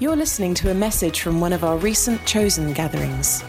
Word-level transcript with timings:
You're 0.00 0.16
listening 0.16 0.54
to 0.54 0.72
a 0.72 0.74
message 0.74 1.20
from 1.20 1.40
one 1.40 1.52
of 1.52 1.62
our 1.62 1.76
recent 1.76 2.26
Chosen 2.26 2.72
gatherings. 2.72 3.44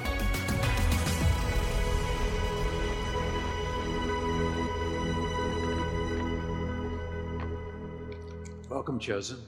Welcome, 8.69 8.99
Chosen. 8.99 9.39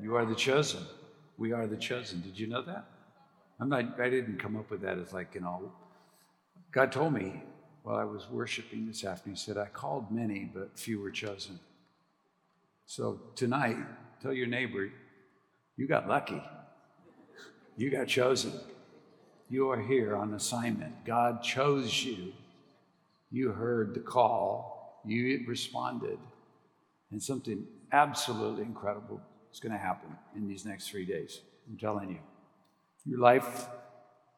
You 0.00 0.14
are 0.14 0.24
the 0.24 0.36
chosen. 0.36 0.84
We 1.38 1.50
are 1.50 1.66
the 1.66 1.76
chosen. 1.76 2.20
Did 2.20 2.38
you 2.38 2.46
know 2.46 2.62
that? 2.62 2.84
I'm 3.58 3.68
not, 3.68 4.00
I 4.00 4.10
didn't 4.10 4.38
come 4.38 4.56
up 4.56 4.70
with 4.70 4.80
that 4.82 4.96
as 4.96 5.12
like, 5.12 5.34
you 5.34 5.40
know, 5.40 5.72
God 6.70 6.92
told 6.92 7.14
me 7.14 7.42
while 7.82 7.96
I 7.96 8.04
was 8.04 8.28
worshiping 8.30 8.86
this 8.86 9.04
afternoon, 9.04 9.34
He 9.34 9.40
said, 9.40 9.58
I 9.58 9.66
called 9.66 10.12
many, 10.12 10.48
but 10.54 10.78
few 10.78 11.00
were 11.00 11.10
chosen. 11.10 11.58
So 12.86 13.20
tonight, 13.34 13.76
tell 14.20 14.32
your 14.32 14.46
neighbor, 14.46 14.90
you 15.76 15.86
got 15.86 16.08
lucky. 16.08 16.42
You 17.76 17.90
got 17.90 18.06
chosen. 18.06 18.52
You 19.48 19.70
are 19.70 19.80
here 19.80 20.14
on 20.14 20.34
assignment. 20.34 21.04
God 21.04 21.42
chose 21.42 22.04
you. 22.04 22.32
You 23.30 23.50
heard 23.50 23.94
the 23.94 24.00
call, 24.00 25.00
you 25.04 25.44
responded, 25.46 26.18
and 27.10 27.22
something 27.22 27.64
absolutely 27.92 28.62
incredible 28.62 29.20
is 29.52 29.60
going 29.60 29.72
to 29.72 29.78
happen 29.78 30.16
in 30.36 30.48
these 30.48 30.64
next 30.64 30.90
three 30.90 31.06
days. 31.06 31.40
I'm 31.68 31.76
telling 31.76 32.10
you. 32.10 32.18
Your 33.06 33.20
life 33.20 33.66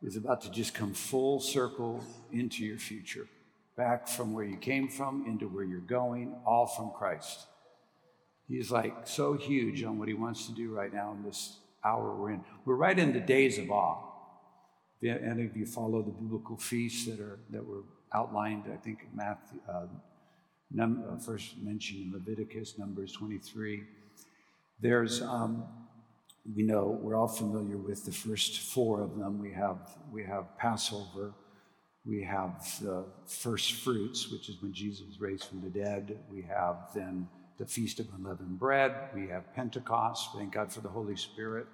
is 0.03 0.17
about 0.17 0.41
to 0.43 0.51
just 0.51 0.75
come 0.75 0.95
full 0.95 1.41
circle 1.41 2.05
into 2.33 2.65
your 2.65 2.79
future, 2.79 3.27
back 3.77 4.09
from 4.09 4.33
where 4.33 4.45
you 4.45 4.57
came 4.57 4.89
from 4.89 5.27
into 5.27 5.49
where 5.49 5.65
you're 5.65 5.81
going, 5.81 6.37
all 6.47 6.67
from 6.67 6.91
Christ. 6.91 7.47
He's 8.49 8.71
like 8.71 9.07
so 9.07 9.35
huge 9.35 9.83
on 9.83 9.99
what 9.99 10.09
he 10.09 10.15
wants 10.15 10.47
to 10.47 10.53
do 10.53 10.71
right 10.71 10.93
now 10.93 11.13
in 11.13 11.23
this 11.23 11.59
hour 11.85 12.15
we're 12.15 12.33
in. 12.33 12.45
We're 12.65 12.77
right 12.77 12.99
in 12.99 13.13
the 13.13 13.21
days 13.21 13.59
of 13.59 13.71
awe. 13.71 14.09
If 15.01 15.23
any 15.23 15.47
of 15.47 15.57
you 15.57 15.67
follow 15.67 16.03
the 16.03 16.13
biblical 16.13 16.57
feasts 16.57 17.07
that 17.07 17.19
are 17.19 17.41
that 17.51 17.67
were 17.67 17.83
outlined, 18.15 18.65
I 18.73 18.77
think 18.77 19.09
Matthew, 19.13 19.59
uh, 19.69 19.87
num, 20.71 21.05
uh, 21.11 21.17
first 21.19 21.59
mentioned 21.59 22.07
in 22.07 22.13
Leviticus, 22.13 22.79
Numbers 22.79 23.13
23. 23.13 23.83
There's 24.81 25.23
um, 25.23 25.65
we 26.55 26.63
know 26.63 26.99
we're 27.01 27.17
all 27.17 27.29
familiar 27.29 27.77
with 27.77 28.05
the 28.05 28.13
first 28.13 28.61
four 28.61 29.01
of 29.01 29.19
them. 29.19 29.39
We 29.39 29.53
have 29.53 29.97
we 30.13 30.25
have 30.25 30.57
Passover, 30.57 31.35
we 32.05 32.23
have 32.23 32.65
the 32.81 33.05
first 33.27 33.73
fruits, 33.75 34.31
which 34.31 34.49
is 34.49 34.61
when 34.61 34.73
Jesus 34.73 35.07
was 35.07 35.21
raised 35.21 35.45
from 35.45 35.63
the 35.63 35.71
dead. 35.71 36.19
We 36.31 36.43
have 36.43 36.91
then 36.95 37.29
the 37.63 37.69
Feast 37.69 38.01
of 38.01 38.09
Unleavened 38.19 38.59
Bread. 38.59 38.93
We 39.15 39.29
have 39.29 39.55
Pentecost. 39.55 40.31
Thank 40.35 40.55
God 40.55 40.73
for 40.73 40.81
the 40.81 40.89
Holy 40.89 41.15
Spirit. 41.15 41.69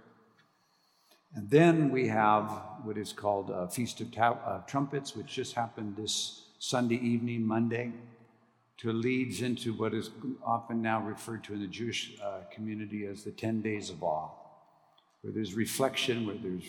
And 1.35 1.49
then 1.49 1.91
we 1.91 2.09
have 2.09 2.45
what 2.83 2.99
is 2.99 3.15
called 3.15 3.49
a 3.49 3.71
Feast 3.71 4.03
of 4.03 4.13
Ta- 4.13 4.39
uh, 4.45 4.61
Trumpets, 4.67 5.17
which 5.17 5.29
just 5.29 5.55
happened 5.55 5.97
this 5.97 6.43
Sunday 6.59 6.97
evening, 6.97 7.43
Monday, 7.43 7.95
to 8.77 8.93
leads 8.93 9.41
into 9.41 9.73
what 9.73 9.95
is 9.95 10.11
often 10.45 10.83
now 10.83 11.01
referred 11.01 11.43
to 11.45 11.55
in 11.55 11.63
the 11.63 11.67
Jewish 11.67 12.21
uh, 12.23 12.41
community 12.53 13.07
as 13.07 13.25
the 13.25 13.31
10 13.31 13.63
days 13.63 13.89
of 13.89 14.03
awe, 14.03 14.29
where 15.23 15.33
there's 15.33 15.55
reflection, 15.55 16.27
where 16.27 16.37
there's 16.37 16.69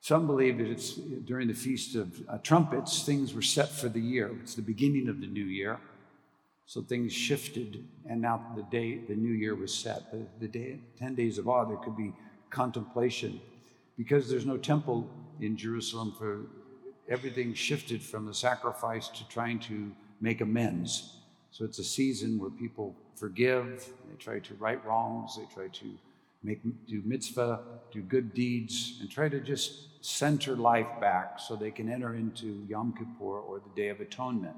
some 0.00 0.28
believe 0.28 0.58
that 0.58 0.68
it's 0.68 0.94
during 0.94 1.48
the 1.48 1.54
Feast 1.54 1.96
of 1.96 2.22
uh, 2.28 2.38
Trumpets, 2.38 3.02
things 3.02 3.34
were 3.34 3.42
set 3.42 3.70
for 3.70 3.88
the 3.88 4.00
year. 4.00 4.30
It's 4.42 4.54
the 4.54 4.62
beginning 4.62 5.08
of 5.08 5.20
the 5.20 5.26
new 5.26 5.44
year. 5.44 5.80
So 6.66 6.80
things 6.80 7.12
shifted, 7.12 7.84
and 8.08 8.20
now 8.20 8.44
the 8.56 8.62
day, 8.62 8.98
the 8.98 9.14
new 9.14 9.32
year 9.32 9.54
was 9.54 9.74
set. 9.74 10.10
The, 10.10 10.26
the 10.40 10.48
day, 10.48 10.78
10 10.98 11.14
days 11.14 11.38
of 11.38 11.48
awe, 11.48 11.64
there 11.64 11.76
could 11.76 11.96
be 11.96 12.12
contemplation. 12.50 13.40
Because 13.98 14.30
there's 14.30 14.46
no 14.46 14.56
temple 14.56 15.08
in 15.40 15.56
Jerusalem, 15.56 16.14
for 16.18 16.46
everything 17.08 17.52
shifted 17.52 18.02
from 18.02 18.26
the 18.26 18.34
sacrifice 18.34 19.08
to 19.08 19.28
trying 19.28 19.58
to 19.60 19.92
make 20.20 20.40
amends. 20.40 21.16
So 21.50 21.64
it's 21.64 21.78
a 21.78 21.84
season 21.84 22.38
where 22.38 22.50
people 22.50 22.94
forgive, 23.16 23.86
they 24.08 24.16
try 24.16 24.38
to 24.38 24.54
right 24.54 24.82
wrongs, 24.86 25.36
they 25.36 25.44
try 25.52 25.68
to 25.68 25.98
make 26.42 26.60
do 26.86 27.02
mitzvah, 27.04 27.60
do 27.92 28.00
good 28.00 28.32
deeds, 28.32 28.98
and 29.00 29.10
try 29.10 29.28
to 29.28 29.40
just 29.40 30.04
center 30.04 30.56
life 30.56 30.88
back 31.00 31.38
so 31.38 31.54
they 31.54 31.70
can 31.70 31.88
enter 31.88 32.14
into 32.14 32.64
Yom 32.68 32.94
Kippur 32.94 33.40
or 33.40 33.60
the 33.60 33.80
Day 33.80 33.88
of 33.88 34.00
Atonement 34.00 34.56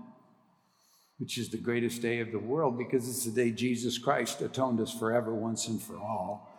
which 1.19 1.38
is 1.38 1.48
the 1.48 1.56
greatest 1.56 2.02
day 2.02 2.20
of 2.20 2.32
the 2.32 2.38
world 2.38 2.76
because 2.76 3.08
it's 3.08 3.25
the 3.25 3.30
day 3.30 3.50
Jesus 3.50 3.98
Christ 3.98 4.41
atoned 4.41 4.80
us 4.80 4.92
forever, 4.92 5.32
once 5.34 5.69
and 5.69 5.80
for 5.80 5.97
all. 5.97 6.50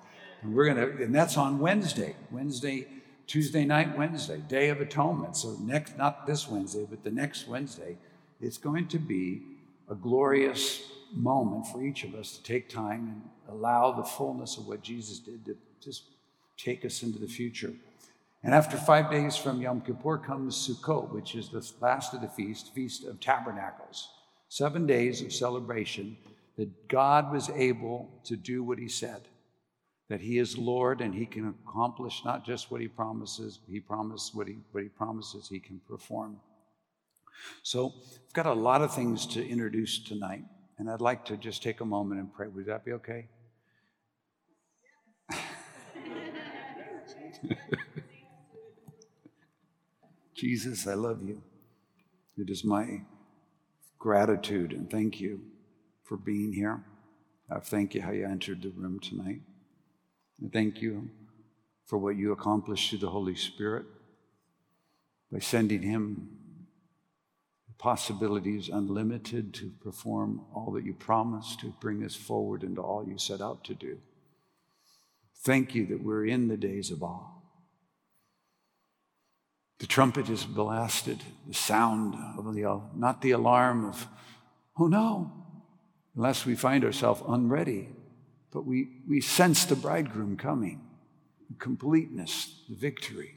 And 0.41 0.55
we're 0.55 0.67
gonna, 0.67 0.88
and 1.03 1.13
that's 1.13 1.38
on 1.38 1.59
Wednesday, 1.59 2.16
Wednesday, 2.31 2.88
Tuesday 3.27 3.66
night, 3.66 3.97
Wednesday, 3.97 4.41
Day 4.47 4.69
of 4.69 4.79
Atonement. 4.79 5.35
So 5.35 5.57
next, 5.61 5.97
not 5.97 6.25
this 6.25 6.47
Wednesday, 6.47 6.85
but 6.89 7.03
the 7.03 7.11
next 7.11 7.47
Wednesday, 7.47 7.97
it's 8.39 8.57
going 8.57 8.88
to 8.89 8.99
be 8.99 9.41
a 9.89 9.95
glorious 9.95 10.81
moment 11.13 11.67
for 11.67 11.83
each 11.83 12.03
of 12.03 12.16
us 12.16 12.37
to 12.37 12.43
take 12.43 12.69
time 12.69 13.22
and 13.47 13.57
allow 13.57 13.91
the 13.91 14.03
fullness 14.03 14.57
of 14.57 14.67
what 14.67 14.81
Jesus 14.81 15.19
did 15.19 15.45
to 15.45 15.57
just 15.81 16.03
take 16.57 16.85
us 16.85 17.03
into 17.03 17.19
the 17.19 17.27
future. 17.27 17.73
And 18.43 18.53
after 18.53 18.77
five 18.77 19.09
days 19.09 19.35
from 19.35 19.61
Yom 19.61 19.81
Kippur 19.81 20.19
comes 20.19 20.55
Sukkot, 20.55 21.11
which 21.11 21.35
is 21.35 21.49
the 21.49 21.67
last 21.81 22.13
of 22.13 22.22
the 22.22 22.27
feast, 22.27 22.73
Feast 22.73 23.05
of 23.05 23.19
Tabernacles 23.19 24.09
seven 24.50 24.85
days 24.85 25.22
of 25.22 25.33
celebration 25.33 26.17
that 26.57 26.88
God 26.88 27.31
was 27.31 27.50
able 27.50 28.09
to 28.25 28.35
do 28.35 28.63
what 28.63 28.79
He 28.79 28.88
said, 28.88 29.28
that 30.09 30.22
He 30.22 30.38
is 30.38 30.57
Lord 30.57 31.01
and 31.01 31.13
He 31.13 31.25
can 31.25 31.47
accomplish 31.47 32.22
not 32.23 32.45
just 32.45 32.72
what 32.72 32.81
He 32.81 32.88
promises, 32.88 33.59
He 33.69 33.79
promised 33.79 34.35
what 34.35 34.47
He, 34.47 34.57
what 34.72 34.84
he 34.84 34.89
promises 34.89 35.47
He 35.50 35.59
can 35.59 35.81
perform. 35.88 36.38
So 37.63 37.94
I've 38.28 38.34
got 38.34 38.45
a 38.45 38.53
lot 38.53 38.81
of 38.81 38.94
things 38.94 39.25
to 39.28 39.45
introduce 39.45 40.00
tonight, 40.00 40.44
and 40.78 40.89
I'd 40.89 41.01
like 41.01 41.25
to 41.25 41.38
just 41.38 41.61
take 41.61 41.81
a 41.81 41.85
moment 41.85 42.22
and 42.22 42.34
pray. 42.34 42.47
Would 42.47 42.67
that 42.67 42.85
be 42.85 42.94
okay? 42.94 43.28
Jesus, 50.35 50.88
I 50.88 50.94
love 50.94 51.22
you. 51.23 51.41
It 52.38 52.50
is 52.50 52.63
my 52.63 53.01
gratitude 54.00 54.72
and 54.72 54.89
thank 54.89 55.19
you 55.19 55.41
for 56.03 56.17
being 56.17 56.53
here. 56.53 56.83
I 57.50 57.59
thank 57.59 57.94
you 57.94 58.01
how 58.01 58.11
you 58.11 58.25
entered 58.25 58.61
the 58.61 58.69
room 58.69 59.00
tonight. 59.00 59.41
And 60.41 60.51
thank 60.51 60.81
you 60.81 61.09
for 61.85 61.97
what 61.97 62.16
you 62.16 62.31
accomplished 62.31 62.89
through 62.89 63.00
the 63.00 63.09
Holy 63.09 63.35
Spirit 63.35 63.85
by 65.31 65.39
sending 65.39 65.81
Him 65.81 66.29
possibilities 67.78 68.69
unlimited 68.69 69.53
to 69.53 69.72
perform 69.84 70.41
all 70.53 70.72
that 70.72 70.84
you 70.84 70.94
promised 70.94 71.59
to 71.59 71.73
bring 71.79 72.03
us 72.03 72.16
forward 72.16 72.63
into 72.63 72.81
all 72.81 73.07
you 73.07 73.17
set 73.17 73.41
out 73.41 73.63
to 73.63 73.75
do. 73.75 74.00
Thank 75.44 75.75
you 75.75 75.85
that 75.88 76.03
we're 76.03 76.25
in 76.25 76.47
the 76.47 76.57
days 76.57 76.89
of 76.89 77.03
awe. 77.03 77.34
The 79.79 79.87
trumpet 79.87 80.29
is 80.29 80.45
blasted, 80.45 81.21
the 81.47 81.53
sound 81.53 82.15
of 82.37 82.53
the, 82.53 82.81
not 82.95 83.21
the 83.21 83.31
alarm 83.31 83.85
of, 83.85 84.07
oh 84.79 84.87
no, 84.87 85.31
unless 86.15 86.45
we 86.45 86.55
find 86.55 86.85
ourselves 86.85 87.21
unready, 87.27 87.89
but 88.51 88.65
we, 88.65 89.01
we 89.07 89.19
sense 89.19 89.65
the 89.65 89.75
bridegroom 89.75 90.37
coming, 90.37 90.81
the 91.49 91.57
completeness, 91.57 92.61
the 92.69 92.75
victory. 92.75 93.35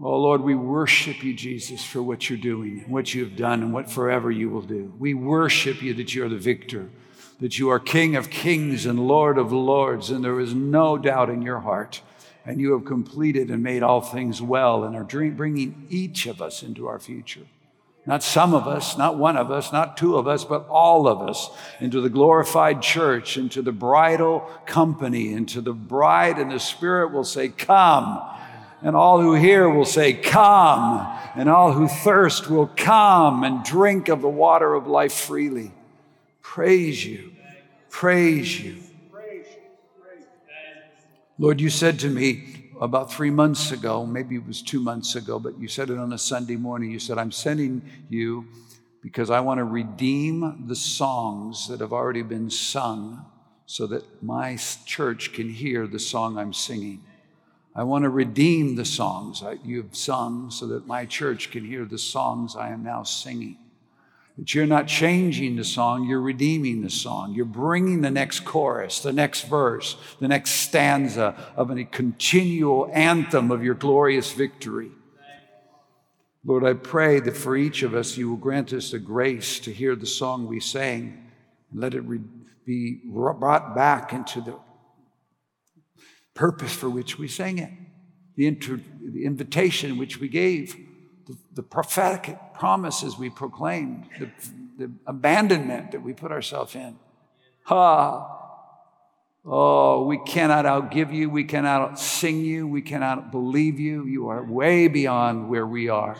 Oh 0.00 0.18
Lord, 0.18 0.40
we 0.40 0.54
worship 0.54 1.22
you, 1.22 1.34
Jesus, 1.34 1.84
for 1.84 2.02
what 2.02 2.30
you're 2.30 2.38
doing, 2.38 2.84
what 2.88 3.12
you 3.12 3.24
have 3.24 3.36
done, 3.36 3.62
and 3.62 3.72
what 3.72 3.90
forever 3.90 4.30
you 4.30 4.48
will 4.48 4.62
do. 4.62 4.94
We 4.98 5.12
worship 5.12 5.82
you 5.82 5.92
that 5.94 6.14
you're 6.14 6.28
the 6.28 6.36
victor, 6.36 6.88
that 7.40 7.58
you 7.58 7.68
are 7.68 7.80
King 7.80 8.16
of 8.16 8.30
kings 8.30 8.86
and 8.86 9.06
Lord 9.06 9.36
of 9.36 9.52
lords, 9.52 10.10
and 10.10 10.24
there 10.24 10.40
is 10.40 10.54
no 10.54 10.96
doubt 10.96 11.28
in 11.28 11.42
your 11.42 11.60
heart 11.60 12.00
and 12.44 12.60
you 12.60 12.72
have 12.72 12.84
completed 12.84 13.50
and 13.50 13.62
made 13.62 13.82
all 13.82 14.00
things 14.00 14.40
well 14.40 14.84
and 14.84 14.96
are 14.96 15.04
bringing 15.04 15.86
each 15.90 16.26
of 16.26 16.40
us 16.40 16.62
into 16.62 16.86
our 16.86 16.98
future. 16.98 17.46
Not 18.08 18.22
some 18.22 18.54
of 18.54 18.66
us, 18.66 18.96
not 18.96 19.18
one 19.18 19.36
of 19.36 19.50
us, 19.50 19.70
not 19.70 19.98
two 19.98 20.16
of 20.16 20.26
us, 20.26 20.42
but 20.42 20.66
all 20.70 21.06
of 21.06 21.20
us 21.20 21.50
into 21.78 22.00
the 22.00 22.08
glorified 22.08 22.80
church, 22.80 23.36
into 23.36 23.60
the 23.60 23.70
bridal 23.70 24.50
company, 24.64 25.34
into 25.34 25.60
the 25.60 25.74
bride, 25.74 26.38
and 26.38 26.50
the 26.50 26.58
Spirit 26.58 27.12
will 27.12 27.22
say, 27.22 27.50
Come. 27.50 28.18
And 28.80 28.96
all 28.96 29.20
who 29.20 29.34
hear 29.34 29.68
will 29.68 29.84
say, 29.84 30.14
Come. 30.14 31.06
And 31.34 31.50
all 31.50 31.72
who 31.72 31.86
thirst 31.86 32.48
will 32.48 32.68
come 32.68 33.44
and 33.44 33.62
drink 33.62 34.08
of 34.08 34.22
the 34.22 34.28
water 34.28 34.72
of 34.72 34.86
life 34.86 35.12
freely. 35.12 35.70
Praise 36.40 37.04
you. 37.04 37.32
Praise 37.90 38.58
you. 38.58 38.76
Lord, 41.40 41.60
you 41.60 41.70
said 41.70 42.00
to 42.00 42.10
me 42.10 42.72
about 42.80 43.12
three 43.12 43.30
months 43.30 43.70
ago, 43.70 44.04
maybe 44.04 44.34
it 44.34 44.44
was 44.44 44.60
two 44.60 44.80
months 44.80 45.14
ago, 45.14 45.38
but 45.38 45.56
you 45.56 45.68
said 45.68 45.88
it 45.88 45.96
on 45.96 46.12
a 46.12 46.18
Sunday 46.18 46.56
morning. 46.56 46.90
You 46.90 46.98
said, 46.98 47.16
I'm 47.16 47.30
sending 47.30 47.80
you 48.08 48.48
because 49.02 49.30
I 49.30 49.38
want 49.38 49.58
to 49.58 49.64
redeem 49.64 50.64
the 50.66 50.74
songs 50.74 51.68
that 51.68 51.78
have 51.78 51.92
already 51.92 52.22
been 52.22 52.50
sung 52.50 53.24
so 53.66 53.86
that 53.86 54.20
my 54.20 54.58
church 54.84 55.32
can 55.32 55.48
hear 55.48 55.86
the 55.86 56.00
song 56.00 56.36
I'm 56.36 56.52
singing. 56.52 57.04
I 57.72 57.84
want 57.84 58.02
to 58.02 58.08
redeem 58.08 58.74
the 58.74 58.84
songs 58.84 59.44
you've 59.64 59.94
sung 59.94 60.50
so 60.50 60.66
that 60.66 60.88
my 60.88 61.06
church 61.06 61.52
can 61.52 61.64
hear 61.64 61.84
the 61.84 61.98
songs 61.98 62.56
I 62.56 62.70
am 62.70 62.82
now 62.82 63.04
singing. 63.04 63.58
That 64.38 64.54
you're 64.54 64.66
not 64.66 64.86
changing 64.86 65.56
the 65.56 65.64
song, 65.64 66.04
you're 66.08 66.20
redeeming 66.20 66.82
the 66.82 66.90
song. 66.90 67.34
You're 67.34 67.44
bringing 67.44 68.02
the 68.02 68.10
next 68.10 68.40
chorus, 68.44 69.00
the 69.00 69.12
next 69.12 69.42
verse, 69.42 69.96
the 70.20 70.28
next 70.28 70.52
stanza 70.52 71.34
of 71.56 71.72
a 71.72 71.84
continual 71.84 72.88
anthem 72.94 73.50
of 73.50 73.64
your 73.64 73.74
glorious 73.74 74.30
victory. 74.30 74.92
Lord, 76.44 76.64
I 76.64 76.74
pray 76.74 77.18
that 77.18 77.36
for 77.36 77.56
each 77.56 77.82
of 77.82 77.94
us, 77.94 78.16
you 78.16 78.30
will 78.30 78.36
grant 78.36 78.72
us 78.72 78.92
the 78.92 79.00
grace 79.00 79.58
to 79.60 79.72
hear 79.72 79.96
the 79.96 80.06
song 80.06 80.46
we 80.46 80.60
sang 80.60 81.30
and 81.72 81.80
let 81.80 81.94
it 81.94 82.02
re- 82.02 82.20
be 82.64 83.00
brought 83.06 83.74
back 83.74 84.12
into 84.12 84.40
the 84.40 84.56
purpose 86.34 86.72
for 86.72 86.88
which 86.88 87.18
we 87.18 87.26
sang 87.26 87.58
it, 87.58 87.72
the, 88.36 88.46
inter- 88.46 88.80
the 89.02 89.24
invitation 89.24 89.98
which 89.98 90.20
we 90.20 90.28
gave 90.28 90.87
the, 91.28 91.36
the 91.54 91.62
prophetic 91.62 92.38
promises 92.54 93.16
we 93.18 93.30
proclaimed, 93.30 94.08
the, 94.18 94.30
the 94.78 94.92
abandonment 95.06 95.92
that 95.92 96.02
we 96.02 96.12
put 96.12 96.32
ourselves 96.32 96.74
in. 96.74 96.98
Ha! 97.64 98.34
Oh, 99.44 100.04
we 100.04 100.18
cannot 100.18 100.64
outgive 100.64 101.12
you. 101.12 101.30
We 101.30 101.44
cannot 101.44 101.98
sing 102.00 102.44
you. 102.44 102.66
We 102.66 102.82
cannot 102.82 103.30
believe 103.30 103.78
you. 103.78 104.04
You 104.04 104.28
are 104.28 104.42
way 104.42 104.88
beyond 104.88 105.48
where 105.48 105.66
we 105.66 105.88
are. 105.88 106.16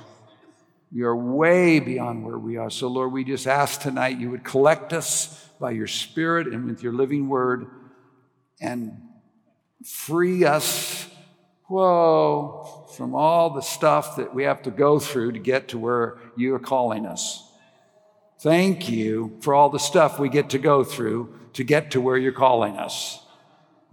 You 0.92 1.06
are 1.06 1.16
way 1.16 1.80
beyond 1.80 2.24
where 2.24 2.38
we 2.38 2.56
are. 2.56 2.70
So, 2.70 2.88
Lord, 2.88 3.12
we 3.12 3.24
just 3.24 3.46
ask 3.46 3.80
tonight 3.80 4.18
you 4.18 4.30
would 4.30 4.44
collect 4.44 4.92
us 4.92 5.50
by 5.58 5.72
your 5.72 5.86
Spirit 5.86 6.46
and 6.46 6.66
with 6.66 6.82
your 6.82 6.92
living 6.92 7.28
word 7.28 7.66
and 8.60 9.02
free 9.84 10.44
us 10.44 11.08
whoa, 11.68 12.77
from 12.98 13.14
all 13.14 13.50
the 13.50 13.62
stuff 13.62 14.16
that 14.16 14.34
we 14.34 14.42
have 14.42 14.60
to 14.60 14.72
go 14.72 14.98
through 14.98 15.30
to 15.30 15.38
get 15.38 15.68
to 15.68 15.78
where 15.78 16.18
you 16.36 16.52
are 16.52 16.58
calling 16.58 17.06
us. 17.06 17.48
Thank 18.40 18.90
you 18.90 19.38
for 19.40 19.54
all 19.54 19.68
the 19.68 19.78
stuff 19.78 20.18
we 20.18 20.28
get 20.28 20.50
to 20.50 20.58
go 20.58 20.82
through 20.82 21.32
to 21.52 21.62
get 21.62 21.92
to 21.92 22.00
where 22.00 22.16
you're 22.16 22.32
calling 22.32 22.76
us. 22.76 23.24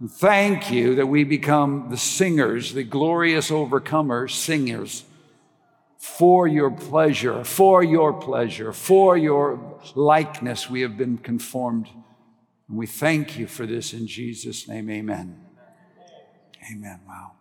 And 0.00 0.10
thank 0.10 0.72
you 0.72 0.96
that 0.96 1.06
we 1.06 1.22
become 1.22 1.86
the 1.88 1.96
singers, 1.96 2.74
the 2.74 2.82
glorious 2.82 3.50
overcomers, 3.50 4.32
singers 4.32 5.04
for 5.96 6.48
your 6.48 6.72
pleasure, 6.72 7.44
for 7.44 7.84
your 7.84 8.12
pleasure, 8.12 8.72
for 8.72 9.16
your 9.16 9.80
likeness. 9.94 10.68
We 10.68 10.80
have 10.80 10.96
been 10.96 11.18
conformed. 11.18 11.88
And 12.68 12.76
we 12.76 12.88
thank 12.88 13.38
you 13.38 13.46
for 13.46 13.66
this 13.66 13.92
in 13.92 14.08
Jesus' 14.08 14.66
name. 14.66 14.90
Amen. 14.90 15.44
Amen. 16.72 17.00
Wow. 17.06 17.35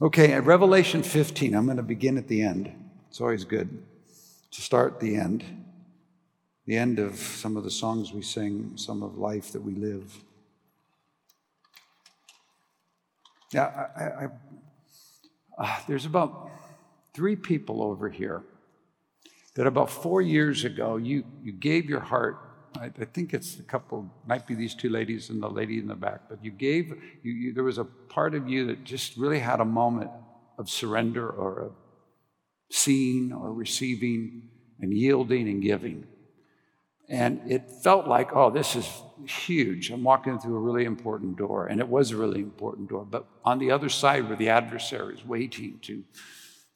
Okay, 0.00 0.32
at 0.32 0.44
Revelation 0.44 1.02
15, 1.02 1.56
I'm 1.56 1.64
going 1.64 1.76
to 1.76 1.82
begin 1.82 2.18
at 2.18 2.28
the 2.28 2.40
end. 2.40 2.72
It's 3.08 3.20
always 3.20 3.42
good 3.42 3.82
to 4.52 4.62
start 4.62 5.00
the 5.00 5.16
end, 5.16 5.44
the 6.66 6.76
end 6.76 7.00
of 7.00 7.16
some 7.16 7.56
of 7.56 7.64
the 7.64 7.70
songs 7.72 8.12
we 8.12 8.22
sing, 8.22 8.74
some 8.76 9.02
of 9.02 9.18
life 9.18 9.50
that 9.50 9.60
we 9.60 9.74
live. 9.74 10.16
Yeah, 13.52 13.88
I, 13.96 14.02
I, 14.04 14.24
I, 14.24 15.64
uh, 15.64 15.76
there's 15.88 16.06
about 16.06 16.48
three 17.12 17.34
people 17.34 17.82
over 17.82 18.08
here 18.08 18.44
that 19.54 19.66
about 19.66 19.90
four 19.90 20.22
years 20.22 20.64
ago 20.64 20.96
you, 20.96 21.24
you 21.42 21.50
gave 21.50 21.90
your 21.90 21.98
heart 21.98 22.38
I, 22.76 22.86
I, 22.86 23.04
think 23.04 23.34
it's 23.34 23.58
a 23.58 23.62
couple, 23.62 24.10
might 24.26 24.46
be 24.46 24.54
these 24.54 24.74
two 24.74 24.88
ladies 24.88 25.30
and 25.30 25.42
the 25.42 25.48
lady 25.48 25.78
in 25.78 25.88
the 25.88 25.94
back, 25.94 26.22
but 26.28 26.44
you 26.44 26.50
gave, 26.50 26.90
you, 27.22 27.32
you, 27.32 27.52
there 27.52 27.64
was 27.64 27.78
a 27.78 27.84
part 27.84 28.34
of 28.34 28.48
you 28.48 28.66
that 28.66 28.84
just 28.84 29.16
really 29.16 29.38
had 29.38 29.60
a 29.60 29.64
moment 29.64 30.10
of 30.58 30.68
surrender 30.68 31.28
or 31.28 31.62
a 31.62 31.70
seeing 32.70 33.32
or 33.32 33.52
receiving 33.52 34.42
and 34.80 34.92
yielding 34.92 35.48
and 35.48 35.62
giving. 35.62 36.06
And 37.08 37.40
it 37.50 37.70
felt 37.70 38.06
like, 38.06 38.34
oh, 38.34 38.50
this 38.50 38.76
is 38.76 38.86
huge. 39.26 39.90
I'm 39.90 40.04
walking 40.04 40.38
through 40.38 40.56
a 40.56 40.60
really 40.60 40.84
important 40.84 41.38
door. 41.38 41.66
And 41.66 41.80
it 41.80 41.88
was 41.88 42.10
a 42.10 42.16
really 42.16 42.40
important 42.40 42.90
door. 42.90 43.06
But 43.06 43.24
on 43.44 43.58
the 43.58 43.70
other 43.70 43.88
side 43.88 44.28
were 44.28 44.36
the 44.36 44.50
adversaries 44.50 45.24
waiting 45.24 45.78
to 45.82 46.04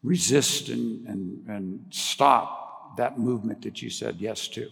resist 0.03 0.71
and, 0.71 1.07
and, 1.07 1.47
and 1.49 1.85
stop 1.91 2.97
that 2.97 3.19
movement 3.19 3.63
that 3.63 3.83
you 3.83 3.91
said 3.91 4.17
yes 4.19 4.49
to 4.49 4.71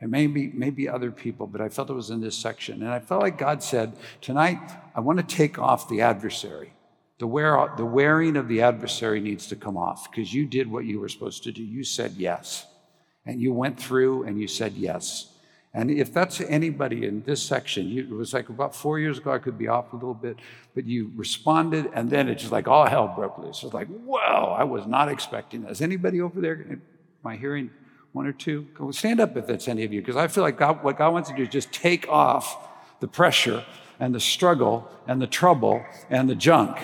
and 0.00 0.10
maybe 0.10 0.50
maybe 0.54 0.88
other 0.88 1.10
people 1.10 1.46
but 1.46 1.60
i 1.60 1.68
felt 1.68 1.90
it 1.90 1.94
was 1.94 2.10
in 2.10 2.20
this 2.20 2.36
section 2.36 2.82
and 2.82 2.90
i 2.90 2.98
felt 2.98 3.22
like 3.22 3.38
god 3.38 3.62
said 3.62 3.92
tonight 4.20 4.58
i 4.94 5.00
want 5.00 5.18
to 5.18 5.36
take 5.36 5.58
off 5.58 5.88
the 5.88 6.00
adversary 6.00 6.72
the, 7.18 7.26
wear, 7.26 7.70
the 7.76 7.84
wearing 7.84 8.34
of 8.36 8.48
the 8.48 8.62
adversary 8.62 9.20
needs 9.20 9.46
to 9.46 9.54
come 9.54 9.76
off 9.76 10.10
because 10.10 10.32
you 10.32 10.46
did 10.46 10.70
what 10.70 10.86
you 10.86 10.98
were 10.98 11.08
supposed 11.08 11.42
to 11.42 11.52
do 11.52 11.62
you 11.62 11.84
said 11.84 12.12
yes 12.16 12.66
and 13.26 13.40
you 13.40 13.52
went 13.52 13.78
through 13.78 14.24
and 14.24 14.40
you 14.40 14.48
said 14.48 14.72
yes 14.74 15.30
and 15.72 15.90
if 15.90 16.12
that's 16.12 16.40
anybody 16.40 17.06
in 17.06 17.22
this 17.22 17.40
section, 17.40 17.88
you, 17.88 18.02
it 18.02 18.10
was 18.10 18.34
like 18.34 18.48
about 18.48 18.74
four 18.74 18.98
years 18.98 19.18
ago, 19.18 19.32
I 19.32 19.38
could 19.38 19.56
be 19.56 19.68
off 19.68 19.92
a 19.92 19.96
little 19.96 20.14
bit, 20.14 20.36
but 20.74 20.84
you 20.84 21.12
responded, 21.14 21.88
and 21.94 22.10
then 22.10 22.28
it's 22.28 22.42
just 22.42 22.52
like 22.52 22.66
all 22.66 22.86
hell 22.86 23.12
broke 23.14 23.38
loose. 23.38 23.62
It's 23.62 23.72
like, 23.72 23.86
whoa, 23.86 24.56
I 24.58 24.64
was 24.64 24.86
not 24.86 25.08
expecting 25.08 25.62
this. 25.62 25.80
Anybody 25.80 26.20
over 26.20 26.40
there? 26.40 26.66
Am 26.68 26.82
I 27.24 27.36
hearing 27.36 27.70
one 28.12 28.26
or 28.26 28.32
two? 28.32 28.66
Go 28.74 28.90
stand 28.90 29.20
up 29.20 29.36
if 29.36 29.46
that's 29.46 29.68
any 29.68 29.84
of 29.84 29.92
you, 29.92 30.00
because 30.00 30.16
I 30.16 30.28
feel 30.28 30.42
like 30.42 30.58
God, 30.58 30.82
what 30.82 30.98
God 30.98 31.12
wants 31.12 31.30
to 31.30 31.36
do 31.36 31.42
is 31.42 31.48
just 31.48 31.72
take 31.72 32.08
off 32.08 32.68
the 33.00 33.08
pressure 33.08 33.64
and 33.98 34.14
the 34.14 34.20
struggle 34.20 34.88
and 35.06 35.20
the 35.20 35.26
trouble 35.26 35.84
and 36.08 36.28
the 36.28 36.34
junk 36.34 36.78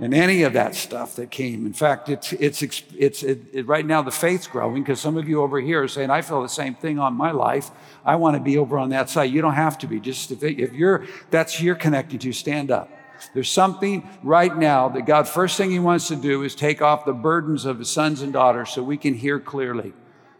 and 0.00 0.14
any 0.14 0.44
of 0.44 0.54
that 0.54 0.74
stuff 0.74 1.16
that 1.16 1.30
came. 1.30 1.66
In 1.66 1.74
fact, 1.74 2.08
it's, 2.08 2.32
it's, 2.32 2.62
it's 2.62 3.22
it, 3.22 3.40
it, 3.52 3.66
right 3.66 3.84
now 3.84 4.00
the 4.00 4.10
faith's 4.10 4.46
growing 4.46 4.82
because 4.82 4.98
some 4.98 5.18
of 5.18 5.28
you 5.28 5.42
over 5.42 5.60
here 5.60 5.82
are 5.82 5.88
saying, 5.88 6.10
I 6.10 6.22
feel 6.22 6.40
the 6.42 6.48
same 6.48 6.74
thing 6.74 6.98
on 6.98 7.12
my 7.14 7.32
life. 7.32 7.70
I 8.04 8.16
want 8.16 8.36
to 8.36 8.42
be 8.42 8.56
over 8.56 8.78
on 8.78 8.88
that 8.90 9.10
side. 9.10 9.30
You 9.30 9.42
don't 9.42 9.54
have 9.54 9.76
to 9.78 9.86
be. 9.86 10.00
Just 10.00 10.30
if, 10.30 10.42
if 10.42 10.72
you're, 10.72 11.06
that's 11.30 11.60
you're 11.60 11.74
connected 11.74 12.22
to, 12.22 12.32
stand 12.32 12.70
up. 12.70 12.90
There's 13.34 13.50
something 13.50 14.08
right 14.22 14.56
now 14.56 14.88
that 14.88 15.04
God, 15.04 15.28
first 15.28 15.58
thing 15.58 15.70
He 15.70 15.78
wants 15.78 16.08
to 16.08 16.16
do 16.16 16.42
is 16.44 16.54
take 16.54 16.80
off 16.80 17.04
the 17.04 17.12
burdens 17.12 17.66
of 17.66 17.78
His 17.78 17.90
sons 17.90 18.22
and 18.22 18.32
daughters 18.32 18.70
so 18.70 18.82
we 18.82 18.96
can 18.96 19.12
hear 19.12 19.38
clearly. 19.38 19.92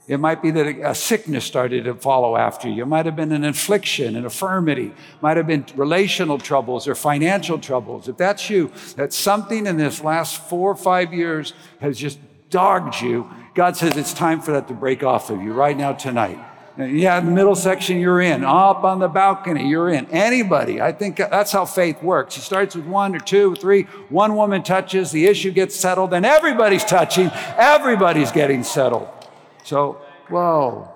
It 0.08 0.18
might 0.18 0.42
be 0.42 0.50
that 0.50 0.66
a 0.66 0.94
sickness 0.94 1.44
started 1.44 1.84
to 1.84 1.94
follow 1.94 2.36
after 2.36 2.68
you. 2.68 2.82
It 2.82 2.86
might 2.86 3.06
have 3.06 3.14
been 3.14 3.30
an 3.30 3.44
affliction, 3.44 4.16
an 4.16 4.24
infirmity, 4.24 4.86
it 4.86 5.22
might 5.22 5.36
have 5.36 5.46
been 5.46 5.64
relational 5.76 6.38
troubles 6.38 6.88
or 6.88 6.94
financial 6.94 7.58
troubles. 7.58 8.08
If 8.08 8.16
that's 8.16 8.50
you, 8.50 8.72
that 8.96 9.12
something 9.12 9.66
in 9.66 9.76
this 9.76 10.02
last 10.02 10.48
four 10.48 10.72
or 10.72 10.76
five 10.76 11.14
years 11.14 11.52
has 11.80 11.96
just 11.96 12.18
dogged 12.50 13.00
you, 13.00 13.30
God 13.54 13.76
says 13.76 13.96
it's 13.96 14.12
time 14.12 14.40
for 14.40 14.52
that 14.52 14.68
to 14.68 14.74
break 14.74 15.04
off 15.04 15.30
of 15.30 15.42
you 15.42 15.52
right 15.52 15.76
now 15.76 15.92
tonight. 15.92 16.38
Yeah, 16.78 17.20
middle 17.20 17.54
section 17.56 17.98
you're 17.98 18.22
in, 18.22 18.42
up 18.42 18.84
on 18.84 19.00
the 19.00 19.08
balcony 19.08 19.68
you're 19.68 19.90
in. 19.90 20.06
Anybody, 20.06 20.80
I 20.80 20.92
think 20.92 21.16
that's 21.16 21.52
how 21.52 21.66
faith 21.66 22.02
works. 22.02 22.36
It 22.36 22.42
starts 22.42 22.74
with 22.74 22.86
one 22.86 23.14
or 23.14 23.18
two, 23.18 23.52
or 23.52 23.56
three. 23.56 23.82
One 24.08 24.34
woman 24.34 24.62
touches, 24.62 25.10
the 25.10 25.26
issue 25.26 25.50
gets 25.50 25.76
settled, 25.76 26.14
and 26.14 26.24
everybody's 26.24 26.84
touching, 26.84 27.30
everybody's 27.56 28.32
getting 28.32 28.62
settled. 28.62 29.08
So, 29.64 30.00
whoa. 30.28 30.88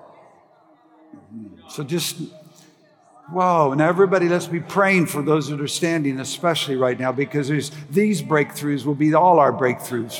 So 1.69 1.83
just, 1.83 2.17
whoa. 3.29 3.71
And 3.71 3.81
everybody, 3.81 4.29
let's 4.29 4.47
be 4.47 4.59
praying 4.59 5.07
for 5.07 5.21
those 5.21 5.49
that 5.49 5.61
are 5.61 5.67
standing, 5.67 6.19
especially 6.19 6.75
right 6.75 6.99
now, 6.99 7.11
because 7.11 7.47
there's, 7.47 7.71
these 7.89 8.21
breakthroughs 8.21 8.85
will 8.85 8.95
be 8.95 9.13
all 9.13 9.39
our 9.39 9.51
breakthroughs. 9.51 10.19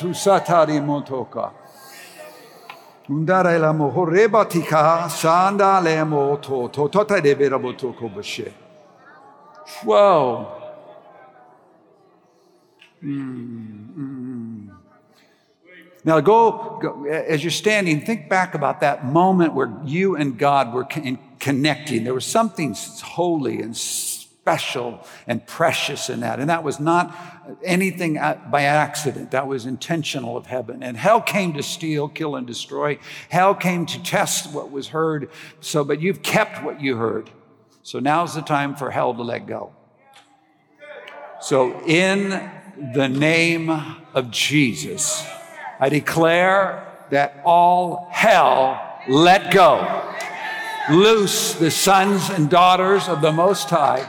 Motoka. 0.80 1.52
To. 7.92 8.52
Whoa. 9.84 10.52
Mm. 13.04 13.85
Now, 16.06 16.20
go, 16.20 16.78
go, 16.80 17.04
as 17.06 17.42
you're 17.42 17.50
standing, 17.50 18.00
think 18.00 18.28
back 18.28 18.54
about 18.54 18.80
that 18.80 19.04
moment 19.04 19.54
where 19.54 19.76
you 19.84 20.14
and 20.14 20.38
God 20.38 20.72
were 20.72 20.84
connecting. 20.84 22.04
There 22.04 22.14
was 22.14 22.24
something 22.24 22.76
holy 23.02 23.60
and 23.60 23.76
special 23.76 25.04
and 25.26 25.44
precious 25.44 26.08
in 26.08 26.20
that. 26.20 26.38
And 26.38 26.48
that 26.48 26.62
was 26.62 26.78
not 26.78 27.12
anything 27.64 28.18
uh, 28.18 28.40
by 28.48 28.62
accident, 28.62 29.32
that 29.32 29.48
was 29.48 29.66
intentional 29.66 30.36
of 30.36 30.46
heaven. 30.46 30.84
And 30.84 30.96
hell 30.96 31.20
came 31.20 31.54
to 31.54 31.62
steal, 31.64 32.08
kill, 32.08 32.36
and 32.36 32.46
destroy. 32.46 33.00
Hell 33.28 33.56
came 33.56 33.84
to 33.86 34.00
test 34.00 34.54
what 34.54 34.70
was 34.70 34.86
heard. 34.86 35.28
So, 35.60 35.82
but 35.82 36.00
you've 36.00 36.22
kept 36.22 36.62
what 36.62 36.80
you 36.80 36.94
heard. 36.98 37.30
So 37.82 37.98
now's 37.98 38.36
the 38.36 38.42
time 38.42 38.76
for 38.76 38.92
hell 38.92 39.12
to 39.12 39.22
let 39.22 39.48
go. 39.48 39.74
So, 41.40 41.80
in 41.84 42.48
the 42.94 43.08
name 43.08 43.70
of 44.14 44.30
Jesus, 44.30 45.26
I 45.78 45.88
declare 45.88 46.86
that 47.10 47.40
all 47.44 48.08
hell 48.10 48.82
let 49.08 49.52
go. 49.52 50.14
loose 50.88 51.54
the 51.54 51.70
sons 51.70 52.30
and 52.30 52.48
daughters 52.48 53.08
of 53.08 53.20
the 53.20 53.32
Most 53.32 53.68
High 53.70 54.08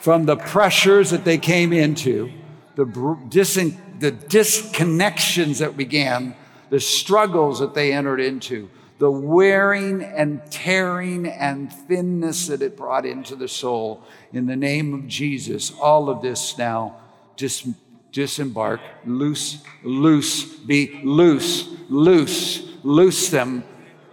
from 0.00 0.26
the 0.26 0.36
pressures 0.36 1.10
that 1.10 1.24
they 1.24 1.38
came 1.38 1.72
into, 1.72 2.30
the, 2.76 2.84
the 2.84 4.12
disconnections 4.12 5.58
that 5.58 5.76
began, 5.76 6.36
the 6.70 6.78
struggles 6.78 7.58
that 7.60 7.74
they 7.74 7.92
entered 7.92 8.20
into, 8.20 8.68
the 8.98 9.10
wearing 9.10 10.02
and 10.02 10.40
tearing 10.50 11.26
and 11.26 11.72
thinness 11.72 12.46
that 12.46 12.62
it 12.62 12.76
brought 12.76 13.04
into 13.04 13.34
the 13.34 13.48
soul. 13.48 14.02
In 14.32 14.46
the 14.46 14.56
name 14.56 14.94
of 14.94 15.08
Jesus, 15.08 15.72
all 15.80 16.08
of 16.08 16.22
this 16.22 16.56
now 16.58 16.96
dis- 17.36 17.66
disembark, 18.14 18.80
loose, 19.04 19.58
loose, 19.82 20.44
be 20.44 21.00
loose, 21.02 21.68
loose, 21.90 22.66
loose 22.84 23.28
them. 23.28 23.64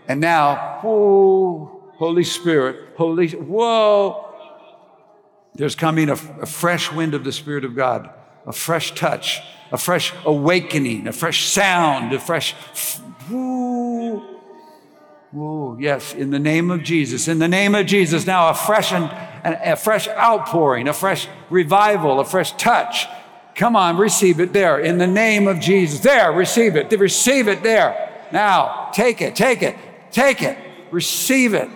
And 0.07 0.19
now, 0.19 0.79
whoa, 0.81 1.91
Holy 1.93 2.23
Spirit, 2.23 2.95
Holy, 2.97 3.29
whoa, 3.29 4.27
there's 5.53 5.75
coming 5.75 6.09
a, 6.09 6.13
a 6.13 6.47
fresh 6.47 6.91
wind 6.91 7.13
of 7.13 7.23
the 7.23 7.31
Spirit 7.31 7.63
of 7.63 7.75
God, 7.75 8.09
a 8.47 8.51
fresh 8.51 8.95
touch, 8.95 9.39
a 9.71 9.77
fresh 9.77 10.13
awakening, 10.25 11.07
a 11.07 11.13
fresh 11.13 11.45
sound, 11.45 12.11
a 12.11 12.19
fresh, 12.19 12.55
whoo, 13.29 14.23
whoo, 15.31 15.77
yes, 15.79 16.15
in 16.15 16.31
the 16.31 16.39
name 16.39 16.71
of 16.71 16.81
Jesus, 16.81 17.27
in 17.27 17.37
the 17.37 17.47
name 17.47 17.75
of 17.75 17.85
Jesus, 17.85 18.25
now 18.25 18.49
a 18.49 18.55
fresh 18.55 18.91
and 18.91 19.03
a 19.43 19.75
fresh 19.75 20.07
outpouring, 20.07 20.87
a 20.87 20.93
fresh 20.93 21.27
revival, 21.51 22.19
a 22.19 22.25
fresh 22.25 22.51
touch. 22.53 23.05
Come 23.55 23.75
on, 23.75 23.97
receive 23.97 24.39
it 24.39 24.53
there 24.53 24.79
in 24.79 24.97
the 24.97 25.07
name 25.07 25.47
of 25.47 25.59
Jesus. 25.59 25.99
There, 25.99 26.31
receive 26.31 26.75
it. 26.75 26.91
Receive 26.97 27.47
it 27.47 27.63
there. 27.63 28.09
Now, 28.31 28.89
take 28.93 29.21
it, 29.21 29.35
take 29.35 29.61
it, 29.61 29.75
take 30.11 30.41
it, 30.41 30.57
receive 30.89 31.53
it. 31.53 31.69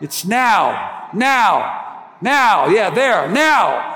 It's 0.00 0.24
now, 0.24 1.08
now, 1.14 2.12
now. 2.20 2.68
Yeah, 2.68 2.90
there, 2.90 3.30
now. 3.30 3.94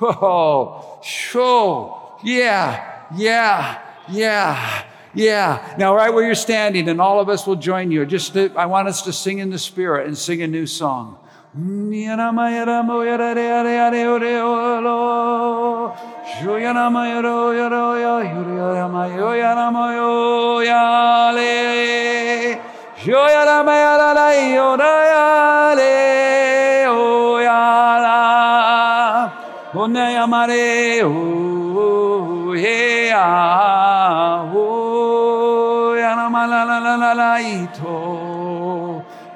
Oh, 0.00 1.00
sure. 1.02 2.18
Yeah, 2.22 3.04
yeah, 3.16 3.80
yeah. 4.10 4.84
Yeah. 5.16 5.74
Now, 5.78 5.94
right 5.96 6.12
where 6.12 6.26
you're 6.26 6.34
standing, 6.34 6.90
and 6.90 7.00
all 7.00 7.20
of 7.20 7.30
us 7.30 7.46
will 7.46 7.56
join 7.56 7.90
you. 7.90 8.04
Just 8.04 8.36
I 8.36 8.66
want 8.66 8.86
us 8.86 9.00
to 9.02 9.14
sing 9.14 9.38
in 9.38 9.48
the 9.48 9.58
Spirit 9.58 10.06
and 10.06 10.16
sing 10.16 10.42
a 10.42 10.46
new 10.46 10.66
song. 10.66 11.18
La 36.46 36.62
la 36.64 36.78
la 36.80 36.96
la 36.96 37.12
la 37.14 37.40
ito. 37.40 38.25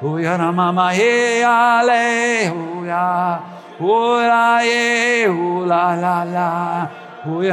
Uya 0.03 0.39
na 0.39 0.51
mama 0.51 0.95
ye 0.97 1.45
ale 1.45 2.49
uya. 2.49 3.39
Ula 3.79 4.63
ye 4.65 5.29
ula 5.29 5.95
la 6.01 6.25
la. 6.25 6.89
We're 7.21 7.53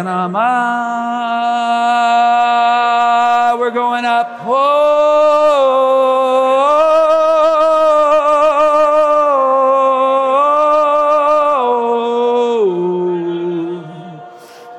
going 3.72 4.06
up. 4.06 4.48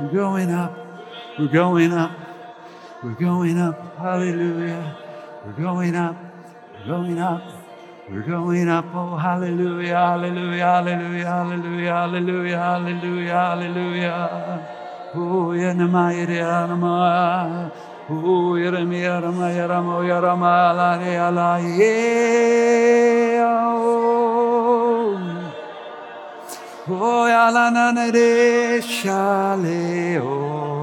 We're 0.01 0.09
going 0.09 0.51
up. 0.51 0.73
We're 1.39 1.49
going 1.49 1.93
up. 1.93 2.13
We're 3.05 3.13
going 3.13 3.59
up. 3.59 3.99
Hallelujah. 3.99 4.97
We're 5.45 5.53
going 5.53 5.95
up. 5.95 6.17
We're 6.81 6.87
going 6.87 7.19
up. 7.19 7.58
We're 8.11 8.23
going 8.23 8.71
up. 8.71 8.87
Oh, 8.95 9.17
hallelujah. 9.19 9.95
Hallelujah. 9.95 10.65
Hallelujah. 10.65 11.27
Hallelujah. 11.27 11.93
Hallelujah. 11.93 12.57
Hallelujah. 12.57 13.33
Hallelujah. 13.35 15.12
Oh, 15.15 15.53
yanamaya 15.53 16.27
yanama. 16.27 17.71
Oh, 18.09 18.57
yarama 18.57 18.97
yarama 18.97 19.53
yarama 19.53 20.00
yarama 20.09 20.75
la 20.75 20.97
re 20.97 21.31
la 21.31 21.57
ye. 21.59 23.38
Oh, 26.91 27.27
yala 27.29 27.71
na 27.71 27.93
ne 27.93 28.81
shale. 28.81 30.23
Oh. 30.23 30.78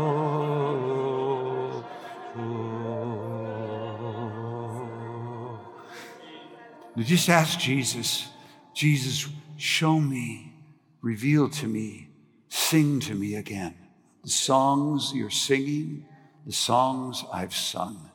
Just 7.04 7.30
ask 7.30 7.60
Jesus, 7.60 8.30
Jesus, 8.74 9.28
show 9.58 10.00
me, 10.00 10.54
reveal 11.02 11.50
to 11.50 11.68
me, 11.68 12.10
sing 12.48 13.00
to 13.02 13.14
me 13.14 13.36
again 13.36 13.76
the 14.24 14.30
songs 14.30 15.12
you're 15.14 15.30
singing, 15.30 16.06
the 16.46 16.54
songs 16.54 17.24
I've 17.32 17.56
sung. 17.56 18.10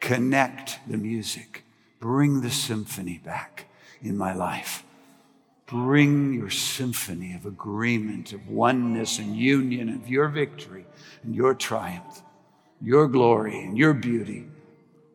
Connect 0.00 0.80
the 0.86 0.98
music, 0.98 1.64
bring 2.00 2.40
the 2.40 2.50
symphony 2.50 3.18
back 3.24 3.66
in 4.02 4.18
my 4.18 4.34
life. 4.34 4.84
Bring 5.66 6.34
your 6.34 6.50
symphony 6.50 7.34
of 7.34 7.46
agreement, 7.46 8.32
of 8.32 8.48
oneness 8.48 9.18
and 9.18 9.34
union, 9.34 9.88
of 9.88 10.08
your 10.08 10.28
victory 10.28 10.86
and 11.24 11.34
your 11.34 11.54
triumph, 11.54 12.22
your 12.80 13.08
glory 13.08 13.58
and 13.64 13.76
your 13.76 13.94
beauty 13.94 14.46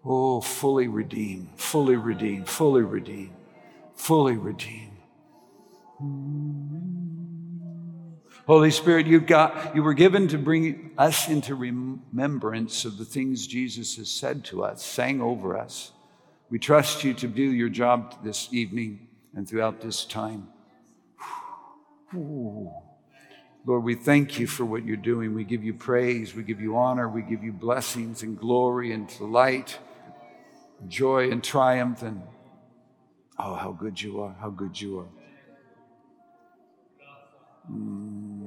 Oh, 0.03 0.41
fully 0.41 0.87
redeem, 0.87 1.51
fully 1.55 1.95
redeem, 1.95 2.45
fully 2.45 2.81
redeem, 2.81 3.35
fully 3.95 4.35
redeem. 4.35 4.97
Holy 8.47 8.71
Spirit, 8.71 9.05
you 9.05 9.19
got 9.19 9.75
you 9.75 9.83
were 9.83 9.93
given 9.93 10.27
to 10.29 10.39
bring 10.39 10.91
us 10.97 11.29
into 11.29 11.53
remembrance 11.53 12.83
of 12.85 12.97
the 12.97 13.05
things 13.05 13.45
Jesus 13.45 13.97
has 13.97 14.09
said 14.09 14.43
to 14.45 14.63
us, 14.63 14.83
sang 14.83 15.21
over 15.21 15.55
us. 15.55 15.91
We 16.49 16.57
trust 16.57 17.03
you 17.03 17.13
to 17.13 17.27
do 17.27 17.43
your 17.43 17.69
job 17.69 18.23
this 18.23 18.49
evening 18.51 19.07
and 19.35 19.47
throughout 19.47 19.81
this 19.81 20.03
time. 20.03 20.47
Ooh. 22.15 22.71
Lord, 23.63 23.83
we 23.83 23.93
thank 23.93 24.39
you 24.39 24.47
for 24.47 24.65
what 24.65 24.83
you're 24.83 24.97
doing. 24.97 25.35
We 25.35 25.43
give 25.43 25.63
you 25.63 25.75
praise, 25.75 26.33
we 26.33 26.41
give 26.41 26.59
you 26.59 26.75
honor, 26.75 27.07
we 27.07 27.21
give 27.21 27.43
you 27.43 27.53
blessings 27.53 28.23
and 28.23 28.37
glory 28.37 28.91
and 28.91 29.07
delight 29.07 29.77
joy 30.87 31.29
and 31.29 31.43
triumph 31.43 32.01
and 32.01 32.21
oh, 33.39 33.55
how 33.55 33.71
good 33.71 34.01
you 34.01 34.21
are, 34.21 34.35
how 34.39 34.49
good 34.49 34.79
you 34.79 34.99
are. 34.99 35.09
Mm. 37.71 38.41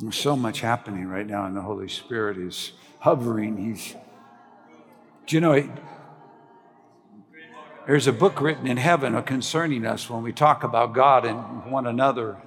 There's 0.00 0.16
so 0.16 0.34
much 0.34 0.60
happening 0.60 1.06
right 1.06 1.26
now, 1.26 1.46
and 1.46 1.56
the 1.56 1.60
Holy 1.60 1.88
Spirit 1.88 2.36
is 2.36 2.72
hovering. 2.98 3.56
He's, 3.56 3.94
do 5.26 5.36
you 5.36 5.40
know, 5.40 5.52
it, 5.52 5.70
there's 7.86 8.08
a 8.08 8.12
book 8.12 8.40
written 8.40 8.66
in 8.66 8.78
heaven 8.78 9.20
concerning 9.22 9.86
us 9.86 10.10
when 10.10 10.24
we 10.24 10.32
talk 10.32 10.64
about 10.64 10.92
God 10.92 11.24
and 11.24 11.70
one 11.70 11.86
another. 11.86 12.38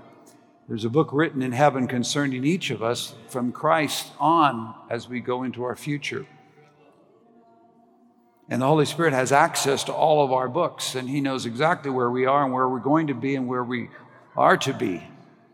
There's 0.68 0.86
a 0.86 0.90
book 0.90 1.10
written 1.12 1.44
in 1.44 1.52
heaven 1.52 1.88
concerning 1.88 2.44
each 2.44 2.72
of 2.72 2.82
us 2.82 3.14
from 3.30 3.52
Christ 3.52 4.12
on 4.20 4.74
as 4.90 5.08
we 5.08 5.20
go 5.20 5.44
into 5.44 5.64
our 5.64 5.76
future. 5.76 6.26
And 8.50 8.62
the 8.62 8.68
Holy 8.68 8.86
Spirit 8.86 9.14
has 9.14 9.32
access 9.32 9.84
to 9.86 9.94
all 9.94 10.24
of 10.24 10.32
our 10.32 10.48
books, 10.48 10.96
and 10.96 11.10
He 11.10 11.22
knows 11.22 11.46
exactly 11.46 11.92
where 11.92 12.10
we 12.10 12.26
are 12.26 12.44
and 12.44 12.54
where 12.54 12.68
we're 12.68 12.80
going 12.80 13.08
to 13.08 13.14
be 13.14 13.36
and 13.36 13.48
where 13.48 13.64
we 13.64 13.90
are 14.36 14.58
to 14.58 14.74
be. 14.74 15.04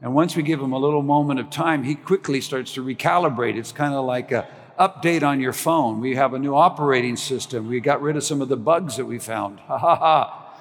And 0.01 0.13
once 0.13 0.35
we 0.35 0.43
give 0.43 0.61
Him 0.61 0.71
a 0.71 0.77
little 0.77 1.01
moment 1.01 1.39
of 1.39 1.49
time, 1.49 1.83
He 1.83 1.95
quickly 1.95 2.39
starts 2.39 2.73
to 2.73 2.83
recalibrate. 2.83 3.57
It's 3.57 3.71
kind 3.71 3.93
of 3.93 4.05
like 4.05 4.31
a 4.31 4.47
update 4.79 5.23
on 5.23 5.39
your 5.39 5.53
phone. 5.53 5.99
We 5.99 6.15
have 6.15 6.33
a 6.33 6.39
new 6.39 6.55
operating 6.55 7.17
system. 7.17 7.67
We 7.67 7.81
got 7.81 8.01
rid 8.01 8.15
of 8.15 8.23
some 8.23 8.41
of 8.41 8.49
the 8.49 8.57
bugs 8.57 8.97
that 8.97 9.05
we 9.05 9.19
found. 9.19 9.59
Ha 9.61 9.77
ha 9.77 9.95
ha. 9.95 10.55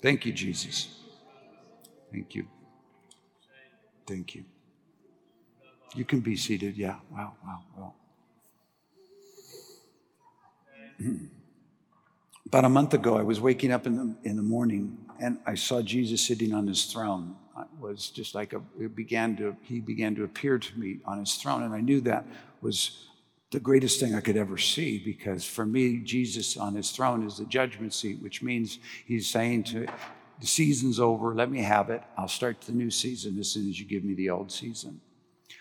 Thank 0.00 0.26
you, 0.26 0.32
Jesus. 0.32 0.94
Thank 2.10 2.34
you. 2.34 2.46
Thank 4.06 4.34
you. 4.34 4.44
You 5.94 6.04
can 6.04 6.20
be 6.20 6.36
seated. 6.36 6.76
Yeah. 6.76 6.96
Wow, 7.10 7.34
wow, 7.44 7.62
wow. 7.76 7.94
About 12.46 12.64
a 12.64 12.68
month 12.68 12.94
ago, 12.94 13.16
I 13.16 13.22
was 13.22 13.40
waking 13.40 13.72
up 13.72 13.86
in 13.86 13.96
the, 13.96 14.14
in 14.28 14.36
the 14.36 14.42
morning 14.42 14.98
and 15.20 15.38
I 15.46 15.54
saw 15.54 15.80
Jesus 15.80 16.20
sitting 16.20 16.52
on 16.52 16.66
his 16.66 16.84
throne. 16.86 17.36
It 17.58 17.66
was 17.80 18.10
just 18.10 18.34
like 18.34 18.52
a, 18.52 18.60
it 18.80 18.96
began 18.96 19.36
to, 19.36 19.56
he 19.62 19.80
began 19.80 20.14
to 20.16 20.24
appear 20.24 20.58
to 20.58 20.78
me 20.78 20.98
on 21.04 21.18
his 21.18 21.34
throne. 21.34 21.62
And 21.62 21.72
I 21.74 21.80
knew 21.80 22.00
that 22.02 22.26
was 22.60 23.06
the 23.52 23.60
greatest 23.60 24.00
thing 24.00 24.14
I 24.14 24.20
could 24.20 24.36
ever 24.36 24.58
see 24.58 24.98
because 24.98 25.44
for 25.44 25.64
me, 25.64 25.98
Jesus 25.98 26.56
on 26.56 26.74
his 26.74 26.90
throne 26.90 27.26
is 27.26 27.38
the 27.38 27.44
judgment 27.44 27.94
seat, 27.94 28.20
which 28.22 28.42
means 28.42 28.78
he's 29.06 29.28
saying 29.28 29.64
to 29.64 29.86
the 30.42 30.48
season's 30.48 30.98
over, 30.98 31.32
let 31.36 31.52
me 31.52 31.62
have 31.62 31.88
it. 31.88 32.02
I'll 32.18 32.26
start 32.26 32.60
the 32.62 32.72
new 32.72 32.90
season 32.90 33.38
as 33.38 33.48
soon 33.48 33.70
as 33.70 33.78
you 33.78 33.86
give 33.86 34.02
me 34.02 34.14
the 34.14 34.30
old 34.30 34.50
season. 34.50 35.00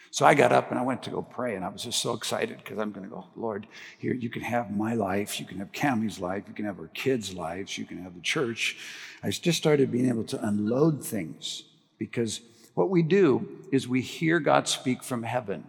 So 0.09 0.25
I 0.25 0.33
got 0.33 0.51
up 0.51 0.71
and 0.71 0.79
I 0.79 0.81
went 0.81 1.03
to 1.03 1.11
go 1.11 1.21
pray, 1.21 1.55
and 1.55 1.63
I 1.63 1.69
was 1.69 1.83
just 1.83 2.01
so 2.01 2.13
excited 2.13 2.57
because 2.57 2.79
I'm 2.79 2.91
going 2.91 3.07
to 3.07 3.09
go, 3.09 3.27
Lord, 3.35 3.67
here, 3.99 4.15
you 4.15 4.31
can 4.31 4.41
have 4.41 4.75
my 4.75 4.95
life, 4.95 5.39
you 5.39 5.45
can 5.45 5.59
have 5.59 5.71
Cammie's 5.71 6.19
life, 6.19 6.45
you 6.47 6.55
can 6.55 6.65
have 6.65 6.79
our 6.79 6.87
kids' 6.87 7.31
lives, 7.31 7.77
you 7.77 7.85
can 7.85 8.01
have 8.01 8.15
the 8.15 8.21
church. 8.21 8.75
I 9.21 9.29
just 9.29 9.59
started 9.59 9.91
being 9.91 10.09
able 10.09 10.23
to 10.23 10.43
unload 10.43 11.05
things 11.05 11.61
because 11.99 12.41
what 12.73 12.89
we 12.89 13.03
do 13.03 13.47
is 13.71 13.87
we 13.87 14.01
hear 14.01 14.39
God 14.39 14.67
speak 14.67 15.03
from 15.03 15.21
heaven 15.21 15.63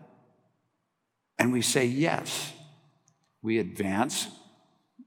and 1.38 1.52
we 1.52 1.60
say 1.60 1.84
yes. 1.84 2.54
We 3.42 3.58
advance 3.58 4.28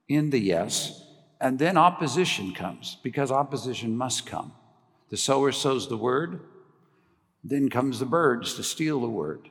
in 0.07 0.29
the 0.29 0.39
yes, 0.39 1.04
and 1.39 1.59
then 1.59 1.77
opposition 1.77 2.53
comes 2.53 2.97
because 3.03 3.31
opposition 3.31 3.95
must 3.95 4.25
come. 4.25 4.53
The 5.09 5.17
sower 5.17 5.51
sows 5.51 5.87
the 5.87 5.97
word, 5.97 6.39
then 7.43 7.69
comes 7.69 7.99
the 7.99 8.05
birds 8.05 8.55
to 8.55 8.63
steal 8.63 8.99
the 8.99 9.09
word. 9.09 9.49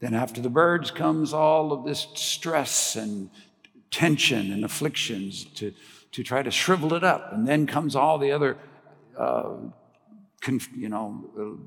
Then, 0.00 0.14
after 0.14 0.40
the 0.40 0.50
birds, 0.50 0.90
comes 0.90 1.32
all 1.32 1.72
of 1.72 1.84
this 1.84 2.06
stress 2.14 2.96
and 2.96 3.30
tension 3.90 4.52
and 4.52 4.64
afflictions 4.64 5.44
to, 5.44 5.72
to 6.12 6.22
try 6.22 6.42
to 6.42 6.50
shrivel 6.50 6.94
it 6.94 7.04
up. 7.04 7.32
And 7.32 7.46
then 7.46 7.66
comes 7.66 7.94
all 7.94 8.18
the 8.18 8.32
other, 8.32 8.56
uh, 9.16 9.54
conf, 10.40 10.68
you 10.76 10.88
know, 10.88 11.24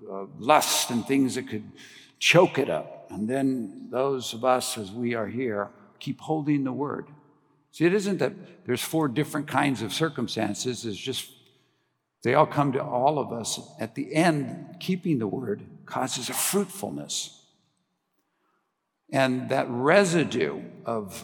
uh, 0.09 0.13
uh, 0.13 0.25
lust 0.37 0.91
and 0.91 1.05
things 1.05 1.35
that 1.35 1.47
could 1.47 1.71
choke 2.19 2.57
it 2.57 2.69
up. 2.69 3.07
And 3.09 3.27
then 3.27 3.87
those 3.89 4.33
of 4.33 4.43
us, 4.43 4.77
as 4.77 4.91
we 4.91 5.13
are 5.15 5.27
here, 5.27 5.69
keep 5.99 6.19
holding 6.19 6.63
the 6.63 6.73
word. 6.73 7.07
See, 7.71 7.85
it 7.85 7.93
isn't 7.93 8.17
that 8.19 8.65
there's 8.65 8.81
four 8.81 9.07
different 9.07 9.47
kinds 9.47 9.81
of 9.81 9.93
circumstances, 9.93 10.85
it's 10.85 10.97
just 10.97 11.31
they 12.23 12.33
all 12.33 12.47
come 12.47 12.73
to 12.73 12.83
all 12.83 13.19
of 13.19 13.31
us. 13.31 13.59
At 13.79 13.95
the 13.95 14.13
end, 14.13 14.77
keeping 14.79 15.19
the 15.19 15.27
word 15.27 15.63
causes 15.85 16.29
a 16.29 16.33
fruitfulness. 16.33 17.45
And 19.11 19.49
that 19.49 19.67
residue 19.69 20.61
of, 20.85 21.23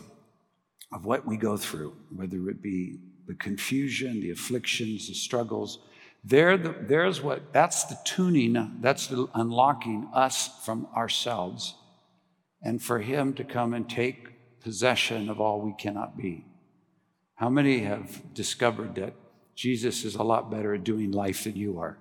of 0.93 1.05
what 1.05 1.25
we 1.25 1.35
go 1.35 1.57
through, 1.57 1.95
whether 2.15 2.49
it 2.49 2.61
be 2.61 2.99
the 3.27 3.35
confusion, 3.35 4.21
the 4.21 4.31
afflictions, 4.31 5.07
the 5.09 5.15
struggles, 5.15 5.79
there, 6.23 6.57
the, 6.57 6.73
there's 6.79 7.21
what, 7.21 7.51
that's 7.51 7.83
the 7.85 7.97
tuning, 8.05 8.77
that's 8.79 9.07
the 9.07 9.27
unlocking 9.33 10.09
us 10.13 10.63
from 10.63 10.87
ourselves 10.95 11.75
and 12.61 12.81
for 12.81 12.99
Him 12.99 13.33
to 13.33 13.43
come 13.43 13.73
and 13.73 13.89
take 13.89 14.29
possession 14.63 15.29
of 15.29 15.39
all 15.41 15.61
we 15.61 15.73
cannot 15.73 16.17
be. 16.17 16.45
How 17.35 17.49
many 17.49 17.79
have 17.79 18.33
discovered 18.33 18.95
that 18.95 19.13
Jesus 19.55 20.03
is 20.03 20.15
a 20.15 20.23
lot 20.23 20.49
better 20.49 20.73
at 20.73 20.83
doing 20.83 21.11
life 21.11 21.43
than 21.43 21.55
you 21.55 21.79
are. 21.79 21.97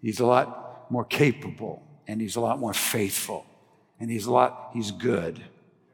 He's 0.00 0.20
a 0.20 0.26
lot 0.26 0.90
more 0.90 1.04
capable 1.04 1.82
and 2.06 2.20
he's 2.20 2.36
a 2.36 2.40
lot 2.40 2.58
more 2.58 2.74
faithful 2.74 3.46
and 4.00 4.10
he's 4.10 4.26
a 4.26 4.32
lot, 4.32 4.70
he's 4.74 4.90
good 4.90 5.42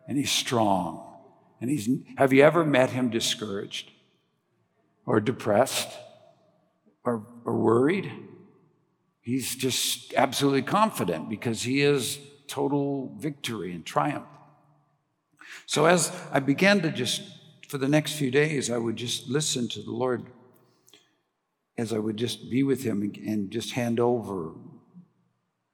and 0.08 0.18
he's 0.18 0.30
strong. 0.30 1.06
And 1.60 1.70
he's, 1.70 1.88
have 2.16 2.32
you 2.32 2.42
ever 2.42 2.64
met 2.64 2.90
him 2.90 3.10
discouraged 3.10 3.90
or 5.06 5.20
depressed 5.20 5.88
or, 7.04 7.26
or 7.44 7.56
worried? 7.56 8.10
He's 9.20 9.54
just 9.54 10.14
absolutely 10.14 10.62
confident 10.62 11.28
because 11.28 11.62
he 11.62 11.82
is 11.82 12.18
total 12.48 13.14
victory 13.18 13.72
and 13.72 13.84
triumph. 13.84 14.26
So 15.66 15.86
as 15.86 16.12
I 16.32 16.40
began 16.40 16.80
to 16.82 16.90
just 16.90 17.22
for 17.68 17.78
the 17.78 17.88
next 17.88 18.14
few 18.14 18.30
days, 18.30 18.70
I 18.70 18.78
would 18.78 18.96
just 18.96 19.28
listen 19.28 19.68
to 19.68 19.82
the 19.82 19.92
Lord 19.92 20.26
as 21.78 21.92
I 21.92 21.98
would 21.98 22.16
just 22.16 22.50
be 22.50 22.62
with 22.62 22.82
Him 22.82 23.12
and 23.24 23.50
just 23.50 23.72
hand 23.72 24.00
over 24.00 24.54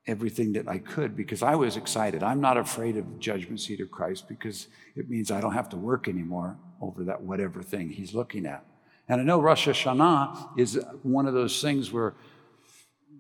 everything 0.07 0.53
that 0.53 0.69
I 0.69 0.79
could 0.79 1.17
because 1.17 1.43
I 1.43 1.55
was 1.55 1.77
excited. 1.77 2.23
I'm 2.23 2.41
not 2.41 2.57
afraid 2.57 2.97
of 2.97 3.11
the 3.11 3.19
judgment 3.19 3.61
seat 3.61 3.81
of 3.81 3.91
Christ 3.91 4.29
because 4.29 4.69
it 4.95 5.09
means 5.09 5.31
I 5.31 5.41
don't 5.41 5.55
have 5.55 5.71
to 5.71 5.77
work 5.77 6.07
anymore 6.07 6.57
over 6.81 7.05
that 7.05 7.23
whatever 7.23 7.63
thing 7.63 7.91
He's 7.91 8.15
looking 8.15 8.47
at. 8.47 8.65
And 9.09 9.21
I 9.21 9.25
know 9.25 9.41
Rosh 9.41 9.67
Hashanah 9.67 10.59
is 10.59 10.79
one 11.03 11.27
of 11.27 11.35
those 11.35 11.61
things 11.61 11.93
where 11.93 12.15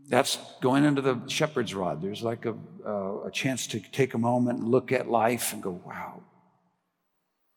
that's 0.09 0.38
going 0.61 0.85
into 0.85 1.02
the 1.02 1.20
shepherd's 1.26 1.74
rod. 1.74 2.00
There's 2.02 2.22
like 2.22 2.44
a, 2.44 2.54
uh, 2.87 3.22
a 3.24 3.30
chance 3.30 3.66
to 3.68 3.80
take 3.80 4.14
a 4.14 4.18
moment 4.18 4.61
and 4.61 4.68
look 4.68 4.92
at 4.92 5.09
life 5.11 5.52
and 5.52 5.62
go, 5.62 5.80
wow, 5.85 6.22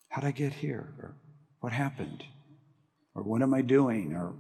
How'd 0.09 0.25
I 0.25 0.31
get 0.31 0.53
here? 0.53 0.93
Or 1.01 1.15
what 1.61 1.73
happened? 1.73 2.23
Or 3.15 3.23
what 3.23 3.41
am 3.41 3.53
I 3.53 3.61
doing? 3.61 4.13
Or 4.13 4.33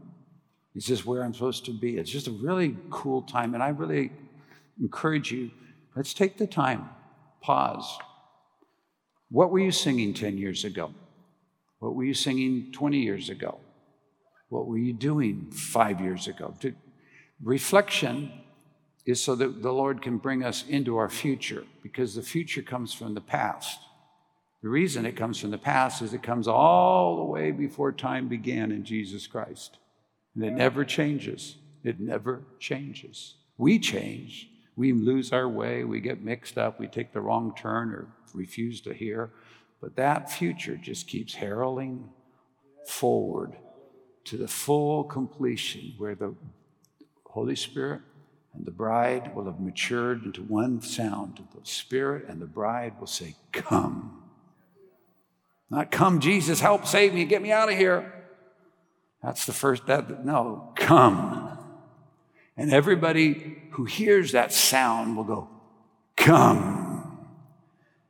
is 0.75 0.87
this 0.87 1.05
where 1.05 1.23
I'm 1.23 1.33
supposed 1.33 1.65
to 1.65 1.71
be? 1.71 1.97
It's 1.97 2.11
just 2.11 2.27
a 2.27 2.31
really 2.31 2.75
cool 2.89 3.21
time. 3.21 3.53
And 3.53 3.63
I 3.63 3.69
really 3.69 4.11
encourage 4.79 5.31
you 5.31 5.51
let's 5.95 6.13
take 6.13 6.37
the 6.37 6.47
time, 6.47 6.89
pause. 7.41 7.97
What 9.29 9.51
were 9.51 9.59
you 9.59 9.71
singing 9.71 10.13
10 10.13 10.37
years 10.37 10.63
ago? 10.63 10.93
What 11.79 11.95
were 11.95 12.03
you 12.03 12.13
singing 12.13 12.71
20 12.71 12.99
years 12.99 13.29
ago? 13.29 13.59
What 14.49 14.67
were 14.67 14.77
you 14.77 14.93
doing 14.93 15.51
five 15.51 16.01
years 16.01 16.27
ago? 16.27 16.53
Reflection 17.41 18.31
is 19.05 19.21
so 19.21 19.35
that 19.35 19.61
the 19.61 19.71
Lord 19.71 20.01
can 20.01 20.17
bring 20.17 20.43
us 20.43 20.65
into 20.67 20.97
our 20.97 21.09
future 21.09 21.63
because 21.83 22.15
the 22.15 22.21
future 22.21 22.61
comes 22.61 22.93
from 22.93 23.13
the 23.13 23.21
past. 23.21 23.79
The 24.61 24.69
reason 24.69 25.05
it 25.05 25.15
comes 25.15 25.39
from 25.39 25.51
the 25.51 25.57
past 25.57 26.01
is 26.01 26.13
it 26.13 26.23
comes 26.23 26.47
all 26.47 27.17
the 27.17 27.23
way 27.23 27.51
before 27.51 27.91
time 27.91 28.27
began 28.27 28.71
in 28.71 28.83
Jesus 28.83 29.25
Christ. 29.25 29.77
And 30.35 30.43
it 30.43 30.51
never 30.51 30.83
changes. 30.83 31.55
It 31.83 31.99
never 31.99 32.43
changes. 32.59 33.35
We 33.57 33.79
change. 33.79 34.49
We 34.75 34.91
lose 34.91 35.31
our 35.31 35.47
way. 35.47 35.83
We 35.83 36.01
get 36.01 36.23
mixed 36.23 36.57
up. 36.57 36.79
We 36.79 36.87
take 36.87 37.13
the 37.13 37.21
wrong 37.21 37.53
turn 37.57 37.89
or 37.91 38.07
refuse 38.33 38.81
to 38.81 38.93
hear. 38.93 39.31
But 39.81 39.95
that 39.95 40.29
future 40.29 40.75
just 40.75 41.07
keeps 41.07 41.33
heralding 41.33 42.09
forward 42.85 43.55
to 44.25 44.37
the 44.37 44.47
full 44.47 45.05
completion 45.05 45.93
where 45.97 46.15
the 46.15 46.35
Holy 47.25 47.55
Spirit 47.55 48.01
and 48.53 48.65
the 48.65 48.71
bride 48.71 49.33
will 49.35 49.45
have 49.45 49.59
matured 49.59 50.25
into 50.25 50.41
one 50.43 50.81
sound. 50.81 51.41
The 51.53 51.65
Spirit 51.65 52.25
and 52.27 52.41
the 52.41 52.45
bride 52.45 52.99
will 52.99 53.07
say, 53.07 53.35
Come. 53.53 54.28
Not 55.69 55.91
come, 55.91 56.19
Jesus, 56.19 56.59
help, 56.59 56.87
save 56.87 57.13
me, 57.13 57.25
get 57.25 57.41
me 57.41 57.51
out 57.51 57.71
of 57.71 57.77
here. 57.77 58.11
That's 59.21 59.45
the 59.45 59.53
first, 59.53 59.85
that, 59.87 60.25
no, 60.25 60.71
come. 60.75 61.57
And 62.57 62.73
everybody 62.73 63.57
who 63.71 63.85
hears 63.85 64.31
that 64.31 64.51
sound 64.51 65.15
will 65.15 65.23
go, 65.23 65.49
come. 66.15 67.27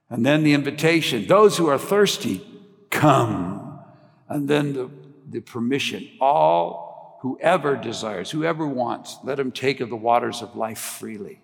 And 0.10 0.26
then 0.26 0.44
the 0.44 0.54
invitation, 0.54 1.28
those 1.28 1.58
who 1.58 1.68
are 1.68 1.78
thirsty, 1.78 2.42
come. 2.90 3.80
And 4.28 4.48
then 4.48 4.74
the, 4.74 4.90
the 5.30 5.40
permission, 5.42 6.10
all 6.20 7.20
whoever 7.22 7.76
desires, 7.76 8.32
whoever 8.32 8.66
wants, 8.66 9.18
let 9.24 9.40
him 9.40 9.52
take 9.52 9.82
of 9.82 9.90
the 9.90 9.96
waters 9.96 10.42
of 10.42 10.56
life 10.56 10.80
freely. 10.80 11.42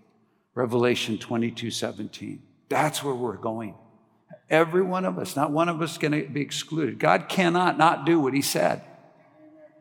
Revelation 0.53 1.17
22 1.17 1.69
17. 1.69 2.41
That's 2.69 3.03
where 3.03 3.13
we're 3.13 3.37
going. 3.37 3.75
Every 4.49 4.83
one 4.83 5.05
of 5.05 5.17
us, 5.17 5.35
not 5.35 5.51
one 5.51 5.69
of 5.69 5.81
us 5.81 5.97
going 5.97 6.11
to 6.11 6.27
be 6.29 6.41
excluded. 6.41 6.99
God 6.99 7.27
cannot 7.27 7.77
not 7.77 8.05
do 8.05 8.19
what 8.19 8.33
He 8.33 8.41
said. 8.41 8.83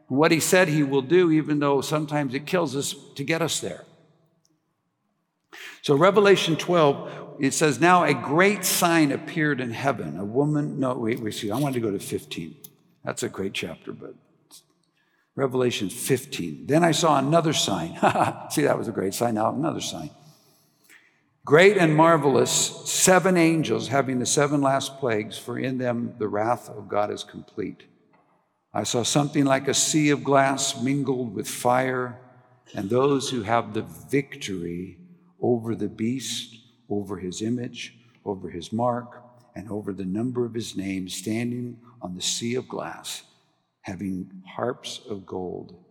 What 0.09 0.33
He 0.33 0.41
said 0.41 0.69
He 0.69 0.83
will 0.83 1.03
do, 1.03 1.31
even 1.31 1.59
though 1.59 1.81
sometimes 1.81 2.35
it 2.35 2.47
kills 2.47 2.75
us 2.75 2.95
to 3.17 3.25
get 3.25 3.43
us 3.43 3.61
there. 3.61 3.85
So, 5.83 5.97
Revelation 5.97 6.57
12, 6.57 7.37
it 7.41 7.53
says, 7.53 7.79
Now 7.79 8.05
a 8.05 8.15
great 8.15 8.65
sign 8.65 9.13
appeared 9.13 9.61
in 9.61 9.71
heaven. 9.71 10.19
A 10.19 10.25
woman, 10.25 10.81
no, 10.81 10.95
wait, 10.95 11.21
wait, 11.21 11.35
see, 11.35 11.51
I 11.51 11.59
wanted 11.59 11.75
to 11.75 11.81
go 11.81 11.91
to 11.91 11.99
15. 11.99 12.57
That's 13.05 13.23
a 13.23 13.29
great 13.29 13.53
chapter, 13.53 13.93
but 13.93 14.15
Revelation 15.37 15.91
15. 15.91 16.67
Then 16.67 16.85
I 16.85 16.93
saw 16.93 17.19
another 17.19 17.53
sign. 17.53 17.99
see, 18.51 18.63
that 18.63 18.79
was 18.79 18.89
a 18.89 18.93
great 18.93 19.15
sign. 19.15 19.35
Now, 19.35 19.53
another 19.53 19.81
sign. 19.81 20.11
Great 21.47 21.77
and 21.77 21.95
marvelous, 21.95 22.51
seven 22.91 23.37
angels 23.37 23.89
having 23.89 24.19
the 24.19 24.25
seven 24.25 24.63
last 24.63 24.99
plagues, 24.99 25.37
for 25.37 25.59
in 25.59 25.77
them 25.77 26.15
the 26.19 26.27
wrath 26.27 26.71
of 26.71 26.89
God 26.89 27.11
is 27.11 27.23
complete. 27.23 27.83
I 28.73 28.85
saw 28.85 29.03
something 29.03 29.45
like 29.45 29.69
a 29.69 29.75
sea 29.75 30.09
of 30.09 30.25
glass 30.25 30.81
mingled 30.81 31.35
with 31.35 31.47
fire, 31.47 32.19
and 32.75 32.89
those 32.89 33.29
who 33.29 33.43
have 33.43 33.75
the 33.75 33.83
victory 33.83 34.97
over 35.39 35.75
the 35.75 35.89
beast, 35.89 36.57
over 36.89 37.19
his 37.19 37.43
image, 37.43 37.95
over 38.25 38.49
his 38.49 38.73
mark, 38.73 39.23
and 39.55 39.71
over 39.71 39.93
the 39.93 40.07
number 40.07 40.47
of 40.47 40.55
his 40.55 40.75
name, 40.75 41.11
standing 41.11 41.79
on 42.01 42.15
the 42.15 42.23
sea 42.23 42.55
of 42.55 42.67
glass, 42.67 43.23
having 43.83 44.43
harps 44.47 44.99
of 45.11 45.27
gold. 45.27 45.84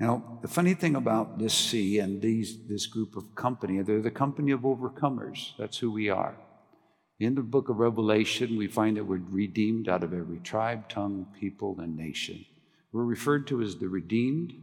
Now, 0.00 0.38
the 0.40 0.48
funny 0.48 0.72
thing 0.72 0.96
about 0.96 1.38
this 1.38 1.52
sea 1.52 1.98
and 1.98 2.22
these, 2.22 2.56
this 2.66 2.86
group 2.86 3.16
of 3.16 3.34
company, 3.34 3.82
they're 3.82 4.00
the 4.00 4.10
company 4.10 4.50
of 4.50 4.60
overcomers. 4.60 5.52
That's 5.58 5.76
who 5.76 5.92
we 5.92 6.08
are. 6.08 6.36
In 7.18 7.34
the 7.34 7.42
book 7.42 7.68
of 7.68 7.76
Revelation, 7.76 8.56
we 8.56 8.66
find 8.66 8.96
that 8.96 9.04
we're 9.04 9.20
redeemed 9.28 9.90
out 9.90 10.02
of 10.02 10.14
every 10.14 10.38
tribe, 10.38 10.88
tongue, 10.88 11.26
people, 11.38 11.78
and 11.80 11.98
nation. 11.98 12.46
We're 12.92 13.04
referred 13.04 13.46
to 13.48 13.60
as 13.60 13.76
the 13.76 13.88
redeemed, 13.88 14.54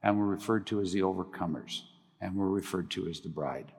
and 0.00 0.16
we're 0.16 0.26
referred 0.26 0.68
to 0.68 0.80
as 0.80 0.92
the 0.92 1.00
overcomers, 1.00 1.80
and 2.20 2.36
we're 2.36 2.46
referred 2.46 2.88
to 2.92 3.08
as 3.08 3.20
the 3.20 3.28
bride. 3.28 3.72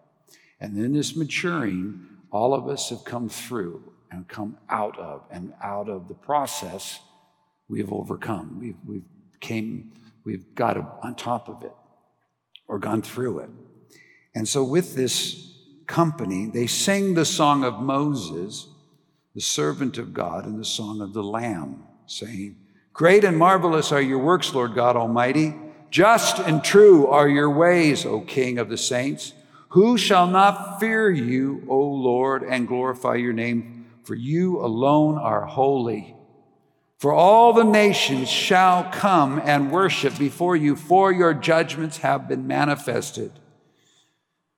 And 0.60 0.78
in 0.78 0.92
this 0.92 1.16
maturing, 1.16 2.08
all 2.30 2.54
of 2.54 2.68
us 2.68 2.90
have 2.90 3.06
come 3.06 3.30
through 3.30 3.94
and 4.12 4.28
come 4.28 4.58
out 4.70 5.00
of, 5.00 5.24
and 5.32 5.54
out 5.64 5.88
of 5.88 6.10
the 6.10 6.14
process, 6.14 7.00
we 7.70 7.80
have 7.80 7.94
overcome. 7.94 8.60
We've, 8.60 8.76
we've 8.86 9.06
came, 9.40 9.94
we've 10.24 10.54
got 10.56 10.78
on 11.04 11.16
top 11.16 11.50
of 11.50 11.64
it 11.64 11.74
or 12.68 12.80
gone 12.80 13.02
through 13.02 13.40
it. 13.40 13.50
And 14.36 14.48
so 14.48 14.64
with 14.64 14.96
this 14.96 15.58
company, 15.88 16.46
they 16.46 16.68
sang 16.68 17.16
the 17.16 17.26
song 17.26 17.64
of 17.64 17.82
Moses, 17.82 18.68
the 19.34 19.42
servant 19.42 19.98
of 19.98 20.14
God, 20.14 20.46
and 20.46 20.60
the 20.60 20.66
song 20.66 21.02
of 21.02 21.14
the 21.14 21.24
Lamb, 21.24 21.84
saying, 22.06 22.56
Great 22.94 23.24
and 23.24 23.38
marvelous 23.38 23.92
are 23.92 24.02
your 24.02 24.20
works, 24.20 24.54
Lord 24.54 24.76
God 24.76 24.96
Almighty. 24.96 25.56
Just 25.90 26.40
and 26.40 26.64
true 26.64 27.08
are 27.08 27.28
your 27.28 27.50
ways, 27.50 28.06
O 28.06 28.22
King 28.22 28.60
of 28.60 28.70
the 28.70 28.78
saints. 28.78 29.34
Who 29.70 29.98
shall 29.98 30.28
not 30.28 30.80
fear 30.80 31.10
you, 31.10 31.64
O 31.68 31.80
Lord, 31.80 32.44
and 32.44 32.68
glorify 32.68 33.16
your 33.16 33.34
name? 33.34 33.88
For 34.04 34.16
you 34.16 34.60
alone 34.60 35.18
are 35.18 35.46
holy. 35.46 36.16
For 37.00 37.14
all 37.14 37.54
the 37.54 37.64
nations 37.64 38.30
shall 38.30 38.84
come 38.92 39.42
and 39.46 39.72
worship 39.72 40.18
before 40.20 40.58
you, 40.58 40.76
for 40.76 41.14
your 41.14 41.34
judgments 41.34 42.00
have 42.00 42.28
been 42.28 42.46
manifested. 42.46 43.32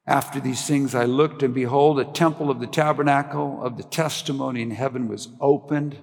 After 0.07 0.39
these 0.39 0.65
things, 0.65 0.95
I 0.95 1.05
looked, 1.05 1.43
and 1.43 1.53
behold, 1.53 1.99
a 1.99 2.05
temple 2.05 2.49
of 2.49 2.59
the 2.59 2.65
tabernacle 2.65 3.63
of 3.63 3.77
the 3.77 3.83
testimony 3.83 4.63
in 4.63 4.71
heaven 4.71 5.07
was 5.07 5.29
opened. 5.39 5.97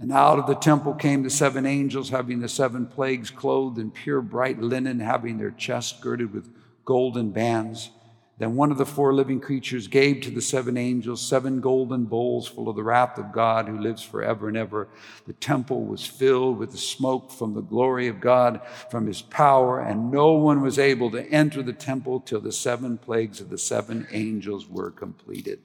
And 0.00 0.10
out 0.10 0.40
of 0.40 0.48
the 0.48 0.56
temple 0.56 0.92
came 0.92 1.22
the 1.22 1.30
seven 1.30 1.64
angels, 1.64 2.10
having 2.10 2.40
the 2.40 2.48
seven 2.48 2.86
plagues, 2.86 3.30
clothed 3.30 3.78
in 3.78 3.92
pure 3.92 4.20
bright 4.20 4.60
linen, 4.60 4.98
having 4.98 5.38
their 5.38 5.52
chests 5.52 5.98
girded 6.00 6.34
with 6.34 6.52
golden 6.84 7.30
bands. 7.30 7.90
Then 8.38 8.54
one 8.54 8.70
of 8.70 8.76
the 8.76 8.84
four 8.84 9.14
living 9.14 9.40
creatures 9.40 9.88
gave 9.88 10.20
to 10.20 10.30
the 10.30 10.42
seven 10.42 10.76
angels 10.76 11.26
seven 11.26 11.60
golden 11.60 12.04
bowls 12.04 12.46
full 12.46 12.68
of 12.68 12.76
the 12.76 12.82
wrath 12.82 13.16
of 13.16 13.32
God 13.32 13.66
who 13.66 13.78
lives 13.78 14.02
forever 14.02 14.48
and 14.48 14.56
ever. 14.58 14.88
The 15.26 15.32
temple 15.32 15.84
was 15.84 16.04
filled 16.04 16.58
with 16.58 16.72
the 16.72 16.78
smoke 16.78 17.32
from 17.32 17.54
the 17.54 17.62
glory 17.62 18.08
of 18.08 18.20
God, 18.20 18.60
from 18.90 19.06
his 19.06 19.22
power, 19.22 19.80
and 19.80 20.10
no 20.10 20.32
one 20.32 20.60
was 20.60 20.78
able 20.78 21.10
to 21.12 21.26
enter 21.30 21.62
the 21.62 21.72
temple 21.72 22.20
till 22.20 22.40
the 22.40 22.52
seven 22.52 22.98
plagues 22.98 23.40
of 23.40 23.48
the 23.48 23.58
seven 23.58 24.06
angels 24.12 24.68
were 24.68 24.90
completed. 24.90 25.60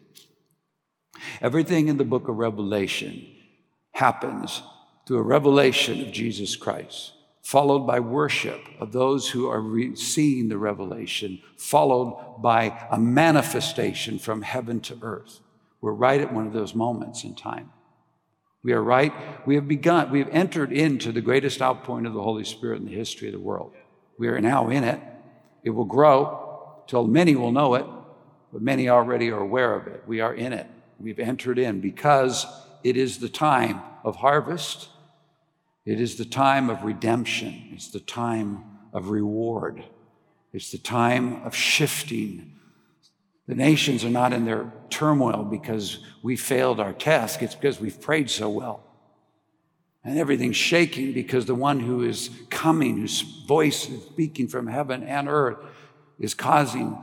Everything 1.42 1.90
in 1.90 1.98
the 1.98 2.06
book 2.06 2.30
of 2.30 2.38
Revelation 2.38 3.28
happens 3.92 4.62
through 5.06 5.18
a 5.18 5.24
revelation 5.24 6.00
of 6.00 6.14
Jesus 6.14 6.56
Christ 6.56 7.12
followed 7.42 7.88
by 7.88 8.00
worship 8.00 8.62
of 8.80 8.92
those 8.92 9.30
who 9.30 9.48
are 9.50 9.62
re- 9.62 9.96
seeing 9.96 10.48
the 10.48 10.58
revelation, 10.58 11.42
followed 11.58 12.38
by 12.42 12.88
a 12.92 13.00
manifestation 13.00 14.20
from 14.20 14.42
heaven 14.42 14.80
to 14.80 14.98
earth. 15.02 15.40
We're 15.82 15.94
right 15.94 16.22
at 16.22 16.34
one 16.34 16.46
of 16.46 16.54
those 16.54 16.76
moments 16.76 17.24
in 17.24 17.36
time. 17.36 17.72
We 18.64 18.74
are 18.74 18.84
right. 18.84 19.12
We 19.48 19.56
have 19.56 19.68
begun, 19.68 20.12
we 20.12 20.20
have 20.20 20.30
entered 20.30 20.72
into 20.72 21.12
the 21.12 21.22
greatest 21.22 21.62
outpouring 21.62 22.06
of 22.06 22.14
the 22.14 22.22
Holy 22.22 22.44
Spirit 22.44 22.80
in 22.80 22.86
the 22.86 22.96
history 22.96 23.28
of 23.28 23.34
the 23.34 23.40
world. 23.40 23.74
We 24.20 24.28
are 24.28 24.40
now 24.40 24.70
in 24.70 24.84
it. 24.84 25.00
It 25.64 25.72
will 25.72 25.86
grow 25.86 26.84
till 26.86 27.08
many 27.08 27.36
will 27.36 27.52
know 27.52 27.74
it, 27.74 27.86
but 28.54 28.62
many 28.62 28.88
already 28.88 29.32
are 29.32 29.40
aware 29.40 29.74
of 29.74 29.88
it. 29.88 30.04
We 30.06 30.20
are 30.20 30.34
in 30.34 30.54
it. 30.54 30.68
We've 31.00 31.20
entered 31.20 31.58
in 31.58 31.82
because 31.82 32.46
it 32.84 32.98
is 32.98 33.18
the 33.18 33.30
time 33.30 33.82
of 34.04 34.18
harvest 34.18 34.90
it 35.86 36.00
is 36.00 36.16
the 36.16 36.26
time 36.26 36.70
of 36.70 36.84
redemption. 36.84 37.70
It's 37.72 37.90
the 37.90 38.00
time 38.00 38.64
of 38.94 39.10
reward. 39.10 39.84
It's 40.54 40.72
the 40.72 40.78
time 40.78 41.44
of 41.44 41.56
shifting. 41.56 42.60
The 43.48 43.56
nations 43.56 44.06
are 44.06 44.10
not 44.10 44.34
in 44.34 44.46
their 44.46 44.72
turmoil 44.90 45.44
because 45.44 46.00
we 46.22 46.36
failed 46.36 46.80
our 46.80 46.94
task, 46.94 47.42
it's 47.42 47.56
because 47.56 47.80
we've 47.80 48.00
prayed 48.00 48.30
so 48.30 48.50
well. 48.50 48.84
And 50.04 50.18
everything's 50.18 50.56
shaking 50.56 51.14
because 51.14 51.46
the 51.46 51.56
one 51.56 51.80
who 51.80 52.04
is 52.04 52.30
coming, 52.50 52.98
whose 52.98 53.22
voice 53.22 53.88
is 53.88 54.04
speaking 54.04 54.48
from 54.48 54.68
heaven 54.68 55.04
and 55.04 55.28
earth, 55.30 55.58
is 56.20 56.34
causing 56.34 56.98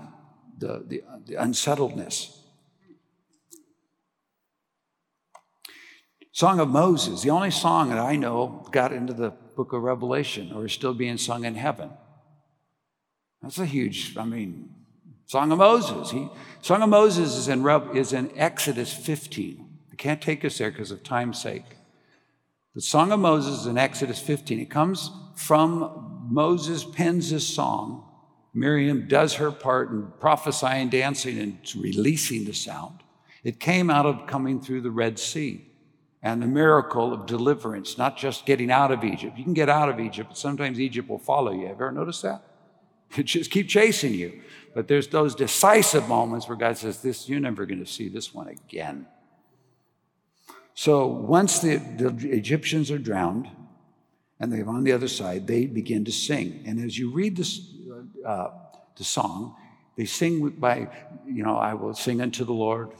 the, 0.59 0.85
the, 0.87 1.03
the 1.27 1.35
unsettledness. 1.37 2.38
Song 6.39 6.61
of 6.61 6.69
Moses, 6.69 7.23
the 7.23 7.31
only 7.31 7.51
song 7.51 7.89
that 7.89 7.99
I 7.99 8.15
know 8.15 8.65
got 8.71 8.93
into 8.93 9.13
the 9.13 9.31
book 9.57 9.73
of 9.73 9.83
Revelation 9.83 10.53
or 10.53 10.67
is 10.67 10.73
still 10.73 10.95
being 10.95 11.19
sung 11.19 11.45
in 11.45 11.57
heaven. 11.57 11.91
That's 13.43 13.59
a 13.59 13.67
huge, 13.67 14.17
I 14.17 14.25
mean, 14.25 14.73
Song 15.27 15.51
of 15.51 15.59
Moses. 15.59 16.13
He, 16.13 16.29
Song 16.63 16.83
of 16.83 16.91
Moses 16.91 17.35
is 17.35 17.49
in, 17.49 17.67
is 17.93 18.13
in 18.13 18.31
Exodus 18.39 18.93
15. 18.93 19.69
I 19.91 19.97
can't 19.97 20.23
take 20.23 20.45
us 20.45 20.59
there 20.59 20.71
because 20.71 20.93
of 20.93 21.03
time's 21.03 21.43
sake. 21.43 21.65
The 22.77 22.83
Song 22.83 23.11
of 23.11 23.19
Moses 23.19 23.63
is 23.63 23.67
in 23.67 23.77
Exodus 23.77 24.21
15. 24.21 24.61
It 24.61 24.71
comes 24.71 25.11
from 25.35 26.29
Moses 26.31 26.85
pens 26.85 27.31
his 27.31 27.45
song. 27.45 28.09
Miriam 28.55 29.09
does 29.09 29.35
her 29.35 29.51
part 29.51 29.91
in 29.91 30.13
prophesying, 30.21 30.89
dancing, 30.89 31.37
and 31.41 31.59
releasing 31.75 32.45
the 32.45 32.55
sound. 32.55 33.01
It 33.43 33.59
came 33.59 33.91
out 33.91 34.07
of 34.07 34.29
coming 34.29 34.61
through 34.61 34.83
the 34.83 34.93
Red 34.93 35.19
Sea 35.19 35.68
and 36.23 36.43
the 36.43 36.47
miracle 36.47 37.13
of 37.13 37.27
deliverance, 37.27 37.97
not 37.97 38.17
just 38.17 38.45
getting 38.45 38.71
out 38.71 38.91
of 38.91 39.05
Egypt. 39.05 39.39
You 39.39 39.45
can 39.45 39.55
get 39.55 39.69
out 39.69 39.89
of 39.89 40.01
Egypt, 40.01 40.31
but 40.31 40.39
sometimes 40.39 40.81
Egypt 40.81 41.09
will 41.09 41.19
follow 41.19 41.53
you. 41.53 41.67
Have 41.67 41.79
you 41.79 41.87
ever 41.87 41.93
noticed 41.93 42.23
that? 42.23 42.43
It 43.17 43.25
just 43.25 43.51
keep 43.51 43.69
chasing 43.69 44.13
you. 44.13 44.43
But 44.75 44.87
there's 44.87 45.09
those 45.09 45.35
decisive 45.35 46.09
moments 46.09 46.47
where 46.47 46.59
God 46.59 46.77
says, 46.77 47.01
This, 47.01 47.29
you're 47.29 47.41
never 47.41 47.65
going 47.65 47.83
to 47.83 47.91
see 47.91 48.09
this 48.09 48.35
one 48.35 48.49
again. 48.49 49.07
So 50.75 51.07
once 51.07 51.59
the, 51.61 51.77
the 51.77 52.31
Egyptians 52.31 52.91
are 52.91 52.99
drowned 52.99 53.49
and 54.39 54.53
they're 54.53 54.69
on 54.69 54.85
the 54.85 54.93
other 54.93 55.09
side, 55.09 55.47
they 55.47 55.67
begin 55.67 56.05
to 56.05 56.13
sing. 56.13 56.63
And 56.67 56.85
as 56.85 56.99
you 56.99 57.11
read 57.11 57.37
this, 57.37 57.61
uh, 58.25 58.51
the 58.97 59.05
song, 59.05 59.57
they 59.97 60.05
sing 60.05 60.51
by, 60.51 60.89
you 61.27 61.43
know, 61.43 61.57
I 61.57 61.75
will 61.75 61.95
sing 61.95 62.21
unto 62.21 62.45
the 62.45 62.53
Lord 62.53 62.93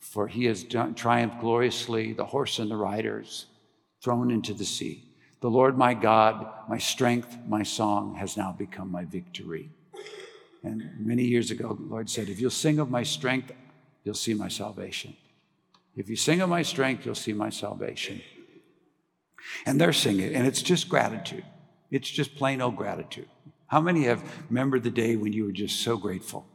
for 0.00 0.28
he 0.28 0.44
has 0.44 0.64
triumphed 0.64 1.40
gloriously, 1.40 2.12
the 2.12 2.24
horse 2.24 2.58
and 2.58 2.70
the 2.70 2.76
riders 2.76 3.46
thrown 4.02 4.30
into 4.30 4.54
the 4.54 4.64
sea. 4.64 5.04
The 5.40 5.50
Lord 5.50 5.78
my 5.78 5.94
God, 5.94 6.46
my 6.68 6.78
strength, 6.78 7.36
my 7.46 7.62
song 7.62 8.16
has 8.16 8.36
now 8.36 8.52
become 8.52 8.90
my 8.90 9.04
victory. 9.04 9.70
And 10.64 10.90
many 10.98 11.24
years 11.24 11.50
ago, 11.50 11.74
the 11.74 11.86
Lord 11.86 12.10
said, 12.10 12.28
If 12.28 12.40
you'll 12.40 12.50
sing 12.50 12.78
of 12.80 12.90
my 12.90 13.04
strength, 13.04 13.52
you'll 14.04 14.14
see 14.14 14.34
my 14.34 14.48
salvation. 14.48 15.16
If 15.96 16.08
you 16.08 16.16
sing 16.16 16.40
of 16.40 16.48
my 16.48 16.62
strength, 16.62 17.06
you'll 17.06 17.14
see 17.14 17.32
my 17.32 17.50
salvation. 17.50 18.20
And 19.64 19.80
they're 19.80 19.92
singing, 19.92 20.34
and 20.34 20.46
it's 20.46 20.62
just 20.62 20.88
gratitude. 20.88 21.44
It's 21.90 22.10
just 22.10 22.36
plain 22.36 22.60
old 22.60 22.76
gratitude. 22.76 23.28
How 23.68 23.80
many 23.80 24.04
have 24.04 24.22
remembered 24.48 24.82
the 24.82 24.90
day 24.90 25.16
when 25.16 25.32
you 25.32 25.44
were 25.44 25.52
just 25.52 25.80
so 25.80 25.96
grateful? 25.96 26.46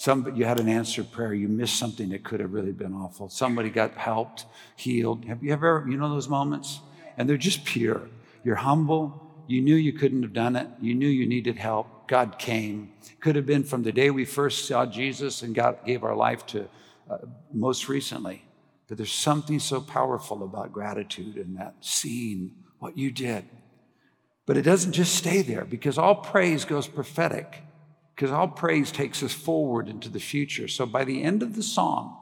Some, 0.00 0.34
you 0.34 0.46
had 0.46 0.58
an 0.58 0.66
answered 0.66 1.12
prayer. 1.12 1.34
You 1.34 1.46
missed 1.46 1.78
something 1.78 2.08
that 2.08 2.24
could 2.24 2.40
have 2.40 2.54
really 2.54 2.72
been 2.72 2.94
awful. 2.94 3.28
Somebody 3.28 3.68
got 3.68 3.98
helped, 3.98 4.46
healed. 4.74 5.26
Have 5.26 5.44
you 5.44 5.52
ever, 5.52 5.84
you 5.86 5.98
know 5.98 6.08
those 6.08 6.26
moments? 6.26 6.80
And 7.18 7.28
they're 7.28 7.36
just 7.36 7.66
pure. 7.66 8.08
You're 8.42 8.56
humble. 8.56 9.30
You 9.46 9.60
knew 9.60 9.74
you 9.74 9.92
couldn't 9.92 10.22
have 10.22 10.32
done 10.32 10.56
it. 10.56 10.68
You 10.80 10.94
knew 10.94 11.06
you 11.06 11.26
needed 11.26 11.58
help. 11.58 12.08
God 12.08 12.38
came. 12.38 12.92
Could 13.20 13.36
have 13.36 13.44
been 13.44 13.62
from 13.62 13.82
the 13.82 13.92
day 13.92 14.10
we 14.10 14.24
first 14.24 14.66
saw 14.66 14.86
Jesus 14.86 15.42
and 15.42 15.54
God 15.54 15.84
gave 15.84 16.02
our 16.02 16.16
life 16.16 16.46
to 16.46 16.66
uh, 17.10 17.18
most 17.52 17.86
recently. 17.86 18.42
But 18.88 18.96
there's 18.96 19.12
something 19.12 19.58
so 19.58 19.82
powerful 19.82 20.42
about 20.44 20.72
gratitude 20.72 21.36
and 21.36 21.58
that 21.58 21.74
seeing 21.82 22.52
what 22.78 22.96
you 22.96 23.10
did. 23.10 23.44
But 24.46 24.56
it 24.56 24.62
doesn't 24.62 24.92
just 24.92 25.14
stay 25.14 25.42
there 25.42 25.66
because 25.66 25.98
all 25.98 26.14
praise 26.14 26.64
goes 26.64 26.88
prophetic 26.88 27.64
because 28.20 28.34
all 28.34 28.48
praise 28.48 28.92
takes 28.92 29.22
us 29.22 29.32
forward 29.32 29.88
into 29.88 30.10
the 30.10 30.20
future. 30.20 30.68
So 30.68 30.84
by 30.84 31.04
the 31.04 31.22
end 31.22 31.42
of 31.42 31.56
the 31.56 31.62
song, 31.62 32.18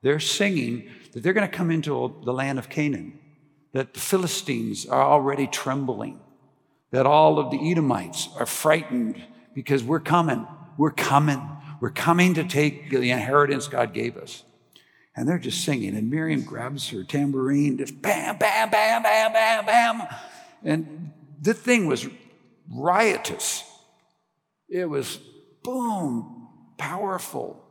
they're 0.00 0.20
singing 0.20 0.88
that 1.10 1.24
they're 1.24 1.32
going 1.32 1.50
to 1.50 1.56
come 1.56 1.72
into 1.72 2.14
the 2.24 2.32
land 2.32 2.56
of 2.60 2.68
Canaan, 2.68 3.18
that 3.72 3.94
the 3.94 3.98
Philistines 3.98 4.86
are 4.86 5.02
already 5.02 5.48
trembling, 5.48 6.20
that 6.92 7.04
all 7.04 7.40
of 7.40 7.50
the 7.50 7.68
Edomites 7.68 8.28
are 8.38 8.46
frightened 8.46 9.20
because 9.56 9.82
we're 9.82 9.98
coming, 9.98 10.46
we're 10.78 10.92
coming, 10.92 11.42
we're 11.80 11.90
coming 11.90 12.34
to 12.34 12.44
take 12.44 12.90
the 12.90 13.10
inheritance 13.10 13.66
God 13.66 13.92
gave 13.92 14.16
us. 14.16 14.44
And 15.16 15.28
they're 15.28 15.40
just 15.40 15.64
singing, 15.64 15.96
and 15.96 16.12
Miriam 16.12 16.44
grabs 16.44 16.90
her 16.90 17.02
tambourine, 17.02 17.78
just 17.78 18.00
bam, 18.00 18.38
bam, 18.38 18.70
bam, 18.70 19.02
bam, 19.02 19.32
bam, 19.32 19.66
bam. 19.66 20.02
And 20.62 21.12
the 21.42 21.54
thing 21.54 21.88
was 21.88 22.06
riotous. 22.72 23.64
It 24.74 24.90
was 24.90 25.20
boom, 25.62 26.48
powerful. 26.78 27.64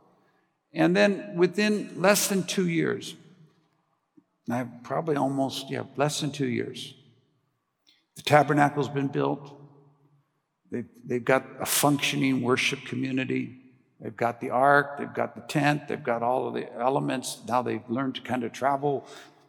And 0.72 0.96
then 0.96 1.34
within 1.36 2.00
less 2.00 2.28
than 2.28 2.44
two 2.44 2.66
years, 2.66 3.14
I 4.50 4.66
probably 4.84 5.14
almost, 5.14 5.70
yeah, 5.70 5.82
less 5.96 6.22
than 6.22 6.32
two 6.32 6.46
years, 6.46 6.94
the 8.16 8.22
tabernacle's 8.22 8.88
been 8.88 9.08
built. 9.08 9.52
They've, 10.70 10.88
they've 11.04 11.24
got 11.24 11.44
a 11.60 11.66
functioning 11.66 12.40
worship 12.40 12.86
community. 12.86 13.58
They've 14.00 14.16
got 14.16 14.40
the 14.40 14.48
ark, 14.48 14.96
they've 14.98 15.12
got 15.12 15.34
the 15.34 15.42
tent, 15.42 15.88
they've 15.88 16.02
got 16.02 16.22
all 16.22 16.48
of 16.48 16.54
the 16.54 16.72
elements. 16.72 17.38
Now 17.46 17.60
they've 17.60 17.86
learned 17.90 18.14
to 18.14 18.22
kind 18.22 18.44
of 18.44 18.52
travel. 18.52 19.06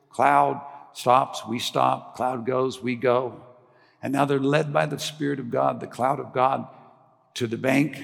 Cloud 0.10 0.62
stops, 0.91 1.48
we 1.48 1.60
stop. 1.60 2.18
Cloud 2.18 2.46
goes, 2.46 2.84
we 2.84 2.96
go. 2.96 3.41
And 4.04 4.12
now 4.12 4.26
they're 4.26 4.39
led 4.39 4.74
by 4.74 4.88
the 4.88 5.00
Spirit 5.00 5.39
of 5.39 5.50
God, 5.50 5.80
the 5.80 5.88
cloud 5.88 6.20
of 6.20 6.34
God, 6.34 6.68
to 7.36 7.48
the 7.48 7.58
bank 7.58 8.02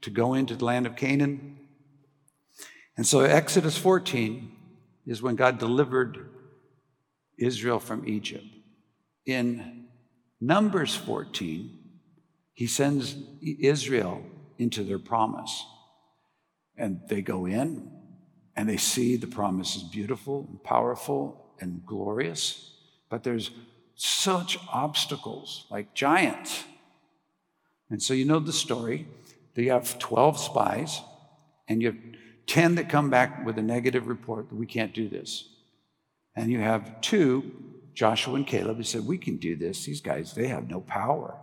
to 0.00 0.10
go 0.10 0.34
into 0.34 0.56
the 0.56 0.64
land 0.64 0.86
of 0.86 0.96
Canaan. 0.96 1.58
And 2.96 3.06
so 3.06 3.20
Exodus 3.20 3.76
14 3.76 4.50
is 5.06 5.22
when 5.22 5.36
God 5.36 5.58
delivered 5.58 6.28
Israel 7.38 7.78
from 7.78 8.08
Egypt. 8.08 8.44
In 9.26 9.86
Numbers 10.40 10.94
14, 10.94 11.78
he 12.54 12.66
sends 12.66 13.16
Israel 13.40 14.22
into 14.58 14.82
their 14.82 14.98
promise. 14.98 15.64
And 16.76 17.00
they 17.08 17.22
go 17.22 17.46
in 17.46 17.90
and 18.56 18.68
they 18.68 18.76
see 18.76 19.16
the 19.16 19.26
promise 19.26 19.76
is 19.76 19.82
beautiful 19.82 20.46
and 20.48 20.62
powerful 20.62 21.54
and 21.60 21.84
glorious, 21.86 22.74
but 23.08 23.22
there's 23.22 23.50
such 23.94 24.58
obstacles 24.72 25.66
like 25.70 25.94
giants. 25.94 26.64
And 27.92 28.02
so 28.02 28.14
you 28.14 28.24
know 28.24 28.38
the 28.38 28.54
story. 28.54 29.06
You 29.54 29.70
have 29.70 29.98
12 29.98 30.38
spies, 30.38 31.02
and 31.68 31.82
you 31.82 31.88
have 31.88 31.98
10 32.46 32.76
that 32.76 32.88
come 32.88 33.10
back 33.10 33.44
with 33.44 33.58
a 33.58 33.62
negative 33.62 34.06
report 34.06 34.48
that 34.48 34.54
we 34.54 34.64
can't 34.64 34.94
do 34.94 35.10
this. 35.10 35.46
And 36.34 36.50
you 36.50 36.60
have 36.60 37.02
two, 37.02 37.52
Joshua 37.92 38.36
and 38.36 38.46
Caleb, 38.46 38.78
who 38.78 38.82
said, 38.82 39.06
We 39.06 39.18
can 39.18 39.36
do 39.36 39.56
this. 39.56 39.84
These 39.84 40.00
guys, 40.00 40.32
they 40.32 40.48
have 40.48 40.70
no 40.70 40.80
power. 40.80 41.36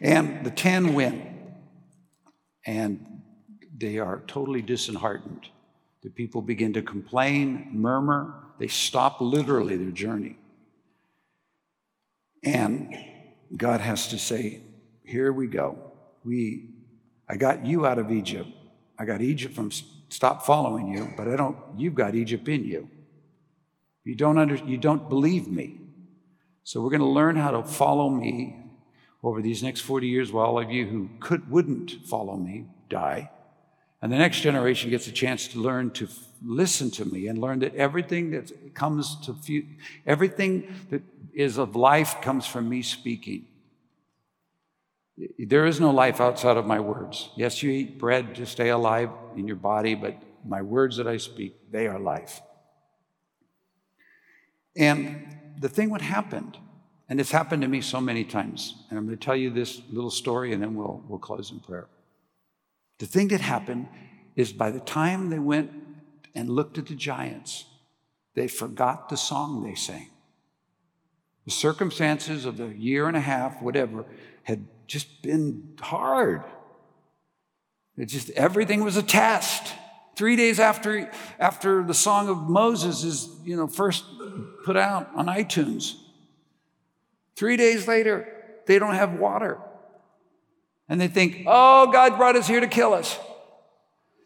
And 0.00 0.44
the 0.44 0.50
10 0.50 0.94
win. 0.94 1.54
And 2.66 3.22
they 3.78 4.00
are 4.00 4.24
totally 4.26 4.62
disheartened. 4.62 5.46
The 6.02 6.10
people 6.10 6.42
begin 6.42 6.72
to 6.72 6.82
complain, 6.82 7.68
murmur. 7.72 8.34
They 8.58 8.66
stop 8.66 9.20
literally 9.20 9.76
their 9.76 9.92
journey. 9.92 10.38
And 12.42 12.96
God 13.56 13.80
has 13.80 14.08
to 14.08 14.18
say, 14.18 14.60
Here 15.04 15.32
we 15.32 15.46
go. 15.46 15.92
We, 16.24 16.70
I 17.28 17.36
got 17.36 17.66
you 17.66 17.86
out 17.86 17.98
of 17.98 18.10
Egypt. 18.10 18.48
I 18.98 19.04
got 19.04 19.20
Egypt 19.20 19.54
from 19.54 19.70
stop 20.08 20.44
following 20.44 20.88
you, 20.88 21.12
but 21.16 21.28
I 21.28 21.36
don't, 21.36 21.56
you've 21.76 21.94
got 21.94 22.14
Egypt 22.14 22.46
in 22.48 22.64
you. 22.64 22.88
You 24.04 24.14
don't, 24.14 24.38
under, 24.38 24.56
you 24.56 24.76
don't 24.76 25.08
believe 25.08 25.48
me. 25.48 25.80
So 26.64 26.80
we're 26.80 26.90
going 26.90 27.00
to 27.00 27.06
learn 27.06 27.36
how 27.36 27.50
to 27.52 27.62
follow 27.62 28.08
me 28.08 28.56
over 29.22 29.40
these 29.40 29.62
next 29.62 29.80
40 29.80 30.06
years 30.06 30.32
while 30.32 30.46
all 30.46 30.60
of 30.60 30.70
you 30.70 30.86
who 30.86 31.10
could, 31.20 31.50
wouldn't 31.50 31.92
follow 32.06 32.36
me 32.36 32.66
die. 32.88 33.30
And 34.00 34.12
the 34.12 34.18
next 34.18 34.40
generation 34.40 34.90
gets 34.90 35.06
a 35.06 35.12
chance 35.12 35.48
to 35.48 35.60
learn 35.60 35.90
to 35.92 36.08
listen 36.44 36.90
to 36.92 37.04
me 37.04 37.28
and 37.28 37.38
learn 37.38 37.60
that 37.60 37.74
everything 37.74 38.30
that 38.30 38.74
comes 38.74 39.16
to, 39.26 39.34
fu- 39.34 39.66
everything 40.06 40.74
that 40.90 41.02
is 41.32 41.58
of 41.58 41.76
life 41.76 42.20
comes 42.20 42.46
from 42.46 42.68
me 42.68 42.82
speaking. 42.82 43.46
There 45.38 45.66
is 45.66 45.78
no 45.80 45.90
life 45.90 46.20
outside 46.20 46.56
of 46.56 46.66
my 46.66 46.80
words. 46.80 47.30
Yes, 47.36 47.62
you 47.62 47.70
eat 47.70 47.98
bread 47.98 48.34
to 48.36 48.46
stay 48.46 48.70
alive 48.70 49.10
in 49.36 49.46
your 49.46 49.56
body, 49.56 49.94
but 49.94 50.16
my 50.44 50.62
words 50.62 50.96
that 50.96 51.06
I 51.06 51.18
speak, 51.18 51.54
they 51.70 51.86
are 51.86 51.98
life. 51.98 52.40
And 54.74 55.36
the 55.60 55.68
thing 55.68 55.90
what 55.90 56.00
happened 56.00 56.58
and 57.12 57.20
it's 57.20 57.30
happened 57.30 57.60
to 57.60 57.68
me 57.68 57.82
so 57.82 58.00
many 58.00 58.24
times. 58.24 58.74
And 58.88 58.98
I'm 58.98 59.04
going 59.04 59.18
to 59.18 59.22
tell 59.22 59.36
you 59.36 59.50
this 59.50 59.82
little 59.90 60.10
story 60.10 60.54
and 60.54 60.62
then 60.62 60.74
we'll, 60.74 61.02
we'll 61.06 61.18
close 61.18 61.50
in 61.50 61.60
prayer. 61.60 61.88
The 63.00 63.04
thing 63.04 63.28
that 63.28 63.42
happened 63.42 63.86
is 64.34 64.50
by 64.50 64.70
the 64.70 64.80
time 64.80 65.28
they 65.28 65.38
went 65.38 65.70
and 66.34 66.48
looked 66.48 66.78
at 66.78 66.86
the 66.86 66.94
giants, 66.94 67.64
they 68.34 68.48
forgot 68.48 69.08
the 69.08 69.16
song 69.16 69.62
they 69.62 69.74
sang. 69.74 70.10
The 71.44 71.50
circumstances 71.50 72.44
of 72.44 72.56
the 72.56 72.68
year 72.68 73.08
and 73.08 73.16
a 73.16 73.20
half, 73.20 73.60
whatever, 73.60 74.04
had 74.44 74.66
just 74.86 75.22
been 75.22 75.74
hard. 75.80 76.44
It 77.96 78.06
just 78.06 78.30
everything 78.30 78.84
was 78.84 78.96
a 78.96 79.02
test. 79.02 79.74
Three 80.14 80.36
days 80.36 80.60
after, 80.60 81.10
after 81.38 81.82
the 81.82 81.94
song 81.94 82.28
of 82.28 82.48
Moses 82.48 83.02
is, 83.02 83.28
you 83.44 83.56
know, 83.56 83.66
first 83.66 84.04
put 84.64 84.76
out 84.76 85.10
on 85.14 85.26
iTunes, 85.26 85.96
Three 87.34 87.56
days 87.56 87.88
later, 87.88 88.28
they 88.66 88.78
don't 88.78 88.94
have 88.94 89.14
water. 89.14 89.58
And 90.88 91.00
they 91.00 91.08
think, 91.08 91.44
oh, 91.46 91.90
God 91.90 92.16
brought 92.16 92.36
us 92.36 92.46
here 92.46 92.60
to 92.60 92.66
kill 92.66 92.92
us. 92.92 93.18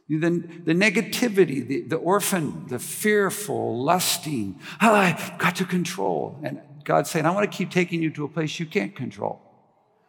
Then 0.08 0.62
the 0.64 0.72
negativity, 0.72 1.66
the, 1.66 1.80
the 1.82 1.96
orphan, 1.96 2.66
the 2.68 2.78
fearful, 2.78 3.82
lusting, 3.82 4.60
oh, 4.80 4.94
I've 4.94 5.36
got 5.38 5.56
to 5.56 5.64
control. 5.64 6.38
And 6.42 6.60
God's 6.84 7.10
saying, 7.10 7.26
I 7.26 7.30
want 7.30 7.50
to 7.50 7.56
keep 7.56 7.70
taking 7.70 8.00
you 8.00 8.10
to 8.10 8.24
a 8.24 8.28
place 8.28 8.60
you 8.60 8.66
can't 8.66 8.94
control, 8.94 9.40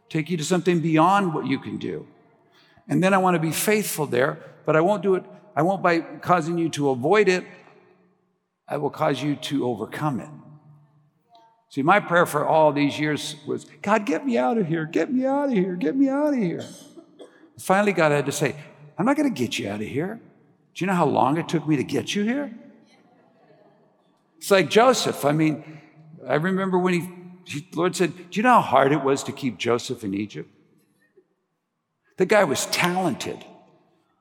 take 0.09 0.29
you 0.29 0.37
to 0.37 0.43
something 0.43 0.79
beyond 0.81 1.33
what 1.33 1.47
you 1.47 1.57
can 1.59 1.77
do. 1.77 2.05
And 2.87 3.03
then 3.03 3.13
I 3.13 3.17
want 3.17 3.35
to 3.35 3.39
be 3.39 3.51
faithful 3.51 4.05
there, 4.05 4.37
but 4.65 4.75
I 4.75 4.81
won't 4.81 5.01
do 5.01 5.15
it, 5.15 5.23
I 5.55 5.63
won't 5.63 5.81
by 5.81 5.99
causing 5.99 6.59
you 6.59 6.69
to 6.69 6.89
avoid 6.89 7.27
it, 7.27 7.43
I 8.67 8.77
will 8.77 8.91
cause 8.91 9.21
you 9.21 9.35
to 9.35 9.65
overcome 9.65 10.19
it. 10.19 10.29
See, 11.69 11.81
my 11.81 11.99
prayer 11.99 12.25
for 12.25 12.45
all 12.45 12.71
these 12.71 12.99
years 12.99 13.35
was, 13.45 13.65
God, 13.81 14.05
get 14.05 14.25
me 14.25 14.37
out 14.37 14.57
of 14.57 14.67
here, 14.67 14.85
get 14.85 15.11
me 15.11 15.25
out 15.25 15.45
of 15.45 15.53
here, 15.53 15.75
get 15.75 15.95
me 15.95 16.07
out 16.07 16.33
of 16.33 16.39
here. 16.39 16.63
Finally, 17.59 17.93
God 17.93 18.11
had 18.11 18.25
to 18.27 18.31
say, 18.31 18.55
I'm 18.97 19.05
not 19.05 19.15
going 19.15 19.31
to 19.31 19.39
get 19.39 19.59
you 19.59 19.69
out 19.69 19.81
of 19.81 19.87
here. 19.87 20.19
Do 20.73 20.83
you 20.83 20.87
know 20.87 20.95
how 20.95 21.05
long 21.05 21.37
it 21.37 21.47
took 21.47 21.67
me 21.67 21.75
to 21.75 21.83
get 21.83 22.15
you 22.15 22.23
here? 22.23 22.53
It's 24.37 24.51
like 24.51 24.69
Joseph. 24.69 25.25
I 25.25 25.31
mean, 25.31 25.81
I 26.27 26.35
remember 26.35 26.77
when 26.77 26.93
he, 26.93 27.09
he 27.45 27.67
Lord 27.73 27.95
said, 27.95 28.15
Do 28.29 28.39
you 28.39 28.43
know 28.43 28.55
how 28.55 28.61
hard 28.61 28.91
it 28.91 29.03
was 29.03 29.23
to 29.23 29.31
keep 29.31 29.57
Joseph 29.57 30.03
in 30.03 30.13
Egypt? 30.13 30.49
The 32.17 32.25
guy 32.25 32.43
was 32.43 32.65
talented, 32.67 33.43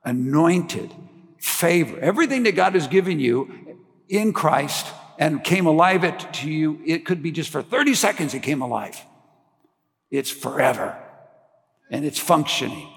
anointed, 0.05 0.91
favor. 1.39 1.99
Everything 1.99 2.43
that 2.45 2.55
God 2.55 2.75
has 2.75 2.87
given 2.87 3.21
you 3.21 3.79
in 4.09 4.33
Christ 4.33 4.87
and 5.19 5.43
came 5.43 5.67
alive 5.67 6.05
it 6.05 6.27
to 6.35 6.51
you, 6.51 6.81
it 6.85 7.07
could 7.07 7.23
be 7.23 7.31
just 7.33 7.51
for 7.51 7.63
30 7.63 7.95
seconds 7.95 8.35
it 8.35 8.43
came 8.43 8.61
alive. 8.61 9.01
It's 10.11 10.31
forever 10.31 10.97
and 11.91 12.05
it's 12.05 12.19
functioning. 12.19 12.89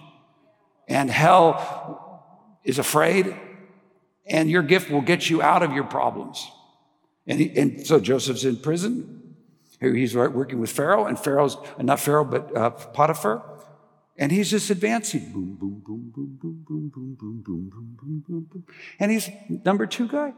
And 0.90 1.10
hell 1.10 2.26
is 2.64 2.80
afraid, 2.80 3.36
and 4.26 4.50
your 4.50 4.64
gift 4.64 4.90
will 4.90 5.02
get 5.02 5.30
you 5.30 5.42
out 5.42 5.64
of 5.64 5.72
your 5.72 5.84
problems. 5.84 6.52
And, 7.28 7.40
he, 7.40 7.58
and 7.58 7.86
so 7.86 8.00
Joseph's 8.00 8.44
in 8.44 8.58
prison. 8.58 9.36
He's 9.80 10.16
working 10.16 10.60
with 10.60 10.72
Pharaoh, 10.72 11.06
and 11.06 11.18
Pharaoh's 11.18 11.56
not 11.80 12.00
Pharaoh, 12.00 12.26
but 12.26 12.58
uh, 12.58 12.72
Potiphar. 12.72 13.44
And 14.18 14.32
he's 14.32 14.50
just 14.50 14.70
advancing. 14.70 15.32
Boom, 15.32 15.56
boom, 15.58 15.82
boom, 15.86 16.12
boom, 16.14 16.38
boom, 16.42 16.64
boom, 16.68 16.92
boom, 16.94 17.16
boom, 17.18 17.42
boom, 17.46 17.70
boom, 17.70 17.96
boom, 17.96 18.24
boom, 18.28 18.48
boom. 18.52 18.64
And 19.00 19.12
he's 19.12 19.30
number 19.64 19.86
two 19.86 20.10
guy. 20.10 20.34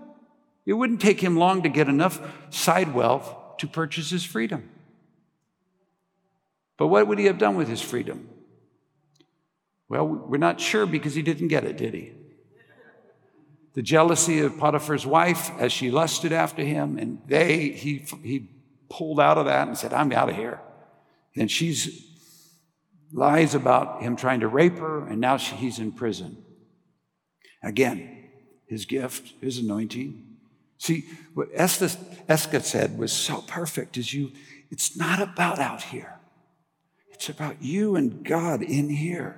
It 0.65 0.73
wouldn't 0.73 1.01
take 1.01 1.19
him 1.19 1.37
long 1.37 1.63
to 1.63 1.69
get 1.69 1.89
enough 1.89 2.21
side 2.51 2.93
wealth 2.93 3.57
to 3.57 3.67
purchase 3.67 4.11
his 4.11 4.23
freedom. 4.23 4.69
But 6.77 6.87
what 6.87 7.07
would 7.07 7.17
he 7.17 7.25
have 7.25 7.39
done 7.39 7.55
with 7.55 7.67
his 7.67 7.81
freedom? 7.81 8.29
Well, 9.91 10.07
we're 10.07 10.37
not 10.37 10.61
sure 10.61 10.85
because 10.85 11.15
he 11.15 11.21
didn't 11.21 11.49
get 11.49 11.65
it, 11.65 11.75
did 11.75 11.93
he? 11.93 12.13
The 13.73 13.81
jealousy 13.81 14.39
of 14.39 14.57
Potiphar's 14.57 15.05
wife 15.05 15.51
as 15.59 15.73
she 15.73 15.91
lusted 15.91 16.31
after 16.31 16.63
him, 16.63 16.97
and 16.97 17.21
they, 17.27 17.71
he, 17.71 18.05
he 18.23 18.47
pulled 18.89 19.19
out 19.19 19.37
of 19.37 19.47
that 19.47 19.67
and 19.67 19.77
said, 19.77 19.91
I'm 19.91 20.09
out 20.13 20.29
of 20.29 20.37
here. 20.37 20.61
And 21.35 21.51
she's 21.51 22.07
lies 23.11 23.53
about 23.53 24.01
him 24.01 24.15
trying 24.15 24.39
to 24.39 24.47
rape 24.47 24.77
her, 24.77 25.05
and 25.05 25.19
now 25.19 25.35
she, 25.35 25.57
he's 25.57 25.77
in 25.77 25.91
prison. 25.91 26.37
Again, 27.61 28.29
his 28.67 28.85
gift, 28.85 29.33
his 29.41 29.57
anointing, 29.57 30.25
See, 30.77 31.03
what 31.35 31.49
Esther 31.53 32.61
said 32.61 32.97
was 32.97 33.11
so 33.11 33.41
perfect 33.41 33.97
is 33.97 34.15
you, 34.15 34.31
it's 34.71 34.97
not 34.97 35.21
about 35.21 35.59
out 35.59 35.83
here. 35.83 36.15
It's 37.11 37.27
about 37.29 37.61
you 37.61 37.97
and 37.97 38.23
God 38.23 38.63
in 38.63 38.89
here. 38.89 39.37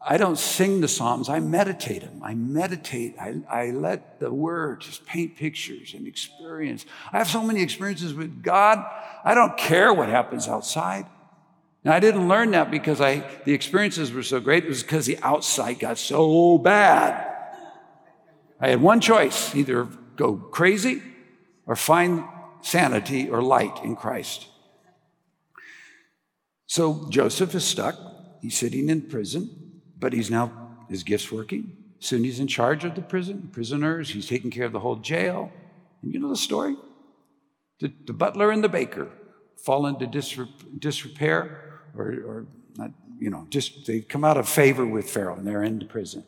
I 0.00 0.16
don't 0.16 0.38
sing 0.38 0.80
the 0.80 0.88
Psalms, 0.88 1.28
I 1.28 1.40
meditate 1.40 2.02
them. 2.02 2.20
I 2.22 2.34
meditate. 2.34 3.16
I, 3.20 3.40
I 3.50 3.70
let 3.70 4.20
the 4.20 4.32
word 4.32 4.80
just 4.80 5.04
paint 5.06 5.36
pictures 5.36 5.92
and 5.94 6.06
experience. 6.06 6.86
I 7.12 7.18
have 7.18 7.28
so 7.28 7.42
many 7.42 7.62
experiences 7.62 8.14
with 8.14 8.42
God, 8.42 8.84
I 9.24 9.34
don't 9.34 9.56
care 9.56 9.92
what 9.92 10.08
happens 10.08 10.48
outside. 10.48 11.06
Now, 11.84 11.94
I 11.94 12.00
didn't 12.00 12.28
learn 12.28 12.50
that 12.52 12.70
because 12.70 13.00
I, 13.00 13.24
the 13.44 13.52
experiences 13.52 14.12
were 14.12 14.22
so 14.22 14.40
great. 14.40 14.64
It 14.64 14.68
was 14.68 14.82
because 14.82 15.06
the 15.06 15.18
outside 15.22 15.78
got 15.78 15.98
so 15.98 16.58
bad. 16.58 17.24
I 18.60 18.68
had 18.68 18.82
one 18.82 19.00
choice 19.00 19.54
either 19.54 19.84
go 20.16 20.34
crazy 20.34 21.02
or 21.66 21.76
find 21.76 22.24
sanity 22.60 23.30
or 23.30 23.42
light 23.42 23.84
in 23.84 23.94
Christ. 23.94 24.48
So 26.66 27.06
Joseph 27.10 27.54
is 27.54 27.64
stuck. 27.64 27.96
He's 28.42 28.56
sitting 28.56 28.88
in 28.88 29.02
prison, 29.02 29.67
but 29.98 30.12
he's 30.12 30.30
now, 30.30 30.52
his 30.88 31.02
gift's 31.02 31.32
working. 31.32 31.76
Soon 32.00 32.24
he's 32.24 32.40
in 32.40 32.46
charge 32.46 32.84
of 32.84 32.94
the 32.94 33.02
prison, 33.02 33.48
prisoners. 33.52 34.10
He's 34.10 34.28
taking 34.28 34.50
care 34.50 34.64
of 34.64 34.72
the 34.72 34.80
whole 34.80 34.96
jail. 34.96 35.50
And 36.02 36.12
you 36.12 36.20
know 36.20 36.28
the 36.28 36.36
story? 36.36 36.76
The, 37.80 37.92
the 38.06 38.12
butler 38.12 38.50
and 38.50 38.62
the 38.62 38.68
baker 38.68 39.08
fall 39.64 39.86
into 39.86 40.06
disrepair 40.78 41.80
or, 41.96 42.06
or 42.06 42.46
not, 42.76 42.92
you 43.18 43.30
know, 43.30 43.46
just 43.50 43.86
they 43.86 44.00
come 44.00 44.24
out 44.24 44.36
of 44.36 44.48
favor 44.48 44.86
with 44.86 45.10
Pharaoh 45.10 45.36
and 45.36 45.46
they're 45.46 45.64
into 45.64 45.86
prison. 45.86 46.24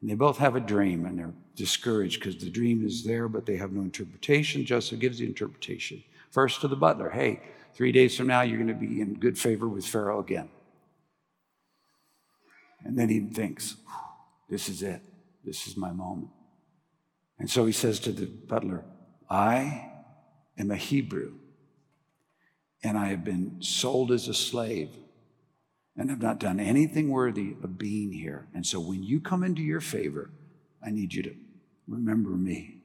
And 0.00 0.10
they 0.10 0.14
both 0.14 0.38
have 0.38 0.56
a 0.56 0.60
dream 0.60 1.06
and 1.06 1.18
they're 1.18 1.34
discouraged 1.54 2.20
because 2.20 2.36
the 2.36 2.50
dream 2.50 2.84
is 2.84 3.04
there, 3.04 3.28
but 3.28 3.46
they 3.46 3.56
have 3.56 3.72
no 3.72 3.82
interpretation. 3.82 4.64
Joseph 4.64 5.00
gives 5.00 5.18
the 5.18 5.26
interpretation. 5.26 6.02
First 6.30 6.60
to 6.60 6.68
the 6.68 6.76
butler, 6.76 7.10
hey, 7.10 7.40
three 7.74 7.92
days 7.92 8.16
from 8.16 8.28
now, 8.28 8.42
you're 8.42 8.58
going 8.58 8.68
to 8.68 8.74
be 8.74 9.00
in 9.00 9.14
good 9.14 9.38
favor 9.38 9.68
with 9.68 9.86
Pharaoh 9.86 10.20
again. 10.20 10.48
And 12.88 12.98
then 12.98 13.10
he 13.10 13.20
thinks, 13.20 13.76
this 14.48 14.70
is 14.70 14.82
it. 14.82 15.02
This 15.44 15.66
is 15.66 15.76
my 15.76 15.92
moment. 15.92 16.30
And 17.38 17.50
so 17.50 17.66
he 17.66 17.72
says 17.72 18.00
to 18.00 18.12
the 18.12 18.24
butler, 18.24 18.82
I 19.28 19.90
am 20.56 20.70
a 20.70 20.76
Hebrew, 20.76 21.34
and 22.82 22.96
I 22.96 23.08
have 23.08 23.24
been 23.24 23.58
sold 23.60 24.10
as 24.10 24.26
a 24.26 24.32
slave 24.32 24.88
and 25.98 26.08
have 26.08 26.22
not 26.22 26.40
done 26.40 26.58
anything 26.58 27.10
worthy 27.10 27.56
of 27.62 27.76
being 27.76 28.10
here. 28.10 28.48
And 28.54 28.64
so 28.64 28.80
when 28.80 29.02
you 29.02 29.20
come 29.20 29.44
into 29.44 29.60
your 29.60 29.82
favor, 29.82 30.30
I 30.82 30.90
need 30.90 31.12
you 31.12 31.22
to 31.24 31.34
remember 31.86 32.30
me. 32.30 32.78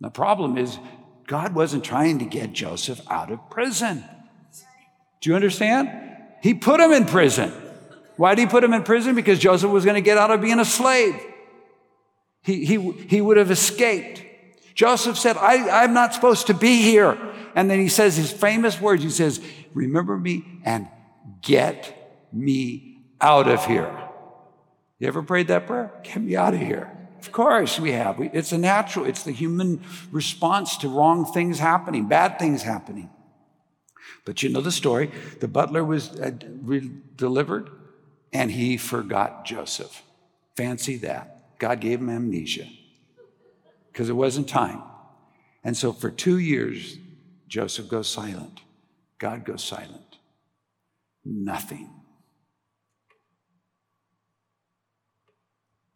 The 0.00 0.10
problem 0.10 0.58
is, 0.58 0.78
God 1.26 1.54
wasn't 1.54 1.82
trying 1.82 2.18
to 2.18 2.26
get 2.26 2.52
Joseph 2.52 3.00
out 3.10 3.32
of 3.32 3.48
prison. 3.48 4.04
Do 5.22 5.30
you 5.30 5.34
understand? 5.34 6.07
He 6.42 6.54
put 6.54 6.80
him 6.80 6.92
in 6.92 7.04
prison. 7.04 7.52
Why 8.16 8.34
did 8.34 8.42
he 8.42 8.46
put 8.46 8.64
him 8.64 8.72
in 8.72 8.82
prison? 8.82 9.14
Because 9.14 9.38
Joseph 9.38 9.70
was 9.70 9.84
going 9.84 9.94
to 9.94 10.00
get 10.00 10.18
out 10.18 10.30
of 10.30 10.40
being 10.40 10.58
a 10.58 10.64
slave. 10.64 11.14
He, 12.42 12.64
he, 12.64 12.90
he 12.90 13.20
would 13.20 13.36
have 13.36 13.50
escaped. 13.50 14.24
Joseph 14.74 15.18
said, 15.18 15.36
I, 15.36 15.82
I'm 15.84 15.92
not 15.92 16.14
supposed 16.14 16.48
to 16.48 16.54
be 16.54 16.82
here. 16.82 17.18
And 17.54 17.70
then 17.70 17.80
he 17.80 17.88
says 17.88 18.16
his 18.16 18.32
famous 18.32 18.80
words. 18.80 19.02
He 19.02 19.10
says, 19.10 19.40
Remember 19.74 20.16
me 20.16 20.44
and 20.64 20.88
get 21.42 22.26
me 22.32 23.00
out 23.20 23.48
of 23.48 23.64
here. 23.66 23.92
You 24.98 25.08
ever 25.08 25.22
prayed 25.22 25.48
that 25.48 25.66
prayer? 25.66 25.92
Get 26.02 26.22
me 26.22 26.36
out 26.36 26.54
of 26.54 26.60
here. 26.60 26.90
Of 27.20 27.32
course 27.32 27.80
we 27.80 27.92
have. 27.92 28.20
It's 28.20 28.52
a 28.52 28.58
natural, 28.58 29.04
it's 29.04 29.24
the 29.24 29.32
human 29.32 29.82
response 30.10 30.76
to 30.78 30.88
wrong 30.88 31.24
things 31.24 31.58
happening, 31.58 32.06
bad 32.06 32.38
things 32.38 32.62
happening. 32.62 33.10
But 34.28 34.42
you 34.42 34.50
know 34.50 34.60
the 34.60 34.70
story. 34.70 35.10
The 35.40 35.48
butler 35.48 35.82
was 35.82 36.10
uh, 36.20 36.32
delivered 37.16 37.70
and 38.30 38.50
he 38.50 38.76
forgot 38.76 39.46
Joseph. 39.46 40.02
Fancy 40.54 40.98
that. 40.98 41.58
God 41.58 41.80
gave 41.80 42.00
him 42.00 42.10
amnesia 42.10 42.66
because 43.90 44.10
it 44.10 44.12
wasn't 44.12 44.46
time. 44.46 44.82
And 45.64 45.74
so 45.74 45.94
for 45.94 46.10
two 46.10 46.36
years, 46.36 46.98
Joseph 47.46 47.88
goes 47.88 48.06
silent. 48.06 48.60
God 49.18 49.46
goes 49.46 49.64
silent. 49.64 50.18
Nothing. 51.24 51.88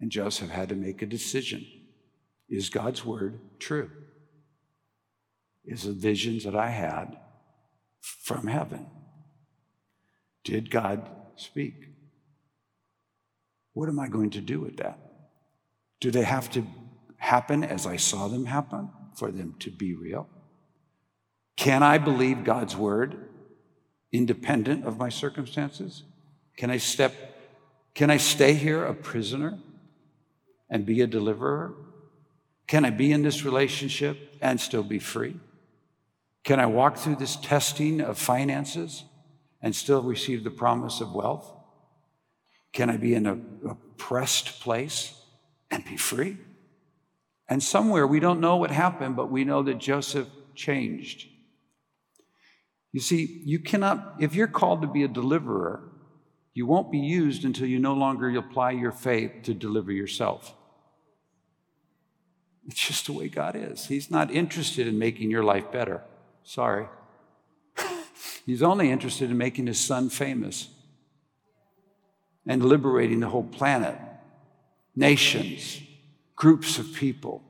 And 0.00 0.10
Joseph 0.10 0.48
had 0.48 0.70
to 0.70 0.74
make 0.74 1.02
a 1.02 1.06
decision. 1.06 1.66
Is 2.48 2.70
God's 2.70 3.04
word 3.04 3.40
true? 3.58 3.90
Is 5.66 5.82
the 5.82 5.92
visions 5.92 6.44
that 6.44 6.56
I 6.56 6.70
had 6.70 7.18
from 8.02 8.48
heaven? 8.48 8.86
Did 10.44 10.70
God 10.70 11.08
speak? 11.36 11.88
What 13.72 13.88
am 13.88 13.98
I 13.98 14.08
going 14.08 14.30
to 14.30 14.40
do 14.40 14.60
with 14.60 14.76
that? 14.78 14.98
Do 16.00 16.10
they 16.10 16.24
have 16.24 16.50
to 16.50 16.66
happen 17.16 17.62
as 17.62 17.86
I 17.86 17.96
saw 17.96 18.28
them 18.28 18.46
happen 18.46 18.90
for 19.14 19.30
them 19.30 19.54
to 19.60 19.70
be 19.70 19.94
real? 19.94 20.28
Can 21.56 21.82
I 21.82 21.98
believe 21.98 22.44
God's 22.44 22.76
word 22.76 23.28
independent 24.10 24.84
of 24.84 24.98
my 24.98 25.08
circumstances? 25.08 26.02
Can 26.56 26.70
I 26.70 26.78
step, 26.78 27.14
can 27.94 28.10
I 28.10 28.16
stay 28.16 28.54
here 28.54 28.84
a 28.84 28.94
prisoner 28.94 29.58
and 30.68 30.84
be 30.84 31.00
a 31.00 31.06
deliverer? 31.06 31.74
Can 32.66 32.84
I 32.84 32.90
be 32.90 33.12
in 33.12 33.22
this 33.22 33.44
relationship 33.44 34.36
and 34.40 34.60
still 34.60 34.82
be 34.82 34.98
free? 34.98 35.36
Can 36.44 36.58
I 36.58 36.66
walk 36.66 36.96
through 36.96 37.16
this 37.16 37.36
testing 37.36 38.00
of 38.00 38.18
finances 38.18 39.04
and 39.60 39.74
still 39.74 40.02
receive 40.02 40.42
the 40.42 40.50
promise 40.50 41.00
of 41.00 41.12
wealth? 41.12 41.52
Can 42.72 42.90
I 42.90 42.96
be 42.96 43.14
in 43.14 43.26
a 43.26 43.38
oppressed 43.68 44.60
place 44.60 45.14
and 45.70 45.84
be 45.84 45.96
free? 45.96 46.38
And 47.48 47.62
somewhere 47.62 48.06
we 48.06 48.18
don't 48.18 48.40
know 48.40 48.56
what 48.56 48.70
happened, 48.70 49.14
but 49.14 49.30
we 49.30 49.44
know 49.44 49.62
that 49.62 49.78
Joseph 49.78 50.28
changed. 50.54 51.28
You 52.92 53.00
see, 53.00 53.42
you 53.44 53.58
cannot, 53.58 54.16
if 54.18 54.34
you're 54.34 54.46
called 54.46 54.82
to 54.82 54.88
be 54.88 55.02
a 55.02 55.08
deliverer, 55.08 55.88
you 56.54 56.66
won't 56.66 56.92
be 56.92 56.98
used 56.98 57.44
until 57.44 57.66
you 57.66 57.78
no 57.78 57.94
longer 57.94 58.36
apply 58.36 58.72
your 58.72 58.92
faith 58.92 59.42
to 59.44 59.54
deliver 59.54 59.92
yourself. 59.92 60.54
It's 62.66 62.86
just 62.86 63.06
the 63.06 63.12
way 63.12 63.28
God 63.28 63.56
is. 63.56 63.86
He's 63.86 64.10
not 64.10 64.30
interested 64.30 64.86
in 64.86 64.98
making 64.98 65.30
your 65.30 65.42
life 65.42 65.72
better. 65.72 66.02
Sorry. 66.44 66.86
He's 68.44 68.62
only 68.62 68.90
interested 68.90 69.30
in 69.30 69.38
making 69.38 69.66
his 69.66 69.78
son 69.78 70.08
famous 70.08 70.68
and 72.46 72.64
liberating 72.64 73.20
the 73.20 73.28
whole 73.28 73.44
planet, 73.44 73.96
nations, 74.96 75.80
groups 76.34 76.78
of 76.78 76.92
people. 76.94 77.42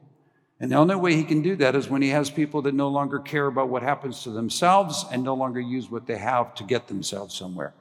And 0.61 0.70
the 0.70 0.76
only 0.76 0.94
way 0.94 1.16
he 1.16 1.24
can 1.24 1.42
do 1.42 1.57
that 1.57 1.74
is 1.74 1.88
when 1.88 2.02
he 2.02 2.11
has 2.11 2.31
people 2.31 2.62
that 2.62 2.74
no 2.74 2.88
longer 2.88 3.18
care 3.18 3.46
about 3.46 3.68
what 3.68 3.83
happens 3.83 4.22
to 4.24 4.31
themselves 4.31 5.05
and 5.11 5.24
no 5.24 5.35
longer 5.35 5.61
use 5.61 5.90
what 5.90 6.07
they 6.07 6.18
have 6.18 6.55
to 6.57 6.64
get 6.64 6.88
themselves 6.88 7.35
somewhere. 7.35 7.74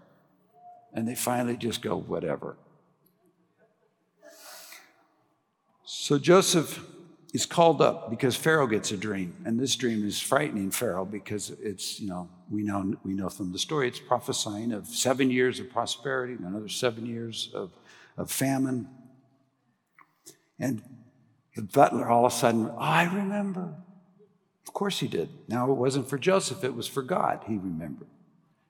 And 0.93 1.08
they 1.08 1.15
finally 1.15 1.58
just 1.58 1.82
go, 1.82 1.97
whatever. 1.97 2.56
So 5.84 6.17
Joseph 6.17 6.84
is 7.34 7.46
called 7.46 7.82
up 7.82 8.10
because 8.10 8.36
Pharaoh 8.36 8.67
gets 8.67 8.91
a 8.91 8.98
dream. 8.98 9.34
And 9.46 9.60
this 9.60 9.76
dream 9.76 10.06
is 10.06 10.20
frightening 10.20 10.70
Pharaoh 10.72 11.06
because 11.06 11.50
it's, 11.62 12.00
you 12.00 12.10
know, 12.10 12.30
we 12.50 12.63
know, 12.63 12.96
we 13.04 13.13
know 13.13 13.30
from 13.30 13.54
the 13.54 13.60
story, 13.60 13.88
it's 13.88 14.00
prophesying 14.00 14.74
of 14.74 14.88
seven 14.88 15.32
years 15.32 15.60
of 15.60 15.70
prosperity 15.70 16.34
and 16.34 16.46
another 16.46 16.67
seven 16.67 17.06
years 17.06 17.50
of, 17.54 17.72
of 18.17 18.30
famine. 18.30 18.89
And 20.60 20.82
the 21.56 21.62
butler 21.62 22.10
all 22.10 22.26
of 22.26 22.34
a 22.34 22.36
sudden, 22.36 22.70
oh, 22.70 22.78
I 22.78 23.04
remember. 23.04 23.76
Of 24.67 24.74
course 24.74 25.00
he 25.00 25.08
did. 25.08 25.30
Now 25.48 25.72
it 25.72 25.76
wasn't 25.76 26.10
for 26.10 26.17
Joseph, 26.17 26.63
it 26.63 26.76
was 26.76 26.88
for 26.88 27.02
God. 27.02 27.44
He 27.48 27.58
remembered. 27.58 28.08